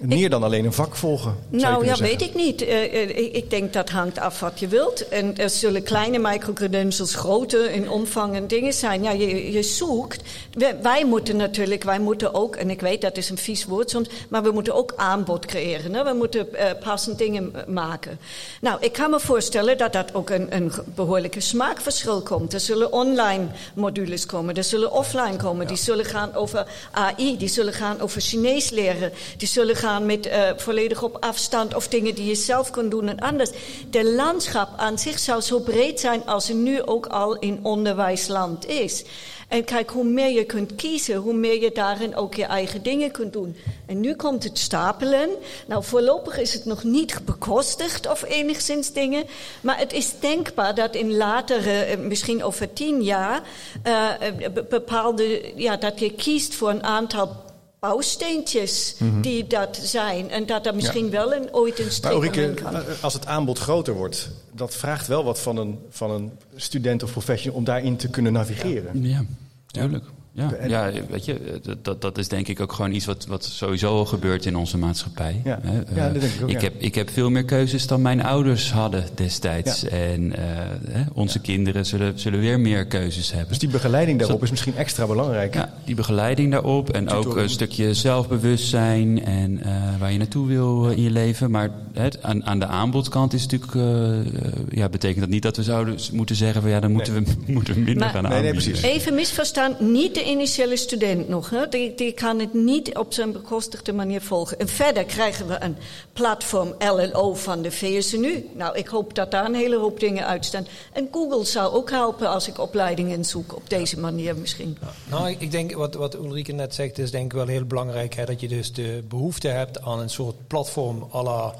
meer 0.00 0.30
dan 0.30 0.42
alleen 0.42 0.64
een 0.64 0.72
vak 0.72 0.96
volgen. 0.96 1.36
Nou 1.48 1.84
ja, 1.84 1.94
zeggen. 1.94 2.06
weet 2.06 2.22
ik 2.28 2.34
niet. 2.34 2.62
Eh, 2.62 3.02
eh, 3.02 3.08
ik, 3.08 3.32
ik 3.32 3.50
denk 3.50 3.72
dat 3.72 3.90
hangt 3.90 4.18
af 4.18 4.40
wat 4.40 4.60
je 4.60 4.68
wilt. 4.68 5.08
En 5.08 5.36
er 5.36 5.50
zullen 5.50 5.82
kleine 5.82 6.18
microcredentials, 6.18 7.14
grote 7.14 7.72
in 7.72 7.90
omvang 7.90 8.34
en 8.34 8.46
dingen 8.46 8.72
zijn. 8.72 9.02
Ja, 9.02 9.10
je, 9.10 9.52
je 9.52 9.62
zoekt. 9.62 10.22
Wij, 10.52 10.76
wij 10.82 11.04
moeten 11.04 11.36
natuurlijk, 11.36 11.84
wij 11.84 11.98
moeten 11.98 12.34
ook, 12.34 12.56
en 12.56 12.70
ik 12.70 12.80
weet 12.80 13.00
dat 13.00 13.16
is 13.16 13.30
een 13.30 13.38
vies 13.38 13.64
woord 13.64 13.90
soms, 13.90 14.08
maar 14.28 14.42
we 14.42 14.50
moeten 14.50 14.74
ook 14.74 14.92
aanbod 14.96 15.46
creëren. 15.46 15.94
Hè? 15.94 16.04
We 16.04 16.12
moeten 16.12 16.54
eh, 16.54 16.70
passend 16.80 17.18
dingen 17.18 17.52
maken. 17.66 18.18
Nou, 18.60 18.76
ik 18.80 18.92
kan 18.92 19.10
me 19.10 19.20
voorstellen 19.20 19.78
dat 19.78 19.92
dat 19.92 20.14
ook 20.14 20.30
een, 20.30 20.56
een 20.56 20.72
behoorlijke 20.94 21.40
smaakverschil 21.40 22.20
komt. 22.20 22.52
Er 22.52 22.60
zullen 22.60 22.92
online 22.92 23.46
modules 23.74 24.26
komen, 24.26 24.54
er 24.54 24.64
zullen 24.64 24.92
offline 24.92 25.36
komen. 25.36 25.66
Die 25.66 25.76
zullen 25.76 26.04
gaan 26.04 26.34
over 26.34 26.66
AI, 26.90 27.36
die 27.38 27.48
zullen 27.48 27.72
gaan 27.72 28.00
over 28.00 28.20
Chinees 28.20 28.70
leren, 28.70 29.12
die 29.36 29.48
zullen 29.48 29.76
gaan 29.76 29.88
met 29.98 30.26
eh, 30.26 30.42
volledig 30.56 31.02
op 31.02 31.16
afstand 31.20 31.74
of 31.74 31.88
dingen 31.88 32.14
die 32.14 32.26
je 32.26 32.34
zelf 32.34 32.70
kunt 32.70 32.90
doen 32.90 33.08
en 33.08 33.18
anders. 33.18 33.50
De 33.90 34.12
landschap 34.12 34.68
aan 34.76 34.98
zich 34.98 35.18
zou 35.18 35.40
zo 35.40 35.58
breed 35.58 36.00
zijn 36.00 36.26
als 36.26 36.48
er 36.48 36.54
nu 36.54 36.82
ook 36.82 37.06
al 37.06 37.38
in 37.38 37.58
onderwijsland 37.62 38.66
is. 38.66 39.04
En 39.48 39.64
kijk, 39.64 39.90
hoe 39.90 40.04
meer 40.04 40.30
je 40.30 40.44
kunt 40.44 40.74
kiezen, 40.74 41.16
hoe 41.16 41.34
meer 41.34 41.60
je 41.60 41.70
daarin 41.72 42.16
ook 42.16 42.34
je 42.34 42.44
eigen 42.44 42.82
dingen 42.82 43.10
kunt 43.10 43.32
doen. 43.32 43.56
En 43.86 44.00
nu 44.00 44.14
komt 44.14 44.44
het 44.44 44.58
stapelen. 44.58 45.28
Nou, 45.66 45.84
voorlopig 45.84 46.38
is 46.38 46.54
het 46.54 46.64
nog 46.64 46.84
niet 46.84 47.24
bekostigd 47.24 48.10
of 48.10 48.22
enigszins 48.22 48.92
dingen. 48.92 49.24
Maar 49.60 49.78
het 49.78 49.92
is 49.92 50.12
denkbaar 50.20 50.74
dat 50.74 50.94
in 50.94 51.16
latere, 51.16 51.72
eh, 51.72 51.98
misschien 51.98 52.44
over 52.44 52.72
tien 52.72 53.02
jaar, 53.02 53.42
eh, 53.82 54.08
be- 54.52 54.64
bepaalde, 54.68 55.52
ja, 55.56 55.76
dat 55.76 56.00
je 56.00 56.12
kiest 56.12 56.54
voor 56.54 56.70
een 56.70 56.84
aantal 56.84 57.36
bouwsteentjes 57.80 58.94
die 59.20 59.46
dat 59.46 59.78
zijn. 59.82 60.30
En 60.30 60.46
dat 60.46 60.66
er 60.66 60.74
misschien 60.74 61.10
wel 61.10 61.34
een, 61.34 61.54
ooit 61.54 61.78
een 61.78 61.84
Maar 61.84 61.92
streep 61.92 62.12
Ulrike, 62.12 62.54
kan. 62.54 62.74
eh, 62.74 62.82
als 63.00 63.14
het 63.14 63.26
aanbod 63.26 63.58
groter 63.58 63.94
wordt, 63.94 64.30
dat 64.52 64.74
vraagt 64.76 65.06
wel 65.06 65.24
wat 65.24 65.40
van 65.40 65.56
een, 65.56 65.78
van 65.90 66.10
een 66.10 66.32
student 66.56 67.02
of 67.02 67.12
professional 67.12 67.58
om 67.58 67.64
daarin 67.64 67.96
te 67.96 68.08
kunnen 68.08 68.32
navigeren. 68.32 69.04
Ja, 69.04 69.24
tuurlijk. 69.66 70.04
Ja, 70.32 70.52
En- 70.52 70.68
ja, 70.68 70.90
weet 71.10 71.24
je, 71.24 71.60
dat- 71.62 71.84
dat, 71.84 72.00
dat 72.00 72.18
is 72.18 72.28
denk 72.28 72.48
ik 72.48 72.60
ook 72.60 72.72
gewoon 72.72 72.92
iets 72.92 73.04
wat, 73.06 73.26
wat 73.26 73.44
sowieso 73.44 73.96
al 73.96 74.04
gebeurt 74.06 74.46
in 74.46 74.56
onze 74.56 74.78
maatschappij. 74.78 75.40
Ja. 75.44 75.58
Hè, 75.62 75.72
Ja, 75.72 76.06
eh, 76.06 76.12
dat 76.12 76.20
denk 76.20 76.32
ik 76.32 76.42
ook, 76.42 76.50
ja. 76.50 76.58
heb, 76.60 76.74
ik 76.78 76.94
heb 76.94 77.10
veel 77.10 77.30
meer 77.30 77.44
keuzes 77.44 77.86
dan 77.86 78.02
mijn 78.02 78.22
ouders 78.22 78.72
hadden 78.72 79.04
destijds. 79.14 79.80
Ja. 79.80 79.88
En 79.88 80.36
eh, 80.36 80.44
hè, 80.90 81.02
onze 81.12 81.38
kinderen 81.40 81.86
zullen, 81.86 82.18
zullen 82.18 82.40
weer 82.40 82.60
meer 82.60 82.86
keuzes 82.86 83.30
hebben. 83.30 83.48
Dus 83.48 83.58
die 83.58 83.68
begeleiding 83.68 84.18
daarop 84.18 84.42
is 84.42 84.50
misschien 84.50 84.76
extra 84.76 85.06
belangrijk. 85.06 85.54
Ja, 85.54 85.74
die 85.84 85.94
begeleiding 85.94 86.50
daarop 86.52 86.90
en 86.90 87.08
ook 87.10 87.36
een 87.36 87.50
stukje 87.50 87.94
zelfbewustzijn 87.94 89.24
en 89.24 89.62
eh, 89.62 89.72
waar 89.98 90.12
je 90.12 90.18
naartoe 90.18 90.46
wil 90.46 90.88
eh, 90.90 90.96
in 90.96 91.02
je 91.02 91.10
leven. 91.10 91.50
Maar 91.50 91.70
het, 91.92 92.22
aan, 92.22 92.44
aan 92.46 92.58
de 92.58 92.66
aanbodkant 92.66 93.32
is 93.32 93.42
natuurlijk, 93.46 93.74
eh, 93.74 94.18
eh, 94.20 94.24
ja, 94.70 94.88
betekent 94.88 95.20
dat 95.20 95.28
niet 95.28 95.42
dat 95.42 95.56
we 95.56 95.62
zouden 95.62 95.96
moeten 96.12 96.36
zeggen 96.36 96.62
van 96.62 96.70
ja, 96.70 96.80
dan 96.80 96.92
moeten, 96.92 97.14
we, 97.14 97.22
moeten 97.52 97.74
we 97.74 97.80
minder 97.80 97.96
Maar- 98.02 98.10
gaan 98.10 98.22
Nee, 98.22 98.32
nee, 98.32 98.48
aanbieden. 98.50 98.72
precies. 98.72 98.90
Even 98.90 99.14
misverstaan, 99.14 99.76
niet 99.78 100.19
de 100.24 100.26
initiële 100.30 100.76
student 100.76 101.28
nog. 101.28 101.50
Hè? 101.50 101.68
Die, 101.68 101.94
die 101.94 102.12
kan 102.12 102.38
het 102.38 102.54
niet 102.54 102.96
op 102.98 103.12
zijn 103.12 103.32
bekostigde 103.32 103.92
manier 103.92 104.20
volgen. 104.20 104.58
En 104.58 104.68
verder 104.68 105.04
krijgen 105.04 105.46
we 105.46 105.56
een 105.60 105.76
platform 106.12 106.74
LLO 106.78 107.34
van 107.34 107.62
de 107.62 107.70
VSNU. 107.70 108.44
Nou, 108.54 108.76
ik 108.76 108.86
hoop 108.86 109.14
dat 109.14 109.30
daar 109.30 109.44
een 109.44 109.54
hele 109.54 109.76
hoop 109.78 110.00
dingen 110.00 110.26
uitstaan. 110.26 110.66
En 110.92 111.08
Google 111.12 111.44
zou 111.44 111.72
ook 111.74 111.90
helpen 111.90 112.28
als 112.28 112.48
ik 112.48 112.58
opleidingen 112.58 113.24
zoek 113.24 113.54
op 113.56 113.70
deze 113.70 113.98
manier 114.00 114.36
misschien. 114.36 114.78
Nou, 115.10 115.30
ik- 115.30 115.50
denk 115.50 115.72
wat, 115.74 115.94
wat 115.94 116.14
Ulrike 116.14 116.52
net 116.52 116.74
zegt, 116.74 116.98
is 116.98 117.10
denk 117.10 117.24
ik 117.24 117.32
wel 117.32 117.46
heel 117.46 117.64
belangrijk. 117.64 118.14
Hè, 118.14 118.24
dat 118.24 118.40
je 118.40 118.48
dus 118.48 118.72
de 118.72 119.02
behoefte 119.08 119.48
hebt 119.48 119.82
aan 119.82 119.98
een 120.00 120.10
soort 120.10 120.46
platform 120.46 121.08
à 121.14 121.22
la 121.22 121.54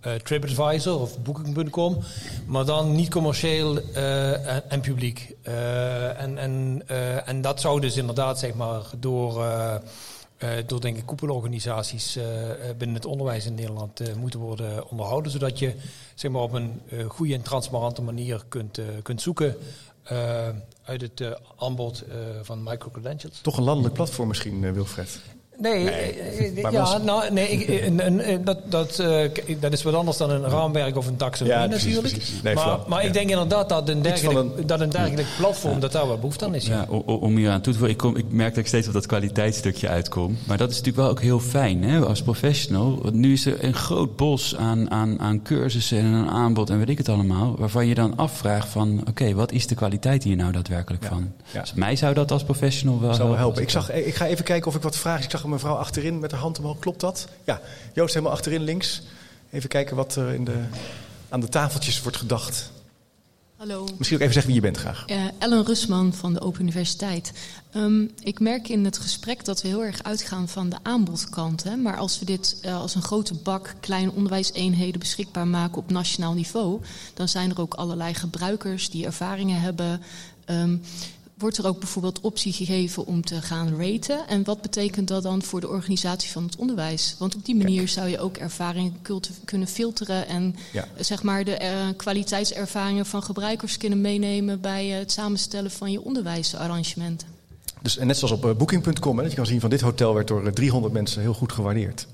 eh, 0.00 0.14
TripAdvisor 0.14 1.00
of 1.00 1.18
Booking.com. 1.18 1.98
Maar 2.46 2.64
dan 2.64 2.94
niet 2.94 3.10
commercieel 3.10 3.78
eh, 3.78 4.72
en, 4.72 4.80
publiek. 4.80 5.34
Eh, 5.42 6.20
en, 6.20 6.38
en, 6.38 6.82
en 7.26 7.40
dat 7.40 7.60
zou 7.60 7.80
dus 7.80 7.96
inderdaad 7.96 8.38
zeg 8.38 8.54
maar 8.54 8.82
door... 8.98 9.44
door 10.66 10.80
denk 10.80 10.96
ik 10.96 11.06
koepelorganisaties 11.06 12.18
binnen 12.78 12.96
het 12.96 13.04
onderwijs 13.04 13.46
in 13.46 13.54
Nederland 13.54 14.16
moeten 14.16 14.40
worden 14.40 14.88
onderhouden. 14.88 15.32
Zodat 15.32 15.58
je 15.58 15.74
zeg 16.14 16.30
maar, 16.30 16.42
op 16.42 16.52
een 16.52 16.80
goede 17.08 17.34
en 17.34 17.42
transparante 17.42 18.02
manier 18.02 18.44
kunt, 18.48 18.80
kunt 19.02 19.22
zoeken 19.22 19.56
uit 20.84 21.00
het 21.00 21.36
aanbod 21.56 22.04
van 22.42 22.62
microcredentials. 22.62 23.40
Toch 23.40 23.56
een 23.56 23.64
landelijk 23.64 23.94
platform 23.94 24.28
misschien, 24.28 24.72
Wilfred. 24.72 25.20
Nee, 25.60 25.90
eh, 25.90 26.46
eh, 26.56 26.62
maar 26.62 26.72
ja, 26.72 26.80
was- 26.80 27.02
nou, 27.02 27.32
nee 27.32 27.48
ik, 27.48 27.68
eh, 27.68 27.86
een- 27.86 28.06
een- 28.06 28.30
een- 28.32 28.44
dat, 28.44 28.58
dat, 28.64 28.98
eh, 28.98 29.30
dat 29.60 29.72
is 29.72 29.82
wat 29.82 29.94
anders 29.94 30.16
dan 30.16 30.30
een 30.30 30.42
raamwerk 30.44 30.96
of 30.96 31.06
een 31.06 31.16
taxonomie 31.16 31.58
Ja, 31.60 31.66
natuurlijk. 31.66 32.00
precies. 32.14 32.42
Nee, 32.42 32.54
maar 32.54 32.78
maar 32.88 33.00
Ja. 33.02 33.06
ik 33.06 33.12
denk 33.12 33.30
inderdaad 33.30 33.68
dat 33.68 33.88
een 33.88 34.02
dergelijk, 34.02 34.38
een- 34.38 34.66
dat 34.66 34.80
een 34.80 34.90
dergelijk 34.90 35.28
platform, 35.38 35.80
dat 35.80 35.92
daar 35.92 36.06
wel 36.06 36.18
behoefte 36.18 36.44
aan 36.44 36.54
is. 36.54 36.66
Ja. 36.66 36.74
Ja, 36.74 36.86
o- 36.88 37.02
o- 37.06 37.14
om 37.14 37.36
hier 37.36 37.50
aan 37.50 37.60
toe 37.60 37.72
te 37.72 37.78
voegen, 37.78 37.96
ik, 37.96 38.02
kom, 38.02 38.16
ik 38.16 38.24
merk 38.28 38.48
dat 38.50 38.58
ik 38.58 38.66
steeds 38.66 38.86
op 38.86 38.92
dat 38.92 39.06
kwaliteitsstukje 39.06 39.88
uitkom. 39.88 40.36
Maar 40.46 40.56
dat 40.56 40.70
is 40.70 40.76
natuurlijk 40.76 41.02
wel 41.04 41.10
ook 41.12 41.20
heel 41.20 41.40
fijn 41.40 41.82
hè, 41.84 41.98
als 42.00 42.22
professional. 42.22 42.98
Want 43.02 43.14
nu 43.14 43.32
is 43.32 43.46
er 43.46 43.64
een 43.64 43.74
groot 43.74 44.16
bos 44.16 44.56
aan, 44.56 44.90
aan, 44.90 45.20
aan 45.20 45.42
cursussen 45.42 45.98
en 45.98 46.04
een 46.04 46.28
aanbod 46.30 46.70
en 46.70 46.78
weet 46.78 46.88
ik 46.88 46.98
het 46.98 47.08
allemaal. 47.08 47.54
Waarvan 47.58 47.86
je 47.86 47.94
dan 47.94 48.16
afvraagt 48.16 48.68
van, 48.68 49.02
oké, 49.08 49.34
wat 49.34 49.52
is 49.52 49.66
de 49.66 49.74
kwaliteit 49.74 50.22
hier 50.22 50.36
nou 50.36 50.52
daadwerkelijk 50.52 51.04
van? 51.04 51.32
ja. 51.52 51.60
Dus 51.60 51.72
mij 51.74 51.96
zou 51.96 52.14
dat 52.14 52.30
als 52.32 52.44
professional 52.44 53.00
wel 53.00 53.14
zou 53.14 53.28
wel 53.28 53.36
helpen. 53.38 53.54
als 53.54 53.62
Ik, 53.64 53.70
zag, 53.70 53.92
ik 53.92 54.14
ga 54.14 54.26
even 54.26 54.44
kijken 54.44 54.68
of 54.68 54.74
ik 54.74 54.82
wat 54.82 54.96
vragen. 54.96 55.24
Ik 55.24 55.30
zag 55.30 55.44
mevrouw 55.50 55.74
achterin 55.74 56.18
met 56.18 56.30
haar 56.30 56.40
hand 56.40 56.58
omhoog. 56.58 56.78
Klopt 56.78 57.00
dat? 57.00 57.28
Ja, 57.44 57.60
Joost 57.92 58.14
helemaal 58.14 58.34
achterin 58.34 58.62
links. 58.62 59.02
Even 59.50 59.68
kijken 59.68 59.96
wat 59.96 60.16
er 60.16 60.32
in 60.32 60.44
de, 60.44 60.64
aan 61.28 61.40
de 61.40 61.48
tafeltjes 61.48 62.02
wordt 62.02 62.16
gedacht. 62.16 62.70
Hallo. 63.60 63.86
Misschien 63.96 64.16
ook 64.16 64.22
even 64.22 64.32
zeggen 64.34 64.52
wie 64.52 64.54
je 64.54 64.66
bent 64.70 64.76
graag. 64.76 65.04
Eh, 65.06 65.24
Ellen 65.38 65.64
Rusman 65.64 66.12
van 66.12 66.32
de 66.32 66.40
Open 66.40 66.60
Universiteit. 66.60 67.32
Ehm, 67.70 68.04
ik 68.22 68.40
merk 68.40 68.68
in 68.68 68.84
het 68.84 68.98
gesprek 68.98 69.44
dat 69.44 69.62
we 69.62 69.68
heel 69.68 69.84
erg 69.84 70.02
uitgaan 70.02 70.48
van 70.48 70.68
de 70.68 70.76
aanbodkant. 70.82 71.62
Hè? 71.62 71.76
Maar 71.76 71.96
als 71.96 72.18
we 72.18 72.24
dit 72.24 72.58
eh, 72.62 72.80
als 72.80 72.94
een 72.94 73.02
grote 73.02 73.34
bak 73.34 73.74
kleine 73.80 74.12
onderwijseenheden 74.12 75.00
beschikbaar 75.00 75.46
maken 75.46 75.78
op 75.78 75.90
nationaal 75.90 76.34
niveau, 76.34 76.80
dan 77.14 77.28
zijn 77.28 77.50
er 77.50 77.60
ook 77.60 77.74
allerlei 77.74 78.14
gebruikers 78.14 78.90
die 78.90 79.06
ervaringen 79.06 79.60
hebben. 79.60 80.02
Ehm, 80.44 80.76
wordt 81.40 81.58
er 81.58 81.66
ook 81.66 81.78
bijvoorbeeld 81.78 82.20
optie 82.20 82.52
gegeven 82.52 83.06
om 83.06 83.24
te 83.24 83.42
gaan 83.42 83.76
raten? 83.82 84.28
En 84.28 84.44
wat 84.44 84.62
betekent 84.62 85.08
dat 85.08 85.22
dan 85.22 85.42
voor 85.42 85.60
de 85.60 85.68
organisatie 85.68 86.30
van 86.30 86.44
het 86.44 86.56
onderwijs? 86.56 87.14
Want 87.18 87.34
op 87.34 87.44
die 87.44 87.56
manier 87.56 87.88
zou 87.88 88.08
je 88.08 88.18
ook 88.20 88.36
ervaringen 88.36 88.96
kunnen 89.44 89.68
filteren 89.68 90.28
en 90.28 90.56
Ja. 90.72 90.84
zeg 90.98 91.22
maar 91.22 91.44
de 91.44 91.56
eh, 91.56 91.70
kwaliteitservaringen 91.96 93.06
van 93.06 93.22
gebruikers 93.22 93.76
kunnen 93.76 94.00
meenemen 94.00 94.60
bij 94.60 94.92
eh, 94.92 94.98
het 94.98 95.12
samenstellen 95.12 95.70
van 95.70 95.92
je 95.92 96.00
onderwijsarrangementen. 96.04 97.28
Dus, 97.82 97.96
en 97.96 98.06
net 98.06 98.16
zoals 98.16 98.34
op 98.34 98.44
eh, 98.44 98.54
booking.com, 98.56 99.16
hè, 99.16 99.22
dat 99.22 99.30
je 99.30 99.36
kan 99.36 99.46
zien 99.46 99.60
van 99.60 99.70
dit 99.70 99.80
hotel 99.80 100.14
werd 100.14 100.28
door 100.28 100.46
eh, 100.46 100.52
300 100.52 100.92
mensen 100.92 101.20
heel 101.22 101.34
goed 101.34 101.52
gewaardeerd. 101.52 102.06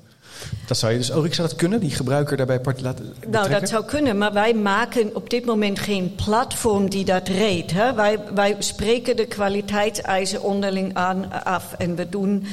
Dat 0.67 0.77
zou 0.77 0.93
je 0.93 0.99
dus, 0.99 1.11
Ulrike, 1.11 1.35
zou 1.35 1.49
dat 1.49 1.57
kunnen? 1.57 1.81
Die 1.81 1.91
gebruiker 1.91 2.37
daarbij 2.37 2.61
part 2.61 2.81
laten 2.81 3.05
Nou, 3.05 3.15
betrekken? 3.21 3.61
dat 3.61 3.69
zou 3.69 3.85
kunnen, 3.85 4.19
maar 4.19 4.33
wij 4.33 4.55
maken 4.55 5.11
op 5.15 5.31
dit 5.31 5.45
moment 5.45 5.79
geen 5.79 6.15
platform 6.25 6.91
die 6.91 7.05
dat 7.05 7.29
reed. 7.29 7.71
Hè? 7.71 7.95
Wij, 7.95 8.19
wij 8.35 8.57
spreken 8.59 9.17
de 9.17 9.27
kwaliteitseisen 9.27 10.43
onderling 10.43 10.95
aan, 10.95 11.45
af 11.45 11.73
en 11.79 11.97
we 11.97 12.09
doen, 12.09 12.47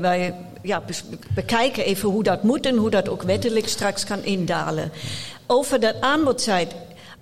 wij 0.00 0.34
ja, 0.62 0.82
bekijken 1.34 1.84
even 1.84 2.08
hoe 2.08 2.22
dat 2.22 2.42
moet 2.42 2.66
en 2.66 2.76
hoe 2.76 2.90
dat 2.90 3.08
ook 3.08 3.22
wettelijk 3.22 3.68
straks 3.68 4.04
kan 4.04 4.24
indalen. 4.24 4.90
Over 5.46 5.80
dat 5.80 5.94
aanbodzijde. 6.00 6.74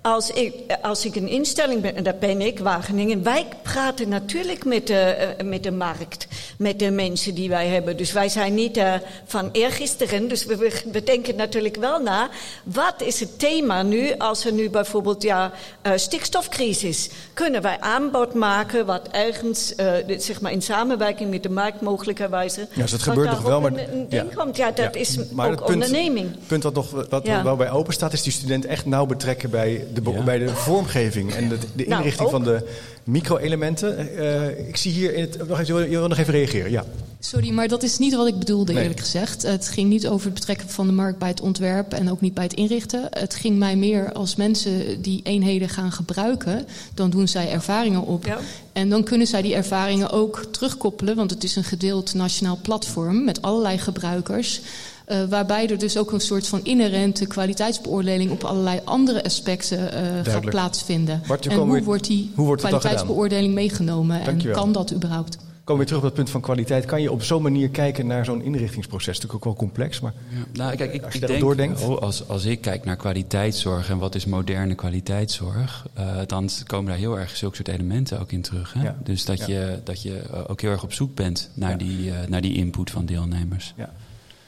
Als 0.05 0.29
ik, 0.31 0.53
als 0.81 1.05
ik 1.05 1.15
een 1.15 1.27
instelling 1.27 1.81
ben, 1.81 1.95
en 1.95 2.03
dat 2.03 2.19
ben 2.19 2.41
ik, 2.41 2.59
Wageningen, 2.59 3.23
wij 3.23 3.47
praten 3.61 4.09
natuurlijk 4.09 4.65
met 4.65 4.87
de, 4.87 4.99
eh, 4.99 5.45
met 5.45 5.63
de 5.63 5.71
markt, 5.71 6.27
met 6.57 6.79
de 6.79 6.91
mensen 6.91 7.35
die 7.35 7.49
wij 7.49 7.67
hebben. 7.67 7.97
Dus 7.97 8.11
wij 8.11 8.29
zijn 8.29 8.53
niet 8.53 8.77
eh, 8.77 8.93
van 9.25 9.49
eergisteren, 9.51 10.27
dus 10.27 10.45
we, 10.45 11.03
denken 11.03 11.35
natuurlijk 11.35 11.75
wel 11.75 11.99
na. 11.99 12.29
Wat 12.63 13.01
is 13.01 13.19
het 13.19 13.39
thema 13.39 13.81
nu, 13.83 14.17
als 14.17 14.45
er 14.45 14.51
nu 14.51 14.69
bijvoorbeeld 14.69 15.23
ja, 15.23 15.51
eh, 15.81 15.91
stikstofcrisis, 15.95 17.09
kunnen 17.33 17.61
wij 17.61 17.79
aanbod 17.79 18.33
maken 18.33 18.85
wat 18.85 19.07
ergens, 19.11 19.73
zeg 20.17 20.41
maar 20.41 20.51
in 20.51 20.61
samenwerking 20.61 21.29
met 21.29 21.43
de 21.43 21.49
markt 21.49 21.81
mogelijkerwijze. 21.81 22.67
Ja, 22.73 22.81
dus 22.81 22.91
dat 22.91 23.01
gebeurt 23.01 23.29
nog 23.29 23.41
wel, 23.41 23.61
maar- 23.61 23.71
Een, 23.71 24.05
ja. 24.09 24.25
komt. 24.35 24.57
Ja, 24.57 24.71
dat 24.71 24.93
Ja, 24.93 24.99
is 24.99 25.17
maar 25.31 25.45
ook 25.45 25.51
het 25.55 25.65
punt- 25.65 25.83
onderneming. 25.83 26.31
Het 26.31 26.47
punt 26.47 26.63
wat 26.63 26.73
nog 26.73 27.05
wat 27.09 27.25
Ja. 27.25 27.43
wel 27.43 27.55
bij 27.55 27.69
open 27.71 27.93
staat, 27.93 28.13
is 28.13 28.21
die 28.21 28.33
student 28.33 28.65
echt 28.65 28.85
nauw 28.85 29.05
betrekken 29.05 29.49
bij 29.49 29.85
de, 29.95 30.11
Ja. 30.11 30.23
bij 30.23 30.37
de 30.37 30.47
vormgeving 30.49 31.33
en 31.33 31.49
de, 31.49 31.57
de 31.75 31.85
Nou, 31.87 32.01
inrichting 32.01 32.29
van 32.29 32.43
de 32.43 32.67
micro-elementen. 33.03 34.17
Eh, 34.17 34.67
ik 34.67 34.77
zie 34.77 34.91
hier 34.91 35.13
in 35.13 35.21
het. 35.21 35.47
Nog 35.47 35.59
even, 35.59 35.75
je 35.89 35.97
wil 35.97 36.07
nog 36.07 36.17
even 36.17 36.33
reageren. 36.33 36.71
Ja. 36.71 36.83
Sorry, 37.19 37.49
maar 37.49 37.67
dat 37.67 37.83
is 37.83 37.97
niet 37.97 38.15
wat 38.15 38.27
ik 38.27 38.39
bedoelde, 38.39 38.73
Nee. 38.73 38.81
eerlijk 38.81 38.99
gezegd. 38.99 39.41
Het 39.41 39.67
ging 39.67 39.89
niet 39.89 40.07
over 40.07 40.25
het 40.25 40.33
betrekken 40.33 40.69
van 40.69 40.87
de 40.87 40.93
markt 40.93 41.19
bij 41.19 41.27
het 41.27 41.41
ontwerp 41.41 41.93
en 41.93 42.11
ook 42.11 42.21
niet 42.21 42.33
bij 42.33 42.43
het 42.43 42.53
inrichten. 42.53 43.07
Het 43.09 43.35
ging 43.35 43.57
mij 43.57 43.75
meer 43.75 44.11
als 44.13 44.35
mensen 44.35 45.01
die 45.01 45.19
eenheden 45.23 45.69
gaan 45.69 45.91
gebruiken, 45.91 46.65
dan 46.93 47.09
doen 47.09 47.27
zij 47.27 47.51
ervaringen 47.51 48.01
op. 48.01 48.25
Ja. 48.25 48.37
En 48.73 48.89
dan 48.89 49.03
kunnen 49.03 49.27
zij 49.27 49.41
die 49.41 49.55
ervaringen 49.55 50.09
ook 50.11 50.45
terugkoppelen, 50.51 51.15
want 51.15 51.29
het 51.31 51.43
is 51.43 51.55
een 51.55 51.63
gedeeld 51.63 52.13
nationaal 52.13 52.59
platform 52.61 53.23
met 53.23 53.41
allerlei 53.41 53.77
gebruikers. 53.77 54.61
Eh, 55.05 55.23
waarbij 55.29 55.69
er 55.69 55.77
dus 55.77 55.97
ook 55.97 56.11
een 56.11 56.19
soort 56.19 56.47
van 56.47 56.59
inherente 56.63 57.25
kwaliteitsbeoordeling 57.25 58.31
op 58.31 58.43
allerlei 58.43 58.79
andere 58.83 59.23
aspecten 59.23 59.91
eh, 59.93 60.31
gaat 60.33 60.45
plaatsvinden. 60.45 61.21
Bart, 61.27 61.47
en 61.47 61.57
hoe 61.57 61.71
weer- 61.71 61.83
wordt 61.83 62.05
die 62.05 62.31
hoe 62.35 62.45
wordt 62.45 62.61
kwaliteitsbeoordeling 62.61 63.53
meegenomen 63.53 64.21
en 64.21 64.51
kan 64.51 64.71
dat 64.71 64.93
überhaupt? 64.93 65.37
Komen 65.63 65.83
we 65.85 65.89
weer 65.89 65.99
terug 65.99 66.11
op 66.11 66.15
dat 66.15 66.25
punt 66.25 66.29
van 66.29 66.41
kwaliteit. 66.41 66.85
Kan 66.85 67.01
je 67.01 67.11
op 67.11 67.23
zo'n 67.23 67.41
manier 67.41 67.69
kijken 67.69 68.07
naar 68.07 68.25
zo'n 68.25 68.41
inrichtingsproces? 68.43 69.05
Dat 69.05 69.15
is 69.15 69.21
natuurlijk 69.21 69.35
ook 69.35 69.43
wel 69.43 69.67
complex, 69.67 69.99
maar 69.99 70.13
Ja, 70.29 70.37
nou, 70.53 70.75
kijk, 70.75 70.93
ik, 70.93 71.03
Als 71.03 71.13
je 71.13 71.19
ik 71.19 71.27
denk, 71.27 71.39
doordenkt. 71.39 71.79
wel, 71.81 72.01
als, 72.01 72.27
als 72.27 72.45
ik 72.45 72.61
kijk 72.61 72.85
naar 72.85 72.95
kwaliteitszorg 72.95 73.89
en 73.89 73.97
wat 73.97 74.15
is 74.15 74.25
moderne 74.25 74.75
kwaliteitszorg, 74.75 75.85
eh, 75.93 76.15
dan 76.25 76.49
komen 76.67 76.89
daar 76.89 76.97
heel 76.97 77.19
erg 77.19 77.35
zulke 77.37 77.55
soort 77.55 77.67
elementen 77.67 78.19
ook 78.19 78.31
in 78.31 78.41
terug. 78.41 78.73
Hè? 78.73 78.83
Ja. 78.83 78.95
Dus 79.03 79.25
dat 79.25 79.37
Ja. 79.37 79.45
je, 79.47 79.79
dat 79.83 80.01
je 80.01 80.21
ook 80.47 80.61
heel 80.61 80.71
erg 80.71 80.83
op 80.83 80.93
zoek 80.93 81.15
bent 81.15 81.49
naar, 81.53 81.71
Ja. 81.71 81.77
die, 81.77 82.11
eh, 82.11 82.27
naar 82.27 82.41
die 82.41 82.53
input 82.55 82.91
van 82.91 83.05
deelnemers. 83.05 83.73
ja. 83.77 83.93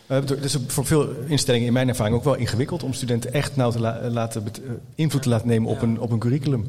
Eh, 0.07 0.17
Het 0.17 0.43
is 0.43 0.57
voor 0.67 0.85
veel 0.85 1.09
instellingen 1.25 1.67
in 1.67 1.73
mijn 1.73 1.87
ervaring 1.89 2.15
ook 2.15 2.23
wel 2.23 2.35
ingewikkeld 2.35 2.83
om 2.83 2.93
studenten 2.93 3.33
echt 3.33 3.55
nauw 3.55 3.71
te 3.71 3.79
la- 3.79 4.09
laten 4.09 4.43
eh, 4.45 4.71
invloed 4.95 5.21
te 5.21 5.29
laten 5.29 5.47
nemen 5.47 5.69
op, 5.69 5.81
een, 5.81 5.99
op 5.99 6.11
een 6.11 6.19
curriculum. 6.19 6.65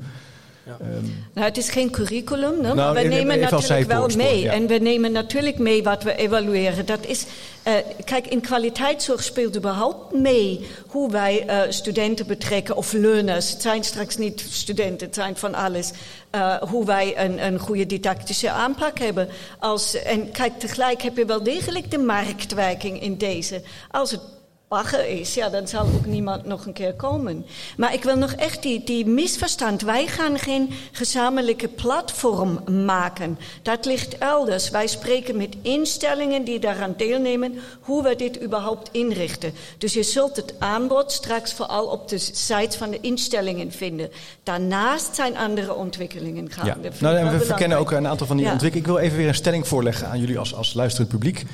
Ehm, 0.69 1.05
nou, 1.33 1.47
het 1.47 1.57
is 1.57 1.69
geen 1.71 1.91
curriculum, 1.91 2.61
nou, 2.61 2.77
maar 2.77 2.95
we 2.95 3.01
nemen 3.01 3.39
natuurlijk 3.39 3.87
wel 3.87 4.09
mee. 4.09 4.41
Ja. 4.41 4.53
En 4.53 4.67
we 4.67 4.75
nemen 4.75 5.13
natuurlijk 5.13 5.59
mee 5.59 5.83
wat 5.83 6.03
we 6.03 6.17
evalueren. 6.17 6.87
Dat 6.87 7.07
is, 7.07 7.27
uh, 7.67 7.73
kijk, 8.05 8.27
in 8.27 8.41
kwaliteitszorg 8.41 9.23
speelt 9.23 9.57
überhaupt 9.57 10.15
mee 10.15 10.67
hoe 10.87 11.11
wij 11.11 11.45
uh, 11.47 11.61
studenten 11.69 12.27
betrekken 12.27 12.77
of 12.77 12.93
learners. 12.93 13.51
Het 13.51 13.63
zijn 13.63 13.85
straks 13.85 14.17
niet 14.17 14.47
studenten, 14.51 15.07
het 15.07 15.17
zijn 15.17 15.37
van 15.37 15.55
alles. 15.55 15.91
Uh, 16.35 16.55
hoe 16.55 16.85
wij 16.85 17.25
een, 17.25 17.45
een 17.45 17.59
goede 17.59 17.87
didactische 17.87 18.51
aanpak 18.51 18.99
hebben. 18.99 19.29
Als, 19.59 20.03
en 20.03 20.31
kijk, 20.31 20.59
tegelijk 20.59 21.03
heb 21.03 21.17
je 21.17 21.25
wel 21.25 21.43
degelijk 21.43 21.91
de 21.91 21.99
marktwerking 21.99 23.03
in 23.03 23.17
deze. 23.17 23.63
Als 23.91 24.11
het 24.11 24.21
bagger 24.69 25.09
is, 25.09 25.35
ja, 25.35 25.49
dan 25.49 25.69
zal 25.69 25.83
ook 25.83 26.07
niemand 26.07 26.45
nog 26.45 26.67
een 26.67 26.73
keer 26.73 26.95
komen. 26.95 27.47
Maar 27.77 27.95
ik 27.95 28.03
wil 28.03 28.17
nog 28.17 28.33
echt 28.33 28.63
die, 28.63 28.85
die 28.85 29.07
misverstand. 29.07 29.83
Wij 29.83 30.07
gaan 30.07 30.39
geen 30.39 30.71
gezamenlijke 30.93 31.69
platform 31.69 32.61
maken. 32.85 33.39
Dat 33.63 33.85
ligt 33.85 34.19
elders. 34.19 34.71
Wij 34.71 34.87
spreken 34.87 35.37
met 35.37 35.57
instellingen 35.63 36.45
die 36.45 36.59
daaraan 36.59 36.95
deelnemen 36.97 37.59
hoe 37.81 38.03
we 38.03 38.17
dit 38.17 38.43
überhaupt 38.43 38.89
inrichten. 38.93 39.53
Dus 39.79 39.93
je 39.93 40.03
zult 40.03 40.37
het 40.37 40.55
aanbod 40.59 41.13
straks 41.13 41.53
vooral 41.53 41.87
op 41.87 42.09
de 42.09 42.19
sites 42.19 42.77
van 42.77 42.91
de 42.91 43.01
instellingen 43.01 43.73
vinden. 43.73 44.11
Daarnaast 44.43 45.15
zijn 45.15 45.37
andere 45.37 45.75
ontwikkelingen 45.75 46.51
gaande. 46.51 46.89
Ja. 46.89 46.95
Nou, 46.99 47.17
en 47.17 47.39
we 47.39 47.45
verkennen 47.45 47.79
ook 47.79 47.91
een 47.91 48.07
aantal 48.07 48.27
van 48.27 48.37
die 48.37 48.47
ja. 48.47 48.53
ontwikkelingen. 48.53 48.91
Ik 48.91 48.97
wil 48.97 49.07
even 49.07 49.19
weer 49.19 49.29
een 49.29 49.35
stelling 49.35 49.69
voorleggen 49.69 50.09
aan 50.09 50.21
jullie 50.21 50.39
als, 50.39 50.55
als 50.55 50.75
luisterend 50.75 51.11
publiek. 51.11 51.45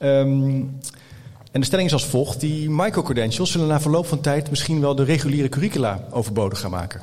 Um, 0.00 0.80
en 1.50 1.60
de 1.60 1.66
stelling 1.66 1.88
is 1.88 1.94
als 1.94 2.06
volgt: 2.06 2.40
die 2.40 2.70
microcredentials 2.70 3.50
zullen 3.50 3.66
na 3.66 3.80
verloop 3.80 4.06
van 4.06 4.20
tijd 4.20 4.50
misschien 4.50 4.80
wel 4.80 4.94
de 4.94 5.04
reguliere 5.04 5.48
curricula 5.48 6.04
overbodig 6.10 6.60
gaan 6.60 6.70
maken. 6.70 7.00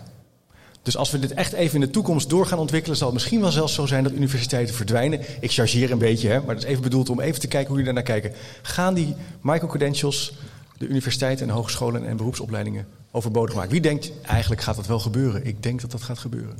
Dus 0.82 0.98
als 0.98 1.12
we 1.12 1.20
dit 1.20 1.34
echt 1.34 1.54
even 1.54 1.76
in 1.76 1.82
de 1.82 1.90
toekomst 1.90 2.30
door 2.30 2.46
gaan 2.46 2.60
ontwikkelen, 2.60 2.98
zal 2.98 3.08
het 3.08 3.16
misschien 3.16 3.42
wel 3.42 3.52
zelfs 3.52 3.74
zo 3.74 3.86
zijn 3.86 4.04
dat 4.04 4.12
universiteiten 4.12 4.76
verdwijnen. 4.76 5.20
Ik 5.40 5.52
chargeer 5.52 5.92
een 5.92 5.98
beetje, 5.98 6.30
hè, 6.30 6.38
maar 6.38 6.56
dat 6.56 6.64
is 6.64 6.70
even 6.70 6.84
bedoeld 6.84 7.10
om 7.10 7.20
even 7.20 7.40
te 7.40 7.48
kijken 7.48 7.68
hoe 7.68 7.78
jullie 7.78 7.94
daarnaar 7.94 8.22
kijken. 8.22 8.40
Gaan 8.62 8.94
die 8.94 9.16
microcredentials 9.42 10.34
de 10.78 10.88
universiteiten 10.88 11.48
en 11.48 11.54
hogescholen 11.54 12.08
en 12.08 12.18
beroepsopleidingen 12.18 12.88
overbodig 13.12 13.56
maken? 13.56 13.72
Wie 13.72 13.82
denkt 13.82 14.12
eigenlijk 14.22 14.62
gaat 14.62 14.76
dat 14.76 14.88
wel 14.88 15.00
gebeuren? 15.00 15.46
Ik 15.46 15.64
denk 15.64 15.82
dat 15.82 15.92
dat 15.92 16.02
gaat 16.02 16.20
gebeuren. 16.20 16.58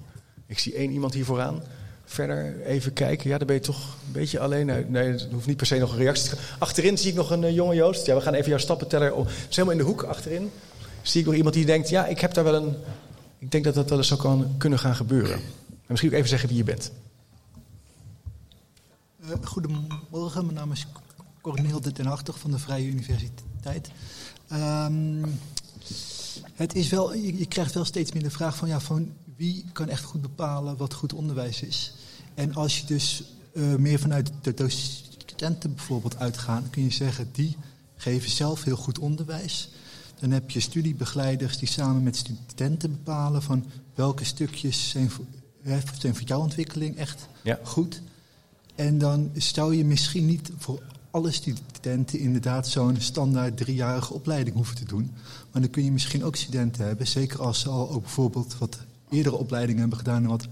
Ik 0.48 0.60
zie 0.60 0.74
één 0.74 0.92
iemand 0.92 1.14
hier 1.14 1.26
vooraan. 1.26 1.62
Verder 2.10 2.62
even 2.62 2.94
kijken. 2.94 3.30
Ja, 3.30 3.38
dan 3.38 3.48
ben 3.48 3.56
je 3.56 3.62
toch 3.62 3.96
een 4.06 4.12
beetje 4.12 4.40
alleen. 4.40 4.66
Nee, 4.66 4.86
nee 4.86 5.12
het 5.12 5.28
hoeft 5.32 5.48
niet 5.48 5.58
per 5.58 5.66
se 5.66 5.78
nog 5.78 5.92
een 5.92 5.98
reactie 5.98 6.30
te 6.30 6.38
Achterin 6.60 6.98
zie 6.98 7.10
ik 7.10 7.16
nog 7.16 7.32
een 7.32 7.44
uh, 7.44 7.54
jonge 7.54 7.76
Joost. 7.76 8.06
Ja, 8.06 8.16
we 8.16 8.22
gaan 8.22 8.34
even 8.34 8.50
jouw 8.50 8.58
stappenteller. 8.58 9.14
Oh, 9.14 9.26
het 9.26 9.48
is 9.50 9.56
helemaal 9.56 9.78
in 9.78 9.86
de 9.86 9.90
hoek 9.90 10.04
achterin. 10.04 10.52
Zie 11.02 11.20
ik 11.20 11.26
nog 11.26 11.36
iemand 11.36 11.54
die 11.54 11.66
denkt: 11.66 11.90
ja, 11.90 12.06
ik 12.06 12.20
heb 12.20 12.34
daar 12.34 12.44
wel 12.44 12.56
een. 12.56 12.76
Ik 13.40 13.52
denk 13.52 13.64
dat 13.64 13.74
dat 13.74 13.90
wel 13.90 13.98
eens 13.98 14.08
zou 14.08 14.20
kan, 14.20 14.56
kunnen 14.58 14.80
gaan 14.80 14.96
gebeuren. 14.96 15.36
En 15.36 15.42
misschien 15.88 16.12
ook 16.12 16.18
even 16.18 16.30
zeggen 16.30 16.50
wie 16.50 16.58
je 16.58 16.64
bent. 16.64 16.92
Uh, 19.26 19.30
goedemorgen, 19.44 20.46
mijn 20.46 20.54
naam 20.54 20.72
is 20.72 20.88
Corneel 21.42 21.82
de 21.82 21.92
Den 21.92 22.06
Hartog 22.06 22.40
van 22.40 22.52
de 22.52 22.60
Vrije 22.60 22.88
Universiteit. 22.88 23.90
Um, 24.54 25.40
het 26.54 26.76
is 26.76 26.90
wel, 26.90 27.14
je, 27.14 27.38
je, 27.38 27.46
krijgt 27.46 27.74
wel 27.74 27.86
steeds 27.86 28.12
meer 28.12 28.24
de 28.24 28.32
vraag 28.32 28.56
van, 28.56 28.68
ja, 28.68 28.80
van 28.80 29.14
wie 29.38 29.66
kan 29.74 29.90
echt 29.90 30.04
goed 30.04 30.22
bepalen 30.22 30.78
wat 30.78 30.94
goed 30.94 31.14
onderwijs 31.14 31.62
is. 31.62 31.94
En 32.34 32.54
als 32.54 32.80
je 32.80 32.86
dus 32.86 33.24
uh, 33.54 33.76
meer 33.76 34.00
vanuit 34.00 34.32
de 34.42 34.54
docenten 34.54 35.76
bijvoorbeeld 35.76 36.18
uitgaat, 36.18 36.70
kun 36.70 36.84
je 36.84 36.92
zeggen, 36.92 37.30
die 37.32 37.56
geven 37.96 38.30
zelf 38.30 38.64
heel 38.64 38.76
goed 38.76 39.00
onderwijs. 39.00 39.70
Dan 40.20 40.32
heb 40.32 40.52
je 40.52 40.60
studiebegeleiders 40.60 41.58
die 41.58 41.68
samen 41.68 42.04
met 42.04 42.16
studenten 42.16 42.92
bepalen 42.92 43.42
van 43.42 43.66
welke 43.96 44.24
stukjes 44.24 44.90
zijn 44.90 45.10
voor, 45.10 45.26
zijn 46.00 46.16
voor 46.16 46.28
jouw 46.28 46.40
ontwikkeling 46.40 46.98
echt 46.98 47.28
ja. 47.42 47.60
goed. 47.64 48.02
En 48.76 48.98
dan 48.98 49.32
zou 49.34 49.76
je 49.76 49.86
misschien 49.86 50.26
niet 50.26 50.52
voor 50.58 50.82
alle 51.12 51.32
studenten 51.32 52.20
inderdaad 52.20 52.68
zo'n 52.68 52.96
standaard 53.00 53.58
driejarige 53.58 54.14
opleiding 54.14 54.56
hoeven 54.56 54.76
te 54.76 54.86
doen. 54.86 55.12
Maar 55.52 55.62
dan 55.62 55.72
kun 55.72 55.84
je 55.84 55.92
misschien 55.92 56.24
ook 56.24 56.36
studenten 56.36 56.86
hebben, 56.86 57.08
zeker 57.08 57.42
als 57.42 57.60
ze 57.60 57.70
al 57.70 57.90
ook 57.90 58.02
bijvoorbeeld 58.02 58.58
wat 58.58 58.78
eerdere 59.10 59.36
opleidingen 59.36 59.80
hebben 59.80 59.98
gedaan 59.98 60.24
en 60.24 60.30
wat 60.30 60.48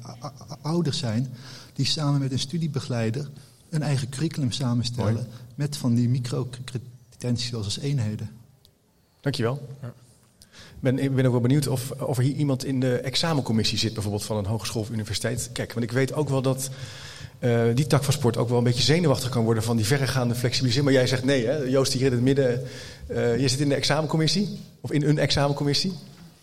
ouder 0.61 0.93
zijn, 0.93 1.33
die 1.73 1.85
samen 1.85 2.19
met 2.19 2.31
een 2.31 2.39
studiebegeleider 2.39 3.29
een 3.69 3.81
eigen 3.81 4.09
curriculum 4.09 4.51
samenstellen 4.51 5.13
Mooi. 5.13 5.27
met 5.55 5.77
van 5.77 5.95
die 5.95 6.09
micro-credentials 6.09 7.65
als 7.65 7.79
eenheden. 7.79 8.29
Dankjewel. 9.21 9.67
Ja. 9.81 9.93
Ben, 10.79 10.99
ik 10.99 11.15
ben 11.15 11.25
ook 11.25 11.31
wel 11.31 11.41
benieuwd 11.41 11.67
of, 11.67 11.91
of 11.91 12.17
er 12.17 12.23
hier 12.23 12.35
iemand 12.35 12.65
in 12.65 12.79
de 12.79 12.97
examencommissie 12.97 13.77
zit, 13.77 13.93
bijvoorbeeld 13.93 14.25
van 14.25 14.37
een 14.37 14.45
hogeschool 14.45 14.81
of 14.81 14.89
universiteit. 14.89 15.49
Kijk, 15.53 15.73
want 15.73 15.85
ik 15.85 15.91
weet 15.91 16.13
ook 16.13 16.29
wel 16.29 16.41
dat 16.41 16.69
uh, 17.39 17.63
die 17.73 17.87
tak 17.87 18.03
van 18.03 18.13
sport 18.13 18.37
ook 18.37 18.49
wel 18.49 18.57
een 18.57 18.63
beetje 18.63 18.83
zenuwachtig 18.83 19.29
kan 19.29 19.43
worden 19.43 19.63
van 19.63 19.75
die 19.75 19.85
verregaande 19.85 20.35
flexibilisering. 20.35 20.85
Maar 20.85 20.99
jij 20.99 21.07
zegt 21.07 21.23
nee, 21.23 21.45
hè? 21.45 21.55
Joost 21.57 21.93
hier 21.93 22.05
in 22.05 22.11
het 22.11 22.21
midden. 22.21 22.63
Uh, 23.11 23.39
je 23.39 23.47
zit 23.47 23.59
in 23.59 23.69
de 23.69 23.75
examencommissie, 23.75 24.59
of 24.81 24.91
in 24.91 25.03
een 25.03 25.17
examencommissie. 25.17 25.93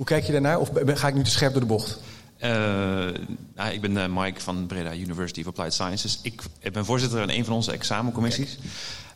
Hoe 0.02 0.10
kijk 0.10 0.26
je 0.26 0.32
daarnaar? 0.32 0.58
Of 0.58 0.70
ga 0.86 1.08
ik 1.08 1.14
nu 1.14 1.22
te 1.22 1.30
scherp 1.30 1.52
door 1.52 1.60
de 1.60 1.66
bocht? 1.66 2.00
Uh, 2.44 2.50
nou, 3.54 3.72
ik 3.72 3.80
ben 3.80 3.92
uh, 3.92 4.04
Mike 4.08 4.40
van 4.40 4.66
Breda 4.66 4.94
University 4.94 5.40
of 5.40 5.46
Applied 5.46 5.72
Sciences. 5.72 6.18
Ik, 6.22 6.42
ik 6.60 6.72
ben 6.72 6.84
voorzitter 6.84 7.18
van 7.18 7.30
een 7.30 7.44
van 7.44 7.54
onze 7.54 7.72
examencommissies. 7.72 8.58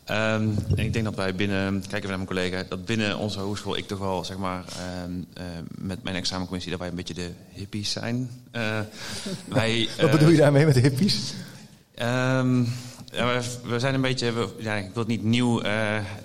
Um, 0.09 0.55
en 0.75 0.77
ik 0.77 0.93
denk 0.93 1.05
dat 1.05 1.15
wij 1.15 1.35
binnen, 1.35 1.81
kijk 1.81 1.93
even 1.93 2.07
naar 2.07 2.17
mijn 2.17 2.27
collega, 2.27 2.63
dat 2.69 2.85
binnen 2.85 3.17
onze 3.17 3.39
hogeschool 3.39 3.77
ik 3.77 3.87
toch 3.87 3.99
wel, 3.99 4.25
zeg 4.25 4.37
maar, 4.37 4.63
um, 5.05 5.25
uh, 5.37 5.43
met 5.77 6.03
mijn 6.03 6.15
examencommissie, 6.15 6.71
dat 6.71 6.79
wij 6.79 6.89
een 6.89 6.95
beetje 6.95 7.13
de 7.13 7.31
hippies 7.49 7.91
zijn. 7.91 8.29
wij, 9.45 9.89
Wat 10.01 10.11
bedoel 10.11 10.29
je 10.29 10.37
daarmee 10.37 10.65
met 10.65 10.73
de 10.73 10.81
hippies? 10.81 11.33
Um, 12.01 12.73
ja, 13.11 13.27
we, 13.27 13.41
we, 13.63 13.79
zijn 13.79 13.93
een 13.93 14.01
beetje, 14.01 14.31
we, 14.31 14.49
ja, 14.59 14.73
ik 14.73 14.93
wil 14.93 15.03
het 15.03 15.07
niet 15.07 15.23
nieuw, 15.23 15.61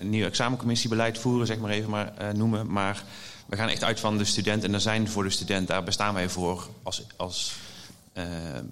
nieuw 0.01 0.27
examencommissiebeleid 0.27 1.19
voeren, 1.19 1.47
zeg 1.47 1.59
maar 1.59 1.71
even 1.71 1.91
maar 1.91 2.13
noemen, 2.35 2.73
maar 2.73 3.05
we 3.53 3.59
gaan 3.59 3.69
echt 3.69 3.85
uit 3.85 4.01
van 4.01 4.19
de 4.19 4.25
student 4.25 4.65
en 4.65 4.75
er 4.75 4.81
zijn 4.81 5.09
voor 5.09 5.23
de 5.23 5.31
student, 5.31 5.69
daar 5.69 5.83
bestaan 5.83 6.15
wij 6.15 6.29
voor 6.29 6.69
als, 6.83 7.03
als 7.17 7.55
uh, 8.15 8.25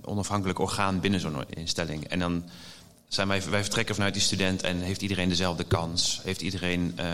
onafhankelijk 0.05 0.59
orgaan 0.59 1.01
binnen 1.01 1.20
zo'n 1.20 1.45
instelling. 1.49 2.09
En 2.09 2.18
dan 2.18 2.45
zijn 3.09 3.28
wij, 3.28 3.43
wij 3.43 3.62
vertrekken 3.62 3.95
vanuit 3.95 4.14
die 4.14 4.22
student 4.22 4.62
en 4.62 4.78
heeft 4.81 5.03
iedereen 5.03 5.28
dezelfde 5.28 5.64
kans. 5.64 6.20
Heeft 6.24 6.43
iedereen 6.43 6.97
uh, 7.01 7.05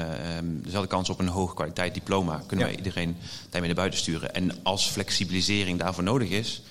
dezelfde 0.42 0.88
kans 0.88 1.08
op 1.08 1.18
een 1.18 1.28
hoge 1.28 1.54
kwaliteit 1.54 1.94
diploma. 1.94 2.42
Kunnen 2.46 2.66
Ja. 2.66 2.72
wij 2.72 2.84
iedereen 2.84 3.16
daarmee 3.50 3.68
naar 3.68 3.78
buiten 3.78 3.98
sturen. 4.00 4.34
En 4.34 4.52
als 4.62 4.86
flexibilisering 4.86 5.78
daarvoor 5.78 6.04
nodig 6.04 6.28
is, 6.28 6.62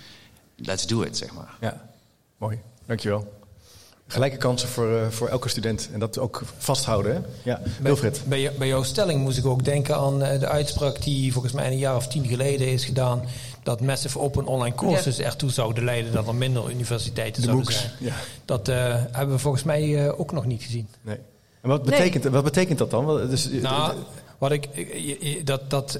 let's 0.55 0.87
do 0.87 1.01
it, 1.01 1.17
zeg 1.17 1.33
maar. 1.33 1.53
Ja, 1.61 1.89
mooi. 2.37 2.59
Dankjewel. 2.85 3.34
Gelijke 4.07 4.37
kansen 4.37 4.69
voor, 4.69 4.97
eh, 4.97 5.07
voor 5.09 5.27
elke 5.27 5.49
student. 5.49 5.89
En 5.93 5.99
dat 5.99 6.17
ook 6.19 6.41
vasthouden, 6.57 7.13
hè? 7.15 7.19
Ja, 7.43 7.61
Wilfred. 7.81 8.21
Bij, 8.25 8.51
bij 8.57 8.67
jouw 8.67 8.83
stelling 8.83 9.21
moest 9.21 9.37
ik 9.37 9.45
ook 9.45 9.63
denken 9.63 9.95
aan 9.95 10.23
eh, 10.23 10.39
de 10.39 10.47
uitspraak 10.47 11.01
die 11.03 11.31
volgens 11.33 11.53
mij 11.53 11.67
een 11.67 11.77
jaar 11.77 11.95
of 11.95 12.07
tien 12.07 12.25
geleden 12.27 12.67
is 12.67 12.85
gedaan. 12.85 13.23
Dat 13.63 13.81
massive 13.81 14.19
open 14.19 14.45
online 14.45 14.75
courses 14.75 15.19
ertoe 15.19 15.49
zouden 15.49 15.83
leiden 15.83 16.11
dat 16.11 16.27
er 16.27 16.35
minder 16.35 16.69
universiteiten 16.71 17.41
De 17.41 17.47
zouden 17.47 17.65
MOOCs. 17.65 17.81
zijn. 17.81 17.91
Ja. 17.99 18.13
Dat 18.45 18.67
eh, 18.67 18.75
hebben 19.11 19.35
we 19.35 19.41
volgens 19.41 19.63
mij 19.63 20.05
eh, 20.05 20.19
ook 20.19 20.31
nog 20.31 20.45
niet 20.45 20.63
gezien. 20.63 20.87
Nee. 21.01 21.17
En 21.61 21.69
wat 21.69 21.83
betekent, 21.83 22.23
wat 22.23 22.43
betekent 22.43 22.77
dat 22.77 22.91
dan? 22.91 23.05
Wat- 23.05 23.29
Dus, 23.29 23.49
Nou, 23.49 23.93
wat 24.37 24.51
ik, 24.51 24.67
dat, 25.45 25.69
dat, 25.69 25.99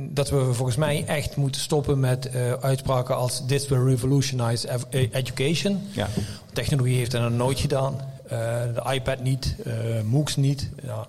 dat 0.00 0.30
we 0.30 0.52
volgens 0.54 0.76
mij 0.76 1.04
echt 1.06 1.36
moeten 1.36 1.60
stoppen 1.60 2.00
met 2.00 2.26
eh, 2.28 2.52
uitspraken 2.52 3.16
als 3.16 3.42
this 3.46 3.68
will 3.68 3.84
revolutionize 3.84 4.70
ev- 4.72 4.82
eh, 4.90 5.08
education. 5.12 5.80
ja. 5.92 6.08
Technologie 6.52 6.96
heeft 6.96 7.10
dat 7.10 7.20
nog 7.22 7.32
nooit 7.32 7.60
gedaan. 7.60 7.96
Eh, 8.28 8.38
de 8.74 8.92
iPad 8.94 9.20
niet, 9.20 9.56
eh 9.64 9.72
MOOCs 10.04 10.36
niet. 10.36 10.68
Ja. 10.82 11.06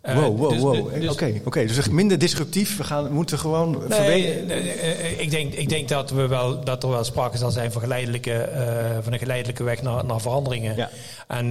Eh, 0.00 0.14
Wow, 0.14 0.38
wow, 0.38 0.50
dus- 0.50 0.60
wow. 0.60 0.86
Oké, 0.86 1.00
dus- 1.00 1.44
oké. 1.44 1.66
dus 1.66 1.76
echt 1.78 1.90
minder 1.90 2.18
disruptief. 2.18 2.76
We, 2.76 2.84
gaan, 2.84 3.04
we 3.04 3.14
moeten 3.14 3.38
gewoon 3.38 3.82
Nee, 3.88 4.32
eh, 4.32 5.20
ik, 5.20 5.30
denk, 5.30 5.52
ik 5.52 5.68
denk 5.68 5.88
dat, 5.88 6.10
we 6.10 6.26
wel, 6.26 6.64
dat 6.64 6.82
er 6.82 6.88
wel 6.88 7.04
sprake 7.04 7.36
zal 7.36 7.50
zijn 7.50 7.72
van, 7.72 7.82
geleidelijke, 7.82 8.32
eh, 8.32 8.96
van 9.00 9.12
een 9.12 9.18
geleidelijke 9.18 9.62
weg 9.62 9.82
naar, 9.82 10.04
naar 10.04 10.20
veranderingen. 10.20 10.76
Ja. 10.76 10.90
En 11.26 11.48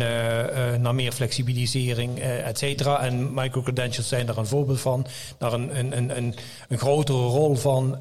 naar 0.81 0.95
meer 0.95 1.11
flexibilisering, 1.11 2.19
et 2.19 2.57
cetera. 2.57 3.01
En 3.01 3.33
microcredentials 3.33 4.07
zijn 4.07 4.25
daar 4.25 4.37
een 4.37 4.45
voorbeeld 4.45 4.79
van. 4.79 5.05
Naar 5.39 5.53
een, 5.53 5.79
een, 5.79 5.97
een, 5.97 6.17
een, 6.17 6.35
een 6.69 6.77
grotere 6.77 7.17
rol 7.17 7.55
van 7.55 7.97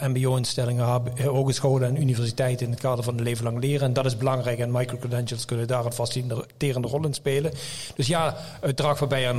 mbo-instellingen, 0.00 1.02
hogescholen 1.24 1.88
en 1.88 2.00
universiteiten 2.00 2.66
in 2.66 2.72
het 2.72 2.80
kader 2.80 3.04
van 3.04 3.14
het 3.14 3.22
leven 3.24 3.44
lang 3.44 3.60
leren. 3.60 3.86
En 3.86 3.92
dat 3.92 4.06
is 4.06 4.16
belangrijk. 4.16 4.58
En 4.58 4.70
microcredentials 4.70 5.44
kunnen 5.44 5.66
daar 5.66 5.84
een 5.84 5.92
faciliterende 5.92 6.88
rol 6.88 7.04
in 7.04 7.14
spelen. 7.14 7.52
Dus 7.94 8.06
ja, 8.06 8.36
het 8.60 8.76
draagt 8.76 8.98
waarbij 8.98 9.28
eh, 9.30 9.34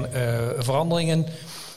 veranderingen. 0.57 1.25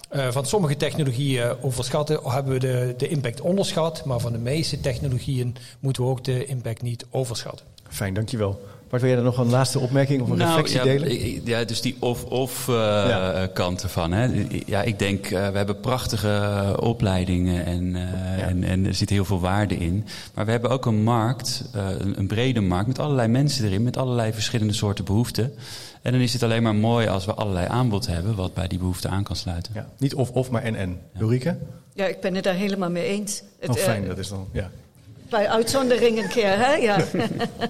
Eh, 0.09 0.31
van 0.31 0.47
sommige 0.47 0.77
technologieën 0.77 1.63
overschatten, 1.63 2.21
hebben 2.25 2.53
we 2.53 2.59
de, 2.59 2.95
de 2.97 3.09
impact 3.09 3.41
onderschat. 3.41 4.05
Maar 4.05 4.21
van 4.21 4.33
de 4.33 4.39
meeste 4.39 4.81
technologieën 4.81 5.57
moeten 5.81 6.03
we 6.03 6.09
ook 6.09 6.25
de 6.25 6.47
impact 6.47 6.83
niet 6.83 7.07
overschatten. 7.11 7.67
Fijn, 7.89 8.15
dankjewel. 8.15 8.61
Bart, 8.89 9.03
wil 9.03 9.11
jij 9.11 9.19
er 9.19 9.25
nog 9.25 9.39
een 9.39 9.51
laatste 9.51 9.79
opmerking 9.79 10.23
of 10.23 10.29
een 10.31 10.37
Nou, 10.37 10.49
reflectie 10.49 10.77
ja, 10.77 10.85
delen? 10.85 11.41
Ja, 11.45 11.65
dus 11.65 11.81
die 11.81 11.97
of-of 11.99 12.69
eh, 12.69 12.75
Ja. 12.75 13.47
kant 13.55 13.83
ervan. 13.83 14.13
Hè. 14.13 14.47
Ja, 14.67 14.83
ik 14.83 14.99
denk, 14.99 15.25
eh, 15.27 15.49
we 15.49 15.57
hebben 15.57 15.81
prachtige 15.81 16.29
eh, 16.29 16.73
opleidingen 16.81 17.67
en, 17.67 17.97
eh, 17.97 18.47
en, 18.47 18.65
en 18.65 18.87
er 18.87 18.95
zit 18.95 19.11
heel 19.11 19.25
veel 19.25 19.41
waarde 19.41 19.77
in. 19.77 20.07
Maar 20.35 20.45
we 20.45 20.51
hebben 20.51 20.71
ook 20.71 20.87
een 20.87 21.03
markt, 21.03 21.65
eh, 21.73 21.87
een, 21.99 22.19
een 22.19 22.27
brede 22.27 22.61
markt, 22.61 22.87
met 22.87 22.99
allerlei 22.99 23.29
mensen 23.29 23.65
erin, 23.65 23.83
met 23.83 23.97
allerlei 23.97 24.33
verschillende 24.33 24.73
soorten 24.73 25.05
behoeften. 25.05 25.53
En 26.05 26.13
dan 26.13 26.21
is 26.21 26.33
het 26.33 26.43
alleen 26.43 26.63
maar 26.63 26.75
mooi 26.75 27.07
als 27.07 27.25
we 27.25 27.35
allerlei 27.35 27.67
aanbod 27.69 28.07
hebben 28.07 28.35
wat 28.35 28.55
bij 28.55 28.67
die 28.69 28.79
behoeften 28.79 29.11
aan 29.11 29.23
kan 29.25 29.37
sluiten. 29.37 29.73
Ja, 29.75 29.89
niet 29.99 30.15
of-of, 30.15 30.51
maar 30.51 30.63
en-en. 30.63 31.01
Ulrike? 31.21 31.57
Ja, 31.95 32.07
ik 32.07 32.21
ben 32.21 32.35
het 32.35 32.45
daar 32.45 32.55
helemaal 32.55 32.91
mee 32.91 33.05
eens. 33.05 33.43
Het, 33.59 33.71
Oh, 33.71 33.77
eh, 33.77 33.83
fijn, 33.83 34.07
dat 34.07 34.19
is 34.19 34.29
dan, 34.29 34.49
ja. 34.53 34.71
bij 35.29 35.49
uitzondering 35.49 36.23
een 36.23 36.29
keer, 36.29 36.59
hè? 36.59 36.73
Ja. 36.73 36.97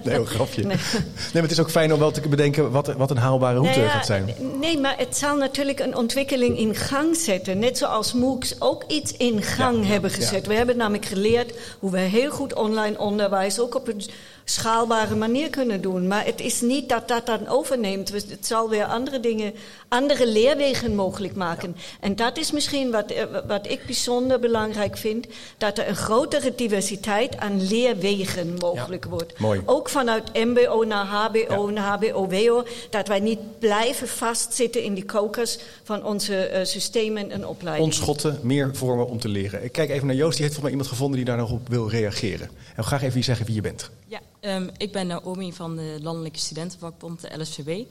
Nee, 0.03 0.15
een 0.15 0.25
grapje. 0.25 0.63
Nee. 0.63 0.77
Nee. 0.93 1.03
maar 1.33 1.41
het 1.41 1.51
is 1.51 1.59
ook 1.59 1.71
fijn 1.71 1.93
om 1.93 1.99
wel 1.99 2.11
te 2.11 2.21
bedenken 2.29 2.71
wat, 2.71 2.87
wat 2.93 3.11
een 3.11 3.17
haalbare 3.17 3.57
route 3.59 3.79
Nou 3.79 3.83
ja, 3.83 3.95
gaat 3.95 4.05
zijn. 4.05 4.29
Nee, 4.59 4.79
maar 4.79 4.97
het 4.97 5.17
zal 5.17 5.37
natuurlijk 5.37 5.79
een 5.79 5.97
ontwikkeling 5.97 6.57
in 6.57 6.75
gang 6.75 7.15
zetten. 7.15 7.59
Net 7.59 7.77
zoals 7.77 8.13
MOOCs 8.13 8.61
ook 8.61 8.83
iets 8.87 9.11
in 9.11 9.41
gang 9.41 9.85
hebben 9.87 10.11
gezet. 10.11 10.47
We 10.47 10.53
hebben 10.53 10.77
namelijk 10.77 11.05
geleerd 11.05 11.53
hoe 11.79 11.91
we 11.91 11.99
heel 11.99 12.31
goed 12.31 12.53
online 12.53 12.99
onderwijs 12.99 13.59
ook 13.59 13.75
op 13.75 13.87
een 13.87 14.01
schaalbare 14.45 15.15
manier 15.15 15.49
kunnen 15.49 15.81
doen. 15.81 16.07
Maar 16.07 16.25
het 16.25 16.41
is 16.41 16.61
niet 16.61 16.89
dat 16.89 17.07
dat 17.07 17.25
dan 17.25 17.47
overneemt. 17.47 18.09
Het 18.09 18.45
zal 18.45 18.69
weer 18.69 18.85
andere 18.85 19.19
dingen, 19.19 19.53
andere 19.87 20.27
leerwegen 20.27 20.95
mogelijk 20.95 21.35
maken. 21.35 21.75
En 21.99 22.15
dat 22.15 22.37
is 22.37 22.51
misschien 22.51 22.91
wat, 22.91 23.11
eh, 23.11 23.23
wat 23.47 23.69
ik 23.69 23.85
bijzonder 23.85 24.39
belangrijk 24.39 24.97
vind. 24.97 25.27
Dat 25.57 25.77
er 25.77 25.87
een 25.87 25.95
grotere 25.95 26.55
diversiteit 26.55 27.37
aan 27.37 27.67
leerwegen 27.67 28.53
mogelijk 28.59 29.05
wordt. 29.05 29.39
mooi. 29.39 29.61
Ook 29.65 29.89
vanuit 29.89 30.33
MBO 30.33 30.83
naar 30.83 31.05
HBO, 31.05 31.69
naar 31.69 31.83
HBO-WO. 31.83 32.63
Dat 32.89 33.07
wij 33.07 33.19
niet 33.19 33.59
blijven 33.59 34.07
vastzitten 34.07 34.83
in 34.83 34.93
die 34.93 35.05
kokers 35.05 35.57
van 35.83 36.05
onze 36.05 36.35
eh, 36.35 36.65
systemen 36.65 37.31
en 37.31 37.47
opleidingen. 37.47 37.91
Ontschotten, 37.91 38.39
meer 38.41 38.75
vormen 38.75 39.07
om 39.07 39.19
te 39.19 39.27
leren. 39.27 39.63
Ik 39.63 39.71
kijk 39.71 39.89
even 39.89 40.07
naar 40.07 40.15
Joost, 40.15 40.37
die 40.37 40.45
heeft 40.45 40.55
volgens 40.55 40.61
mij 40.61 40.71
iemand 40.71 40.89
gevonden 40.89 41.15
die 41.17 41.25
daar 41.25 41.37
nog 41.37 41.51
op 41.51 41.67
wil 41.69 41.89
reageren. 41.89 42.49
En 42.75 42.83
graag 42.83 43.03
even 43.03 43.23
zeggen 43.23 43.45
wie 43.45 43.55
je 43.55 43.61
bent. 43.61 43.89
Ja, 44.07 44.21
ehm, 44.39 44.69
ik 44.77 44.91
ben 44.91 45.07
Naomi 45.07 45.53
van 45.53 45.75
de 45.75 45.97
Landelijke 46.01 46.39
Studentenvakbond, 46.39 47.21
de 47.21 47.39
LSVB. 47.39 47.85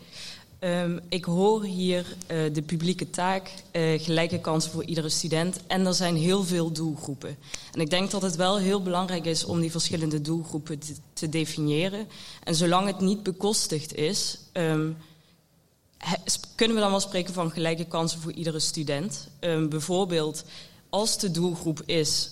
Ehm, 0.58 0.98
ik 1.08 1.24
hoor 1.24 1.64
hier 1.64 2.16
eh, 2.26 2.38
de 2.52 2.62
publieke 2.62 3.10
taak, 3.10 3.52
eh, 3.70 4.02
gelijke 4.02 4.40
kansen 4.40 4.70
voor 4.70 4.84
iedere 4.84 5.08
student. 5.08 5.60
En 5.66 5.86
er 5.86 5.94
zijn 5.94 6.16
heel 6.16 6.44
veel 6.44 6.72
doelgroepen. 6.72 7.36
En 7.72 7.80
ik 7.80 7.90
denk 7.90 8.10
dat 8.10 8.22
het 8.22 8.36
wel 8.36 8.58
heel 8.58 8.82
belangrijk 8.82 9.24
is 9.24 9.44
om 9.44 9.60
die 9.60 9.70
verschillende 9.70 10.20
doelgroepen 10.20 10.80
te, 11.12 11.28
definiëren. 11.28 12.08
En 12.44 12.54
zolang 12.54 12.86
het 12.86 13.00
niet 13.00 13.22
bekostigd 13.22 13.94
is, 13.94 14.38
ehm, 14.52 14.90
kunnen 16.54 16.76
we 16.76 16.82
dan 16.82 16.90
wel 16.90 17.00
spreken 17.00 17.34
van 17.34 17.50
gelijke 17.50 17.84
kansen 17.84 18.20
voor 18.20 18.32
iedere 18.32 18.60
student. 18.60 19.28
Bijvoorbeeld, 19.68 20.44
als 20.88 21.18
de 21.18 21.30
doelgroep 21.30 21.82
is 21.86 22.30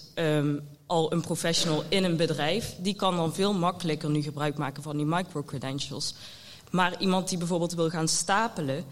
al 0.92 1.12
een 1.12 1.20
professional 1.20 1.84
in 1.88 2.04
een 2.04 2.16
bedrijf, 2.16 2.74
die 2.78 2.94
kan 2.94 3.16
dan 3.16 3.34
veel 3.34 3.54
makkelijker 3.54 4.10
nu 4.10 4.22
gebruik 4.22 4.56
maken 4.56 4.82
van 4.82 4.96
die 4.96 5.06
microcredentials. 5.06 6.14
Maar 6.70 7.00
iemand 7.00 7.28
die 7.28 7.38
bijvoorbeeld 7.38 7.74
wil 7.74 7.90
gaan 7.90 8.08
stapelen, 8.08 8.84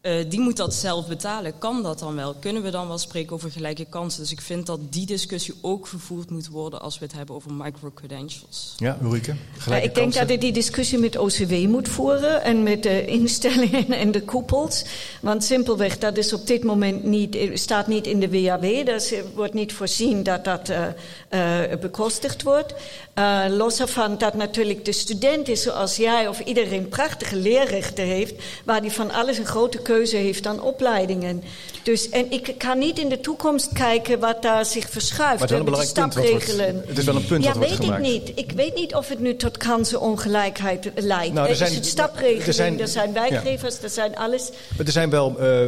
eh, 0.00 0.30
die 0.30 0.40
moet 0.40 0.56
dat 0.56 0.74
zelf 0.74 1.06
betalen. 1.06 1.58
Kan 1.58 1.82
dat 1.82 1.98
dan 1.98 2.14
wel? 2.14 2.34
Kunnen 2.34 2.62
we 2.62 2.70
dan 2.70 2.88
wel 2.88 2.98
spreken 2.98 3.32
over 3.32 3.50
gelijke 3.50 3.84
kansen? 3.84 4.20
Dus 4.20 4.32
ik 4.32 4.40
vind 4.40 4.66
dat 4.66 4.80
die 4.92 5.06
discussie 5.06 5.54
ook 5.60 5.86
gevoerd 5.86 6.30
moet 6.30 6.48
worden 6.48 6.80
als 6.80 6.98
we 6.98 7.04
het 7.04 7.14
hebben 7.14 7.34
over 7.34 7.52
microcredentials. 7.52 8.74
Ja, 8.76 8.98
Ulrike? 9.02 9.30
Ja, 9.30 9.36
Gelijke 9.58 9.86
ik 9.86 9.94
denk 9.94 10.06
kansen? 10.06 10.20
dat 10.20 10.30
je 10.30 10.38
die 10.38 10.52
discussie 10.52 10.98
met 10.98 11.16
OCW 11.16 11.52
moet 11.52 11.88
voeren 11.88 12.42
en 12.42 12.62
met 12.62 12.82
de 12.82 13.04
instellingen 13.06 13.92
en 13.92 14.10
de 14.10 14.22
koepels. 14.22 14.84
Want 15.20 15.44
simpelweg, 15.44 15.98
dat 15.98 16.16
is 16.16 16.32
op 16.32 16.46
dit 16.46 16.64
moment 16.64 17.04
niet, 17.04 17.38
staat 17.52 17.86
niet 17.86 18.06
in 18.06 18.20
de 18.20 18.42
WAW. 18.42 18.86
Dat 18.86 19.14
wordt 19.34 19.54
niet 19.54 19.72
voorzien 19.72 20.22
dat 20.22 20.44
dat 20.44 20.68
eh, 20.68 21.72
eh, 21.72 21.80
bekostigd 21.80 22.42
wordt. 22.42 22.74
Eh, 23.14 23.44
los 23.48 23.80
ervan 23.80 24.18
dat 24.18 24.34
natuurlijk 24.34 24.84
de 24.84 24.92
student 24.92 25.48
is 25.48 25.62
zoals 25.62 25.96
jij 25.96 26.28
of 26.28 26.40
iedereen 26.40 26.88
prachtige 26.88 27.36
leerrechten 27.36 28.04
heeft, 28.04 28.34
waar 28.64 28.80
die 28.80 28.92
van 28.92 29.10
alles 29.10 29.38
een 29.38 29.46
grote 29.46 29.82
keuze 29.92 30.16
heeft 30.16 30.46
aan 30.46 30.60
opleidingen. 30.60 31.42
Dus, 31.82 32.08
en 32.10 32.26
ik 32.30 32.54
kan 32.58 32.78
niet 32.78 32.98
in 32.98 33.08
de 33.08 33.20
toekomst 33.20 33.72
kijken 33.72 34.18
wat 34.20 34.42
daar 34.42 34.64
zich 34.64 34.90
verschuift. 34.90 35.38
Maar 35.40 35.48
het 35.48 35.50
is 35.50 35.56
wel 35.56 35.58
een 35.58 35.64
belangrijk 35.64 35.94
punt 36.00 36.14
wordt- 36.14 36.88
het 36.88 36.98
is 36.98 37.04
wel 37.04 37.16
een 37.16 37.24
punt 37.24 37.44
ja, 37.44 37.52
wordt 37.52 37.68
weet 37.70 37.78
gemaakt. 37.78 38.06
ik 38.06 38.10
niet. 38.12 38.32
Ik 38.34 38.50
weet 38.52 38.74
niet 38.74 38.94
of 38.94 39.08
het 39.08 39.18
nu 39.20 39.36
tot 39.36 39.56
kansenongelijkheid 39.56 40.90
leidt. 40.94 41.34
Nou, 41.34 41.48
er 41.48 41.56
zijn- 41.56 41.70
is 41.70 41.76
een 41.76 41.84
stapregeling, 41.84 42.46
er 42.46 42.52
zijn- 42.52 42.80
er 42.80 42.88
zijn 42.88 43.12
werkgevers, 43.12 43.82
er 43.82 43.90
zijn 43.90 44.16
alles. 44.16 44.50
Maar 44.76 44.86
Er 44.86 44.92
zijn 44.92 45.10
wel 45.10 45.38
eh, 45.40 45.58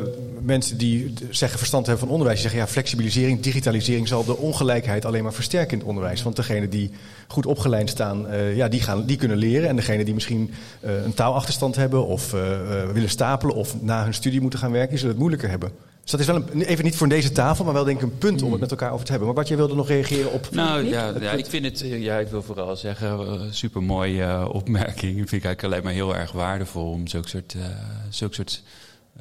mensen 0.43 0.77
die 0.79 1.15
zeggen 1.31 1.59
verstand 1.59 1.87
hebben 1.87 2.05
van 2.05 2.13
onderwijs. 2.15 2.41
Die 2.41 2.49
zeggen 2.51 2.67
ja, 2.67 2.73
flexibilisering, 2.73 3.41
digitalisering 3.41 4.09
zal 4.09 4.25
de 4.25 4.37
ongelijkheid 4.37 5.05
alleen 5.05 5.23
maar 5.23 5.33
versterken 5.33 5.73
in 5.73 5.79
het 5.79 5.89
onderwijs. 5.89 6.23
Want 6.23 6.37
degenen 6.37 6.71
die 6.71 6.91
goed 7.29 7.47
opgeleid 7.47 7.89
staan, 7.91 8.29
eh, 8.29 8.57
ja, 8.57 8.69
die, 8.69 8.81
gaan, 8.81 9.05
die 9.07 9.17
kunnen 9.17 9.37
leren. 9.37 9.69
En 9.69 9.77
degenen 9.77 10.05
die 10.05 10.15
misschien 10.15 10.55
eh, 10.81 11.05
een 11.05 11.15
taalachterstand 11.15 11.77
hebben 11.77 12.07
of 12.07 12.31
willen 12.93 13.09
stapelen 13.09 13.55
of 13.55 13.75
na 13.81 14.10
hun 14.11 14.19
studie 14.19 14.41
moeten 14.41 14.59
gaan 14.59 14.71
werken, 14.71 14.89
die 14.91 14.99
zullen 14.99 15.13
het 15.15 15.21
moeilijker 15.21 15.51
hebben. 15.51 15.73
Dus 16.03 16.11
dat 16.11 16.21
is 16.21 16.27
wel 16.27 16.37
een, 16.37 16.63
even 16.63 16.85
niet 16.85 16.97
voor 16.97 17.09
deze 17.09 17.33
tafel, 17.33 17.65
maar 17.65 17.75
wel 17.75 17.85
denk 17.85 17.97
ik 17.97 18.03
een 18.03 18.19
punt 18.19 18.43
om 18.43 18.51
het 18.53 18.61
met 18.61 18.71
elkaar 18.71 18.93
over 18.93 19.05
te 19.05 19.11
hebben. 19.11 19.29
Maar 19.29 19.37
wat 19.39 19.49
jij 19.49 19.57
wilde 19.57 19.75
nog 19.75 19.89
reageren 19.89 20.33
op. 20.33 20.49
Nou 20.51 20.83
Niet? 20.83 20.93
ja, 20.93 21.13
ja, 21.21 21.31
ik 21.33 21.47
vind 21.47 21.65
het, 21.65 21.83
eh, 21.83 22.03
ja, 22.03 22.19
ik 22.19 22.29
wil 22.29 22.43
vooral 22.43 22.77
zeggen, 22.77 23.21
uh, 23.21 23.41
super 23.51 23.83
mooie 23.83 24.53
opmerking. 24.53 25.11
Ik 25.19 25.29
vind 25.29 25.33
ik 25.33 25.45
eigenlijk 25.45 25.63
alleen 25.63 25.83
maar 25.85 25.93
heel 25.93 26.17
erg 26.17 26.33
waardevol 26.33 26.91
om 26.91 27.07
zulke 27.07 27.29
soort, 27.29 27.55
uh, 27.57 27.63
zulke 28.09 28.35
soort 28.35 28.63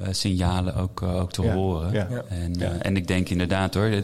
uh, 0.00 0.06
signalen 0.10 0.74
ook, 0.76 1.00
uh, 1.00 1.20
ook 1.20 1.32
te 1.32 1.42
Ja, 1.42 1.52
horen. 1.54 1.92
ja. 1.92 2.08
En, 2.28 2.54
Ja. 2.58 2.72
en 2.78 2.96
ik 2.96 3.06
denk 3.06 3.28
inderdaad 3.28 3.74
hoor, 3.74 3.86
uh, 3.88 4.02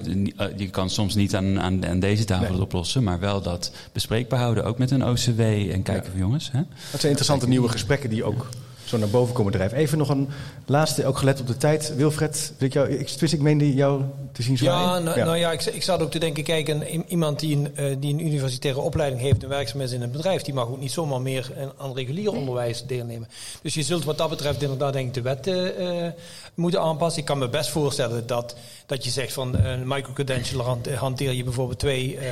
je 0.56 0.70
kan 0.70 0.90
soms 0.90 1.14
niet 1.14 1.34
aan, 1.36 1.60
aan, 1.60 1.86
aan 1.86 2.00
deze 2.00 2.24
tafel 2.24 2.42
Nee. 2.44 2.52
het 2.52 2.62
oplossen, 2.62 3.02
maar 3.04 3.18
wel 3.20 3.42
dat 3.42 3.72
bespreekbaar 3.92 4.40
houden, 4.40 4.64
ook 4.64 4.78
met 4.78 4.90
een 4.90 5.04
OCW 5.04 5.40
en 5.40 5.82
kijken 5.82 6.10
van 6.10 6.20
jongens. 6.20 6.50
Hè? 6.52 6.58
Dat 6.90 7.00
zijn 7.00 7.12
interessante 7.12 7.48
nieuwe 7.48 7.68
gesprekken 7.68 8.10
die 8.10 8.24
ook 8.24 8.48
zo 8.86 8.98
naar 8.98 9.08
boven 9.08 9.34
komen 9.34 9.52
drijven. 9.52 9.78
Even 9.78 9.98
nog 9.98 10.08
een 10.08 10.28
laatste, 10.66 11.06
ook 11.06 11.18
gelet 11.18 11.40
op 11.40 11.46
de 11.46 11.56
tijd. 11.56 11.94
Wilfred, 11.96 12.52
wil 12.58 12.68
ik, 12.68 12.74
jou, 12.74 12.88
ik, 12.88 13.06
twist, 13.08 13.32
ik 13.32 13.40
meende 13.40 13.74
jou 13.74 14.02
te 14.32 14.42
zien 14.42 14.58
zwaaien. 14.58 14.88
Ja, 14.88 14.98
nou 14.98 15.18
nou 15.18 15.36
ja, 15.36 15.52
ik, 15.52 15.62
ik 15.64 15.82
zat 15.82 16.00
ook 16.02 16.10
te 16.10 16.18
denken, 16.18 16.44
kijk, 16.44 16.68
een, 16.68 16.94
i- 16.94 17.04
iemand 17.08 17.40
die 17.40 17.56
een, 17.56 17.76
eh, 17.76 17.96
die 17.98 18.12
een 18.14 18.26
universitaire 18.26 18.80
opleiding 18.80 19.22
heeft 19.22 19.42
en 19.42 19.48
werkzaam 19.48 19.80
is 19.80 19.92
in 19.92 20.02
een 20.02 20.10
bedrijf, 20.10 20.42
die 20.42 20.54
mag 20.54 20.66
ook 20.68 20.80
niet 20.80 20.92
zomaar 20.92 21.20
meer 21.20 21.52
aan- 21.78 21.94
regulier 21.94 22.32
onderwijs 22.32 22.84
deelnemen. 22.86 23.28
Dus 23.62 23.74
je 23.74 23.82
zult 23.82 24.04
wat 24.04 24.18
dat 24.18 24.28
betreft 24.30 24.62
inderdaad 24.62 24.92
denk 24.92 25.06
ik 25.08 25.14
de 25.14 25.22
wet 25.22 25.46
eh, 25.46 26.04
eh, 26.06 26.12
moeten 26.54 26.80
aanpassen. 26.80 27.20
Ik 27.20 27.26
kan 27.26 27.38
me 27.38 27.48
best 27.48 27.70
voorstellen 27.70 28.26
dat, 28.26 28.56
dat 28.86 29.04
je 29.04 29.10
zegt 29.10 29.32
van 29.32 29.56
een 29.58 29.86
microcredential 29.88 30.62
hand- 30.62 30.94
hanteer 30.94 31.32
je 31.32 31.44
bijvoorbeeld 31.44 31.78
twee 31.78 32.16
eh, 32.18 32.26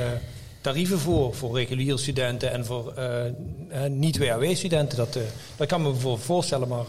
tarieven 0.65 0.99
voor, 0.99 1.33
voor 1.35 1.57
reguliere 1.57 1.97
studenten 1.97 2.51
en 2.51 2.65
voor 2.65 2.93
eh, 2.95 3.25
eh, 3.25 3.33
niet-WHW-studenten. 3.89 4.97
Dat, 4.97 5.15
eh, 5.15 5.21
dat 5.55 5.67
kan 5.67 5.81
me 5.81 5.89
bijvoorbeeld 5.91 6.25
voorstellen, 6.25 6.67
maar 6.67 6.85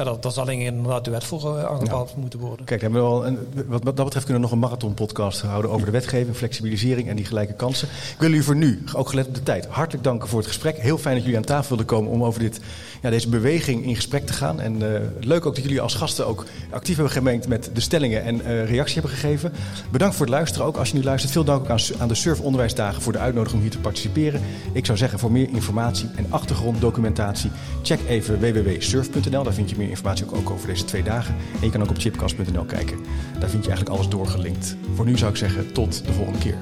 ja, 0.00 0.10
dat, 0.10 0.22
dat 0.22 0.34
zal 0.34 0.48
inderdaad 0.48 1.04
de 1.04 1.10
wet 1.10 1.24
voor 1.24 1.58
eh, 1.58 1.64
aangepaald 1.64 2.16
moeten 2.16 2.38
worden. 2.38 2.66
Kijk, 2.66 2.80
hebben 2.80 3.00
we 3.00 3.06
al 3.06 3.26
een, 3.26 3.38
wat, 3.66 3.82
wat 3.82 3.96
dat 3.96 4.04
betreft 4.04 4.24
kunnen 4.24 4.34
we 4.34 4.48
nog 4.48 4.50
een 4.50 4.58
marathon-podcast 4.58 5.40
houden 5.40 5.70
over 5.70 5.86
de 5.86 5.92
wetgeving, 5.92 6.36
flexibilisering 6.36 7.08
en 7.08 7.16
die 7.16 7.24
gelijke 7.24 7.52
kansen. 7.52 7.88
Ik 7.88 8.14
wil 8.18 8.28
jullie 8.28 8.44
voor 8.44 8.56
nu, 8.56 8.82
ook 8.94 9.08
gelet 9.08 9.26
op 9.26 9.34
de 9.34 9.42
tijd, 9.42 9.66
hartelijk 9.66 10.04
danken 10.04 10.28
voor 10.28 10.38
het 10.38 10.48
gesprek. 10.48 10.76
Heel 10.78 10.98
fijn 10.98 11.14
dat 11.14 11.22
jullie 11.22 11.38
aan 11.38 11.44
tafel 11.44 11.68
wilden 11.68 11.86
komen 11.86 12.10
om 12.10 12.24
over 12.24 12.40
dit, 12.40 12.60
ja, 13.02 13.10
deze 13.10 13.28
beweging 13.28 13.84
in 13.84 13.94
gesprek 13.94 14.26
te 14.26 14.32
gaan. 14.32 14.60
En 14.60 14.94
eh, 14.94 15.00
leuk 15.20 15.46
ook 15.46 15.54
dat 15.54 15.64
jullie 15.64 15.80
als 15.80 15.94
gasten 15.94 16.26
ook 16.26 16.46
actief 16.70 16.94
hebben 16.94 17.14
gemengd 17.14 17.48
met 17.48 17.70
de 17.74 17.80
stellingen 17.80 18.22
en 18.22 18.44
eh, 18.44 18.68
reactie 18.68 19.00
hebben 19.00 19.18
gegeven. 19.18 19.52
Bedankt 19.90 20.16
voor 20.16 20.26
het 20.26 20.34
luisteren 20.34 20.66
ook. 20.66 20.76
Als 20.76 20.88
je 20.88 20.96
nu 20.96 21.02
luistert, 21.02 21.32
veel 21.32 21.44
dank 21.44 21.60
ook 21.60 21.70
aan, 21.70 21.78
aan 21.98 22.08
de 22.08 22.14
Surf 22.14 22.40
Onderwijsdagen 22.40 23.02
voor 23.02 23.12
de 23.12 23.18
uitnodiging 23.18 23.56
om 23.56 23.62
hier 23.62 23.76
te 23.76 23.80
participeren. 23.80 24.40
Ik 24.72 24.86
zou 24.86 24.98
zeggen, 24.98 25.18
voor 25.18 25.32
meer 25.32 25.48
informatie 25.48 26.08
en 26.16 26.26
achtergronddocumentatie, 26.28 27.50
check 27.82 28.00
even 28.08 28.40
www.surf.nl. 28.40 29.42
Daar 29.42 29.54
vind 29.54 29.70
je 29.70 29.76
meer 29.76 29.89
informatie 29.90 30.32
ook, 30.32 30.50
over 30.50 30.66
deze 30.66 30.84
twee 30.84 31.02
dagen. 31.02 31.34
En 31.34 31.64
je 31.64 31.70
kan 31.70 31.82
ook 31.82 31.90
op 31.90 31.98
chipcast.nl 31.98 32.64
kijken. 32.64 32.98
Daar 33.38 33.48
vind 33.48 33.64
je 33.64 33.70
eigenlijk 33.70 33.98
alles 33.98 34.08
doorgelinkt. 34.08 34.76
Voor 34.94 35.04
nu 35.04 35.18
zou 35.18 35.30
ik 35.30 35.36
zeggen, 35.36 35.72
tot 35.72 36.06
de 36.06 36.12
volgende 36.12 36.38
keer. 36.38 36.58